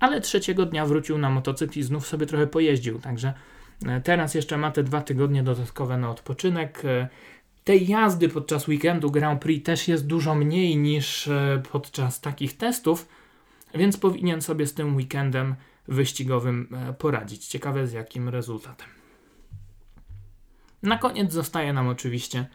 ale 0.00 0.20
trzeciego 0.20 0.66
dnia 0.66 0.86
wrócił 0.86 1.18
na 1.18 1.30
motocykl 1.30 1.78
i 1.78 1.82
znów 1.82 2.06
sobie 2.06 2.26
trochę 2.26 2.46
pojeździł, 2.46 2.98
także 2.98 3.32
teraz 4.04 4.34
jeszcze 4.34 4.58
ma 4.58 4.70
te 4.70 4.82
dwa 4.82 5.02
tygodnie 5.02 5.42
dodatkowe 5.42 5.98
na 5.98 6.10
odpoczynek, 6.10 6.82
tej 7.64 7.86
jazdy 7.86 8.28
podczas 8.28 8.68
weekendu 8.68 9.10
Grand 9.10 9.42
Prix 9.42 9.66
też 9.66 9.88
jest 9.88 10.06
dużo 10.06 10.34
mniej 10.34 10.76
niż 10.76 11.28
e, 11.28 11.62
podczas 11.72 12.20
takich 12.20 12.56
testów, 12.56 13.08
więc 13.74 13.96
powinien 13.96 14.42
sobie 14.42 14.66
z 14.66 14.74
tym 14.74 14.96
weekendem 14.96 15.54
wyścigowym 15.88 16.68
e, 16.72 16.92
poradzić. 16.92 17.46
Ciekawe 17.46 17.86
z 17.86 17.92
jakim 17.92 18.28
rezultatem. 18.28 18.88
Na 20.82 20.98
koniec 20.98 21.32
zostaje 21.32 21.72
nam 21.72 21.88
oczywiście 21.88 22.46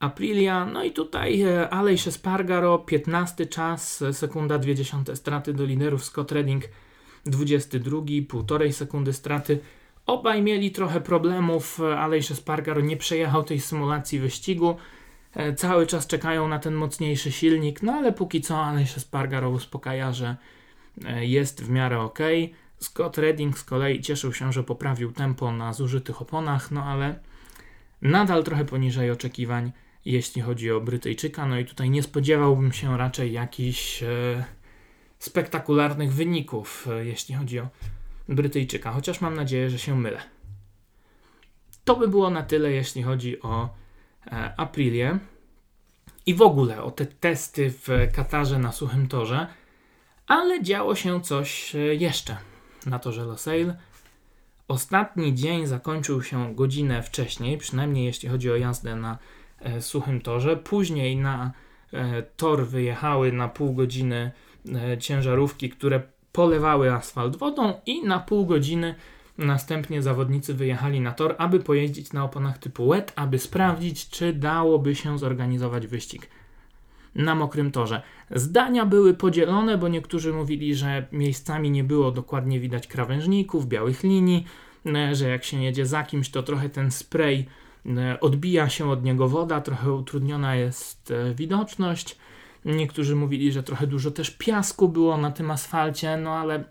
Aprilia, 0.00 0.66
no 0.66 0.84
i 0.84 0.92
tutaj 0.92 1.42
e, 1.42 1.70
Aleix 1.70 2.06
Espargaro, 2.06 2.78
15 2.78 3.46
czas, 3.46 4.04
sekunda 4.12 4.58
20 4.58 4.98
straty 5.14 5.54
do 5.54 5.64
liderów, 5.64 6.04
Scott 6.04 6.32
Redding 6.32 6.64
22, 7.26 8.00
półtorej 8.28 8.72
sekundy 8.72 9.12
straty 9.12 9.58
Obaj 10.06 10.42
mieli 10.42 10.70
trochę 10.70 11.00
problemów, 11.00 11.80
Aleix 11.80 12.30
Espargaro 12.30 12.80
nie 12.80 12.96
przejechał 12.96 13.44
tej 13.44 13.60
symulacji 13.60 14.18
wyścigu. 14.18 14.76
E, 15.34 15.54
cały 15.54 15.86
czas 15.86 16.06
czekają 16.06 16.48
na 16.48 16.58
ten 16.58 16.74
mocniejszy 16.74 17.32
silnik, 17.32 17.82
no 17.82 17.92
ale 17.92 18.12
póki 18.12 18.40
co 18.40 18.64
Aleix 18.64 18.96
Espargaro 18.96 19.50
uspokaja, 19.50 20.12
że 20.12 20.36
e, 21.04 21.26
jest 21.26 21.64
w 21.64 21.70
miarę 21.70 22.00
ok. 22.00 22.18
Scott 22.80 23.18
Redding 23.18 23.58
z 23.58 23.64
kolei 23.64 24.00
cieszył 24.00 24.32
się, 24.32 24.52
że 24.52 24.64
poprawił 24.64 25.12
tempo 25.12 25.52
na 25.52 25.72
zużytych 25.72 26.22
oponach, 26.22 26.70
no 26.70 26.84
ale 26.84 27.18
nadal 28.02 28.44
trochę 28.44 28.64
poniżej 28.64 29.10
oczekiwań, 29.10 29.72
jeśli 30.04 30.42
chodzi 30.42 30.70
o 30.70 30.80
Brytyjczyka. 30.80 31.46
No 31.46 31.58
i 31.58 31.64
tutaj 31.64 31.90
nie 31.90 32.02
spodziewałbym 32.02 32.72
się 32.72 32.98
raczej 32.98 33.32
jakichś 33.32 34.02
e, 34.02 34.44
spektakularnych 35.18 36.12
wyników, 36.12 36.88
e, 36.90 37.04
jeśli 37.04 37.34
chodzi 37.34 37.58
o 37.58 37.68
Brytyjczyka, 38.28 38.92
chociaż 38.92 39.20
mam 39.20 39.34
nadzieję, 39.34 39.70
że 39.70 39.78
się 39.78 39.96
mylę. 39.96 40.20
To 41.84 41.96
by 41.96 42.08
było 42.08 42.30
na 42.30 42.42
tyle, 42.42 42.72
jeśli 42.72 43.02
chodzi 43.02 43.42
o 43.42 43.81
Aprilię 44.56 45.18
i 46.26 46.34
w 46.34 46.42
ogóle 46.42 46.82
o 46.82 46.90
te 46.90 47.06
testy 47.06 47.70
w 47.70 47.88
Katarze 48.14 48.58
na 48.58 48.72
suchym 48.72 49.08
torze, 49.08 49.46
ale 50.26 50.62
działo 50.62 50.94
się 50.94 51.20
coś 51.20 51.74
e, 51.74 51.78
jeszcze 51.78 52.36
na 52.86 52.98
torze 52.98 53.24
Losail. 53.24 53.74
Ostatni 54.68 55.34
dzień 55.34 55.66
zakończył 55.66 56.22
się 56.22 56.54
godzinę 56.54 57.02
wcześniej, 57.02 57.58
przynajmniej 57.58 58.04
jeśli 58.04 58.28
chodzi 58.28 58.50
o 58.50 58.56
jazdę 58.56 58.96
na 58.96 59.18
e, 59.60 59.82
suchym 59.82 60.20
torze. 60.20 60.56
Później 60.56 61.16
na 61.16 61.52
e, 61.92 62.22
tor 62.22 62.66
wyjechały 62.66 63.32
na 63.32 63.48
pół 63.48 63.74
godziny 63.74 64.30
e, 64.74 64.98
ciężarówki, 64.98 65.70
które 65.70 66.02
polewały 66.32 66.92
asfalt 66.92 67.36
wodą 67.36 67.80
i 67.86 68.04
na 68.04 68.18
pół 68.18 68.46
godziny 68.46 68.94
następnie 69.42 70.02
zawodnicy 70.02 70.54
wyjechali 70.54 71.00
na 71.00 71.12
tor, 71.12 71.34
aby 71.38 71.60
pojeździć 71.60 72.12
na 72.12 72.24
oponach 72.24 72.58
typu 72.58 72.88
wet, 72.88 73.12
aby 73.16 73.38
sprawdzić, 73.38 74.08
czy 74.08 74.32
dałoby 74.32 74.94
się 74.94 75.18
zorganizować 75.18 75.86
wyścig 75.86 76.28
na 77.14 77.34
mokrym 77.34 77.70
torze. 77.72 78.02
Zdania 78.30 78.86
były 78.86 79.14
podzielone, 79.14 79.78
bo 79.78 79.88
niektórzy 79.88 80.32
mówili, 80.32 80.74
że 80.74 81.06
miejscami 81.12 81.70
nie 81.70 81.84
było 81.84 82.10
dokładnie 82.10 82.60
widać 82.60 82.86
krawężników, 82.86 83.66
białych 83.66 84.02
linii, 84.02 84.46
e, 84.86 85.14
że 85.14 85.28
jak 85.28 85.44
się 85.44 85.62
jedzie 85.62 85.86
za 85.86 86.02
kimś, 86.02 86.30
to 86.30 86.42
trochę 86.42 86.68
ten 86.68 86.90
spray 86.90 87.46
e, 87.86 88.20
odbija 88.20 88.68
się 88.68 88.90
od 88.90 89.04
niego 89.04 89.28
woda, 89.28 89.60
trochę 89.60 89.92
utrudniona 89.92 90.56
jest 90.56 91.10
e, 91.10 91.34
widoczność. 91.34 92.16
Niektórzy 92.64 93.16
mówili, 93.16 93.52
że 93.52 93.62
trochę 93.62 93.86
dużo 93.86 94.10
też 94.10 94.30
piasku 94.30 94.88
było 94.88 95.16
na 95.16 95.30
tym 95.30 95.50
asfalcie, 95.50 96.16
no 96.16 96.30
ale 96.30 96.64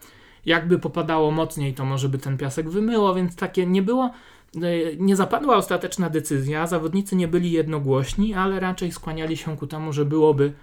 jakby 0.45 0.79
popadało 0.79 1.31
mocniej, 1.31 1.73
to 1.73 1.85
może 1.85 2.09
by 2.09 2.17
ten 2.17 2.37
piasek 2.37 2.69
wymyło, 2.69 3.15
więc 3.15 3.35
takie 3.35 3.65
nie 3.65 3.81
było. 3.81 4.11
E, 4.55 4.95
nie 4.97 5.15
zapadła 5.15 5.55
ostateczna 5.55 6.09
decyzja, 6.09 6.67
zawodnicy 6.67 7.15
nie 7.15 7.27
byli 7.27 7.51
jednogłośni, 7.51 8.33
ale 8.33 8.59
raczej 8.59 8.91
skłaniali 8.91 9.37
się 9.37 9.57
ku 9.57 9.67
temu, 9.67 9.93
że 9.93 10.05
byłoby 10.05 10.53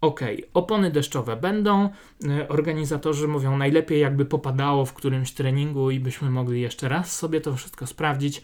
ok. 0.00 0.20
Opony 0.54 0.90
deszczowe 0.90 1.36
będą, 1.36 1.88
e, 2.28 2.48
organizatorzy 2.48 3.28
mówią 3.28 3.56
najlepiej 3.56 4.00
jakby 4.00 4.24
popadało 4.24 4.84
w 4.84 4.92
którymś 4.92 5.32
treningu 5.32 5.90
i 5.90 6.00
byśmy 6.00 6.30
mogli 6.30 6.60
jeszcze 6.60 6.88
raz 6.88 7.16
sobie 7.18 7.40
to 7.40 7.56
wszystko 7.56 7.86
sprawdzić. 7.86 8.42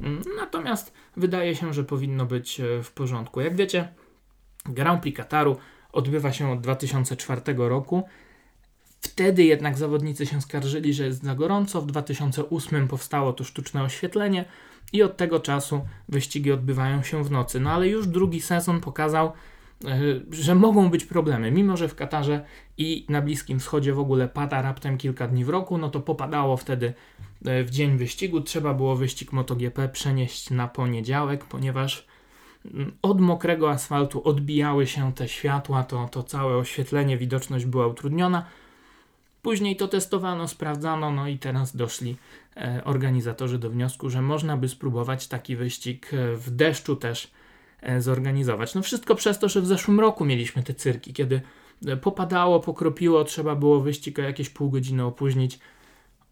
Mm, 0.00 0.22
natomiast 0.36 0.92
wydaje 1.16 1.54
się, 1.54 1.72
że 1.72 1.84
powinno 1.84 2.26
być 2.26 2.60
e, 2.60 2.82
w 2.82 2.92
porządku. 2.92 3.40
Jak 3.40 3.56
wiecie, 3.56 3.88
Grand 4.64 5.02
Prix 5.02 5.16
Kataru 5.16 5.56
odbywa 5.92 6.32
się 6.32 6.52
od 6.52 6.60
2004 6.60 7.40
roku. 7.56 8.02
Wtedy 9.06 9.44
jednak 9.44 9.78
zawodnicy 9.78 10.26
się 10.26 10.40
skarżyli, 10.40 10.94
że 10.94 11.04
jest 11.04 11.22
za 11.22 11.34
gorąco. 11.34 11.82
W 11.82 11.86
2008 11.86 12.88
powstało 12.88 13.32
to 13.32 13.44
sztuczne 13.44 13.82
oświetlenie 13.82 14.44
i 14.92 15.02
od 15.02 15.16
tego 15.16 15.40
czasu 15.40 15.80
wyścigi 16.08 16.52
odbywają 16.52 17.02
się 17.02 17.24
w 17.24 17.30
nocy. 17.30 17.60
No 17.60 17.70
ale 17.70 17.88
już 17.88 18.06
drugi 18.06 18.40
sezon 18.40 18.80
pokazał, 18.80 19.32
e, 19.84 19.98
że 20.30 20.54
mogą 20.54 20.90
być 20.90 21.04
problemy. 21.04 21.50
Mimo, 21.50 21.76
że 21.76 21.88
w 21.88 21.94
Katarze 21.94 22.44
i 22.78 23.06
na 23.08 23.22
Bliskim 23.22 23.60
Wschodzie 23.60 23.92
w 23.92 23.98
ogóle 23.98 24.28
pada 24.28 24.62
raptem 24.62 24.98
kilka 24.98 25.28
dni 25.28 25.44
w 25.44 25.48
roku, 25.48 25.78
no 25.78 25.90
to 25.90 26.00
popadało 26.00 26.56
wtedy 26.56 26.94
e, 27.44 27.64
w 27.64 27.70
dzień 27.70 27.96
wyścigu. 27.98 28.40
Trzeba 28.40 28.74
było 28.74 28.96
wyścig 28.96 29.32
MotoGP 29.32 29.88
przenieść 29.88 30.50
na 30.50 30.68
poniedziałek, 30.68 31.44
ponieważ 31.44 32.06
od 33.02 33.20
mokrego 33.20 33.70
asfaltu 33.70 34.28
odbijały 34.28 34.86
się 34.86 35.12
te 35.12 35.28
światła, 35.28 35.84
to, 35.84 36.08
to 36.08 36.22
całe 36.22 36.56
oświetlenie, 36.56 37.18
widoczność 37.18 37.64
była 37.64 37.86
utrudniona. 37.86 38.46
Później 39.46 39.76
to 39.76 39.88
testowano, 39.88 40.48
sprawdzano, 40.48 41.10
no 41.10 41.28
i 41.28 41.38
teraz 41.38 41.76
doszli 41.76 42.16
e, 42.56 42.82
organizatorzy 42.84 43.58
do 43.58 43.70
wniosku, 43.70 44.10
że 44.10 44.22
można 44.22 44.56
by 44.56 44.68
spróbować 44.68 45.28
taki 45.28 45.56
wyścig 45.56 46.14
e, 46.14 46.36
w 46.36 46.50
deszczu 46.50 46.96
też 46.96 47.30
e, 47.80 48.00
zorganizować. 48.00 48.74
No 48.74 48.82
wszystko 48.82 49.14
przez 49.14 49.38
to, 49.38 49.48
że 49.48 49.60
w 49.60 49.66
zeszłym 49.66 50.00
roku 50.00 50.24
mieliśmy 50.24 50.62
te 50.62 50.74
cyrki, 50.74 51.12
kiedy 51.12 51.40
popadało, 52.02 52.60
pokropiło, 52.60 53.24
trzeba 53.24 53.54
było 53.54 53.80
wyścig 53.80 54.18
o 54.18 54.22
jakieś 54.22 54.50
pół 54.50 54.70
godziny 54.70 55.04
opóźnić. 55.04 55.58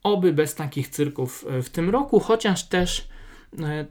Oby 0.03 0.33
bez 0.33 0.55
takich 0.55 0.89
cyrków 0.89 1.45
w 1.63 1.69
tym 1.69 1.91
roku, 1.91 2.21
chociaż 2.21 2.69
też 2.69 3.09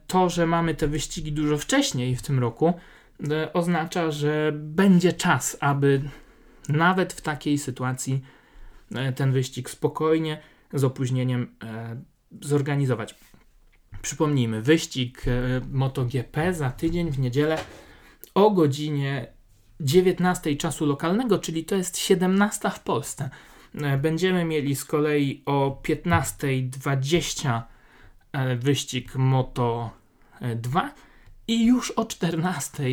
to, 0.08 0.30
że 0.30 0.46
mamy 0.46 0.76
te 0.76 0.88
wyścigi 0.88 1.32
dużo 1.32 1.58
wcześniej 1.58 2.16
w 2.16 2.22
tym 2.22 2.40
roku, 2.40 2.74
oznacza, 3.54 4.12
że 4.12 4.52
będzie 4.56 5.14
czas, 5.14 5.58
aby 5.60 6.02
nawet 6.70 7.14
w 7.14 7.22
takiej 7.22 7.58
sytuacji 7.58 8.22
ten 9.16 9.32
wyścig 9.32 9.70
spokojnie, 9.70 10.42
z 10.74 10.84
opóźnieniem 10.84 11.56
e, 11.64 12.02
zorganizować. 12.42 13.16
Przypomnijmy, 14.02 14.62
wyścig 14.62 15.26
e, 15.28 15.32
MotoGP 15.72 16.54
za 16.54 16.72
tydzień 16.72 17.12
w 17.12 17.20
niedzielę 17.20 17.58
o 18.36 18.52
godzinie 18.52 19.28
19 19.80 20.56
czasu 20.56 20.86
lokalnego, 20.86 21.40
czyli 21.40 21.66
to 21.66 21.76
jest 21.76 21.98
17 21.98 22.70
w 22.70 22.80
Polsce. 22.80 23.30
Będziemy 24.02 24.46
mieli 24.46 24.76
z 24.76 24.86
kolei 24.86 25.44
o 25.46 25.82
15.20 25.84 27.62
wyścig 28.58 29.16
Moto 29.16 29.92
2 30.56 30.94
i 31.48 31.66
już 31.66 31.92
o 31.92 32.06
14 32.06 32.84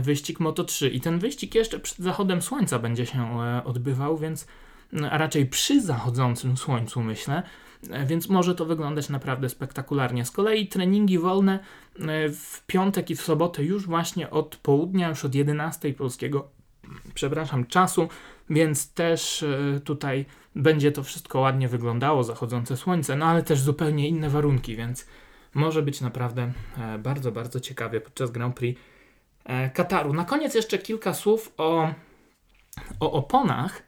wyścig 0.00 0.40
Moto 0.40 0.64
3. 0.64 0.88
I 0.88 1.00
ten 1.00 1.18
wyścig 1.18 1.54
jeszcze 1.54 1.80
przed 1.80 1.98
zachodem 1.98 2.42
słońca 2.42 2.78
będzie 2.78 3.06
się 3.06 3.40
odbywał, 3.64 4.18
więc 4.18 4.46
a 5.10 5.18
raczej 5.18 5.46
przy 5.46 5.80
zachodzącym 5.80 6.56
słońcu, 6.56 7.02
myślę, 7.02 7.42
e, 7.90 8.06
więc 8.06 8.28
może 8.28 8.54
to 8.54 8.64
wyglądać 8.64 9.08
naprawdę 9.08 9.48
spektakularnie. 9.48 10.24
Z 10.24 10.30
kolei 10.30 10.68
treningi 10.68 11.18
wolne 11.18 11.58
e, 11.98 12.28
w 12.28 12.62
piątek 12.66 13.10
i 13.10 13.16
w 13.16 13.22
sobotę 13.22 13.64
już 13.64 13.86
właśnie 13.86 14.30
od 14.30 14.56
południa, 14.56 15.08
już 15.08 15.24
od 15.24 15.34
11 15.34 15.94
polskiego, 15.94 16.48
przepraszam, 17.14 17.66
czasu, 17.66 18.08
więc 18.50 18.92
też 18.92 19.42
e, 19.42 19.80
tutaj 19.80 20.26
będzie 20.54 20.92
to 20.92 21.02
wszystko 21.02 21.40
ładnie 21.40 21.68
wyglądało, 21.68 22.24
zachodzące 22.24 22.76
słońce, 22.76 23.16
no 23.16 23.26
ale 23.26 23.42
też 23.42 23.60
zupełnie 23.60 24.08
inne 24.08 24.30
warunki, 24.30 24.76
więc 24.76 25.06
może 25.54 25.82
być 25.82 26.00
naprawdę 26.00 26.52
bardzo, 26.98 27.32
bardzo 27.32 27.60
ciekawie 27.60 28.00
podczas 28.00 28.30
Grand 28.30 28.56
Prix 28.56 28.80
Kataru. 29.74 30.12
Na 30.12 30.24
koniec 30.24 30.54
jeszcze 30.54 30.78
kilka 30.78 31.14
słów 31.14 31.52
o, 31.56 31.94
o 33.00 33.12
oponach 33.12 33.87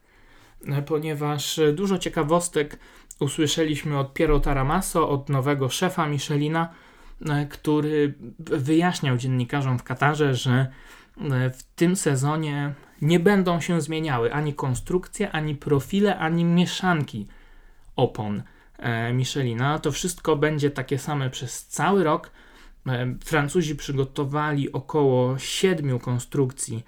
ponieważ 0.86 1.60
dużo 1.74 1.98
ciekawostek 1.98 2.78
usłyszeliśmy 3.20 3.98
od 3.98 4.14
Piero 4.14 4.40
Taramaso, 4.40 5.08
od 5.08 5.28
nowego 5.28 5.68
szefa 5.68 6.06
Michelina, 6.06 6.68
który 7.50 8.14
wyjaśniał 8.38 9.16
dziennikarzom 9.16 9.78
w 9.78 9.82
Katarze, 9.82 10.34
że 10.34 10.66
w 11.52 11.62
tym 11.76 11.96
sezonie 11.96 12.74
nie 13.02 13.20
będą 13.20 13.60
się 13.60 13.80
zmieniały 13.80 14.32
ani 14.32 14.54
konstrukcje, 14.54 15.30
ani 15.30 15.54
profile, 15.54 16.18
ani 16.18 16.44
mieszanki 16.44 17.26
opon 17.96 18.42
e, 18.78 19.12
Michelina. 19.12 19.78
To 19.78 19.92
wszystko 19.92 20.36
będzie 20.36 20.70
takie 20.70 20.98
same 20.98 21.30
przez 21.30 21.66
cały 21.66 22.04
rok. 22.04 22.30
E, 22.86 23.14
Francuzi 23.24 23.76
przygotowali 23.76 24.72
około 24.72 25.38
siedmiu 25.38 25.98
konstrukcji 25.98 26.84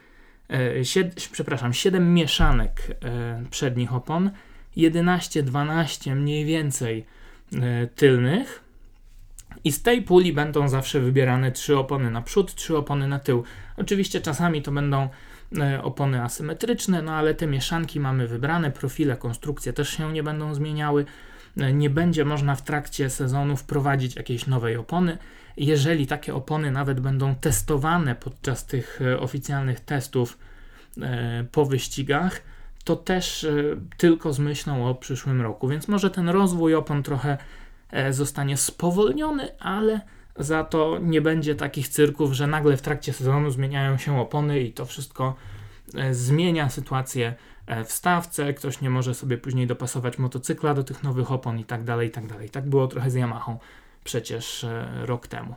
E, 0.51 0.85
sied, 0.85 1.29
przepraszam, 1.33 1.73
7 1.73 2.15
mieszanek 2.15 2.97
e, 3.05 3.45
przednich 3.51 3.95
opon, 3.95 4.31
11-12 4.77 6.17
mniej 6.17 6.45
więcej 6.45 7.07
e, 7.55 7.87
tylnych. 7.87 8.65
I 9.65 9.73
z 9.73 9.83
tej 9.83 10.03
puli 10.03 10.33
będą 10.33 10.69
zawsze 10.69 11.01
wybierane 11.01 11.53
trzy 11.53 11.79
opony 11.79 12.11
na 12.11 12.23
przód, 12.23 12.55
trzy 12.55 12.77
opony 12.77 13.09
na 13.09 13.19
tył. 13.19 13.45
Oczywiście 13.77 14.21
czasami 14.21 14.63
to 14.63 14.73
będą 14.73 15.09
opony 15.83 16.23
asymetryczne, 16.23 17.03
no 17.03 17.13
ale 17.13 17.35
te 17.35 17.47
mieszanki 17.47 18.01
mamy 18.01 18.27
wybrane, 18.27 18.71
profile, 18.71 19.17
konstrukcje 19.17 19.73
też 19.73 19.89
się 19.89 20.13
nie 20.13 20.23
będą 20.23 20.55
zmieniały. 20.55 21.05
Nie 21.57 21.91
będzie 21.91 22.25
można 22.25 22.55
w 22.55 22.63
trakcie 22.63 23.11
sezonu 23.11 23.57
wprowadzić 23.57 24.17
jakiejś 24.17 24.47
nowej 24.47 24.77
opony. 24.77 25.19
Jeżeli 25.57 26.07
takie 26.07 26.35
opony 26.35 26.71
nawet 26.71 27.01
będą 27.01 27.35
testowane 27.35 28.15
podczas 28.15 28.67
tych 28.67 29.01
e, 29.03 29.21
oficjalnych 29.21 29.81
testów 29.81 30.39
e, 31.03 31.45
po 31.53 31.67
wyścigach, 31.67 32.43
to 32.85 32.97
też 32.97 33.45
e, 33.45 33.53
tylko 33.97 34.33
z 34.33 34.39
myślą 34.39 34.89
o 34.89 34.95
przyszłym 34.95 35.41
roku. 35.41 35.69
Więc 35.69 35.89
może 35.89 36.11
ten 36.11 36.29
rozwój 36.29 36.75
opon 36.75 37.03
trochę 37.03 37.39
zostanie 38.11 38.57
spowolniony, 38.57 39.59
ale 39.59 40.01
za 40.37 40.65
to 40.65 40.99
nie 41.03 41.21
będzie 41.21 41.55
takich 41.55 41.89
cyrków, 41.89 42.33
że 42.33 42.47
nagle 42.47 42.77
w 42.77 42.83
trakcie 42.83 43.13
sezonu 43.13 43.51
zmieniają 43.51 43.99
się 43.99 44.21
opony 44.21 44.61
i 44.61 44.73
to 44.73 44.87
wszystko 44.87 45.35
zmienia 46.11 46.71
sytuację 46.71 47.35
w 47.85 47.93
stawce, 47.93 48.55
ktoś 48.55 48.81
nie 48.81 48.91
może 48.91 49.15
sobie 49.15 49.39
później 49.39 49.67
dopasować 49.67 50.19
motocykla 50.19 50.75
do 50.75 50.85
tych 50.85 51.03
nowych 51.03 51.33
opon 51.33 51.59
i 51.59 51.65
tak 51.65 51.85
dalej, 51.85 52.09
i 52.09 52.11
tak 52.11 52.27
dalej. 52.27 52.51
Tak 52.51 52.69
było 52.69 52.89
trochę 52.89 53.11
z 53.11 53.15
Yamahą 53.15 53.59
przecież 54.05 54.65
e, 54.65 54.89
rok 55.07 55.27
temu. 55.27 55.55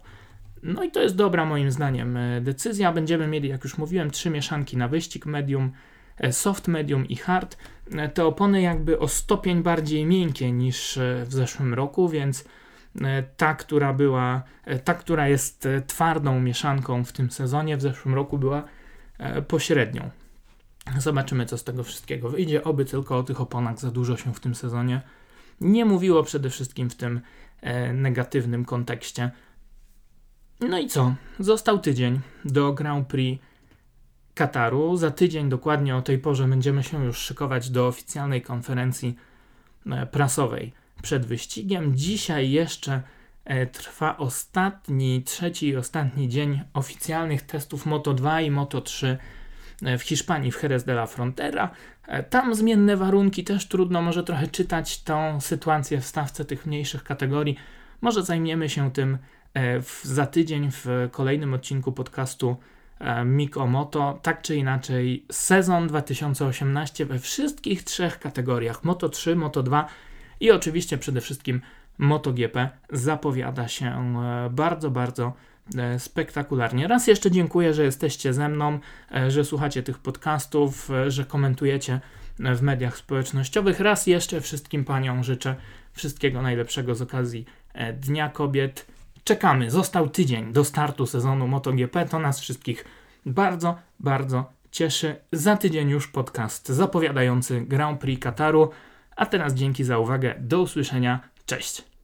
No 0.63 0.83
i 0.83 0.91
to 0.91 1.01
jest 1.01 1.15
dobra 1.15 1.45
moim 1.45 1.71
zdaniem 1.71 2.17
e, 2.17 2.41
decyzja. 2.41 2.91
Będziemy 2.91 3.27
mieli, 3.27 3.49
jak 3.49 3.63
już 3.63 3.77
mówiłem, 3.77 4.11
trzy 4.11 4.29
mieszanki 4.29 4.77
na 4.77 4.87
wyścig 4.87 5.25
medium, 5.25 5.71
e, 6.17 6.33
soft, 6.33 6.67
medium 6.67 7.07
i 7.07 7.15
hard. 7.15 7.57
Te 8.13 8.25
opony 8.25 8.61
jakby 8.61 8.99
o 8.99 9.07
stopień 9.07 9.63
bardziej 9.63 10.05
miękkie 10.05 10.51
niż 10.51 10.99
w 11.25 11.33
zeszłym 11.33 11.73
roku, 11.73 12.09
więc 12.09 12.45
ta, 13.37 13.55
która 13.55 13.93
była, 13.93 14.43
ta, 14.83 14.93
która 14.93 15.27
jest 15.27 15.67
twardą 15.87 16.39
mieszanką 16.39 17.03
w 17.03 17.11
tym 17.11 17.31
sezonie, 17.31 17.77
w 17.77 17.81
zeszłym 17.81 18.15
roku 18.15 18.37
była 18.37 18.63
pośrednią. 19.47 20.09
Zobaczymy, 20.97 21.45
co 21.45 21.57
z 21.57 21.63
tego 21.63 21.83
wszystkiego 21.83 22.29
wyjdzie. 22.29 22.63
Oby 22.63 22.85
tylko 22.85 23.17
o 23.17 23.23
tych 23.23 23.41
oponach 23.41 23.79
za 23.79 23.91
dużo 23.91 24.17
się 24.17 24.33
w 24.33 24.39
tym 24.39 24.55
sezonie 24.55 25.01
nie 25.61 25.85
mówiło 25.85 26.23
przede 26.23 26.49
wszystkim 26.49 26.89
w 26.89 26.95
tym 26.95 27.21
e, 27.61 27.93
negatywnym 27.93 28.65
kontekście. 28.65 29.31
No 30.59 30.79
i 30.79 30.87
co? 30.87 31.15
Został 31.39 31.79
tydzień 31.79 32.19
do 32.45 32.73
Grand 32.73 33.07
Prix 33.07 33.43
Kataru. 34.33 34.97
Za 34.97 35.11
tydzień 35.11 35.49
dokładnie 35.49 35.95
o 35.95 36.01
tej 36.01 36.17
porze 36.17 36.47
będziemy 36.47 36.83
się 36.83 37.05
już 37.05 37.17
szykować 37.17 37.69
do 37.69 37.87
oficjalnej 37.87 38.41
konferencji 38.41 39.15
e, 39.85 40.05
prasowej 40.05 40.73
przed 41.01 41.25
wyścigiem. 41.25 41.95
Dzisiaj 41.95 42.51
jeszcze 42.51 43.01
e, 43.45 43.67
trwa 43.67 44.17
ostatni, 44.17 45.23
trzeci 45.23 45.67
i 45.67 45.77
ostatni 45.77 46.29
dzień 46.29 46.61
oficjalnych 46.73 47.41
testów 47.41 47.85
Moto 47.85 48.13
2 48.13 48.41
i 48.41 48.51
Moto 48.51 48.81
3 48.81 49.17
w 49.81 50.01
Hiszpanii, 50.01 50.51
w 50.51 50.63
Jerez 50.63 50.83
de 50.83 50.93
la 50.93 51.05
Frontera. 51.05 51.69
E, 52.07 52.23
tam 52.23 52.55
zmienne 52.55 52.97
warunki, 52.97 53.43
też 53.43 53.67
trudno 53.67 54.01
może 54.01 54.23
trochę 54.23 54.47
czytać 54.47 55.03
tą 55.03 55.41
sytuację 55.41 56.01
w 56.01 56.05
stawce 56.05 56.45
tych 56.45 56.65
mniejszych 56.65 57.03
kategorii. 57.03 57.57
Może 58.01 58.23
zajmiemy 58.23 58.69
się 58.69 58.91
tym 58.91 59.17
e, 59.53 59.81
w, 59.81 60.01
za 60.03 60.25
tydzień 60.25 60.69
w 60.71 60.87
kolejnym 61.11 61.53
odcinku 61.53 61.91
podcastu 61.91 62.57
e, 62.99 63.25
Miko 63.25 63.67
Moto. 63.67 64.19
Tak 64.21 64.41
czy 64.41 64.55
inaczej, 64.55 65.25
sezon 65.31 65.87
2018 65.87 67.05
we 67.05 67.19
wszystkich 67.19 67.83
trzech 67.83 68.19
kategoriach 68.19 68.83
Moto 68.83 69.09
3, 69.09 69.35
Moto 69.35 69.63
2 69.63 69.85
i 70.39 70.51
oczywiście 70.51 70.97
przede 70.97 71.21
wszystkim 71.21 71.61
MotoGP 71.97 72.69
zapowiada 72.89 73.67
się 73.67 74.15
bardzo, 74.49 74.91
bardzo 74.91 75.33
E, 75.33 75.54
spektakularnie. 75.97 76.87
Raz 76.87 77.07
jeszcze 77.07 77.31
dziękuję, 77.31 77.73
że 77.73 77.83
jesteście 77.83 78.33
ze 78.33 78.49
mną, 78.49 78.79
e, 79.15 79.31
że 79.31 79.45
słuchacie 79.45 79.83
tych 79.83 79.97
podcastów, 79.97 80.91
e, 80.91 81.11
że 81.11 81.25
komentujecie 81.25 81.99
w 82.39 82.61
mediach 82.61 82.97
społecznościowych. 82.97 83.79
Raz 83.79 84.07
jeszcze 84.07 84.41
wszystkim 84.41 84.85
paniom 84.85 85.23
życzę 85.23 85.55
wszystkiego 85.93 86.41
najlepszego 86.41 86.95
z 86.95 87.01
okazji 87.01 87.45
Dnia 87.93 88.29
Kobiet. 88.29 88.85
Czekamy, 89.23 89.71
został 89.71 90.09
tydzień 90.09 90.53
do 90.53 90.63
startu 90.63 91.05
sezonu 91.05 91.47
MotoGP. 91.47 92.05
To 92.05 92.19
nas 92.19 92.39
wszystkich 92.39 92.85
bardzo, 93.25 93.75
bardzo 93.99 94.53
cieszy. 94.71 95.15
Za 95.31 95.57
tydzień 95.57 95.89
już 95.89 96.07
podcast 96.07 96.67
zapowiadający 96.67 97.61
Grand 97.61 98.01
Prix 98.01 98.23
Kataru. 98.23 98.69
A 99.15 99.25
teraz 99.25 99.53
dzięki 99.53 99.83
za 99.83 99.99
uwagę. 99.99 100.35
Do 100.39 100.61
usłyszenia. 100.61 101.19
Cześć. 101.45 101.94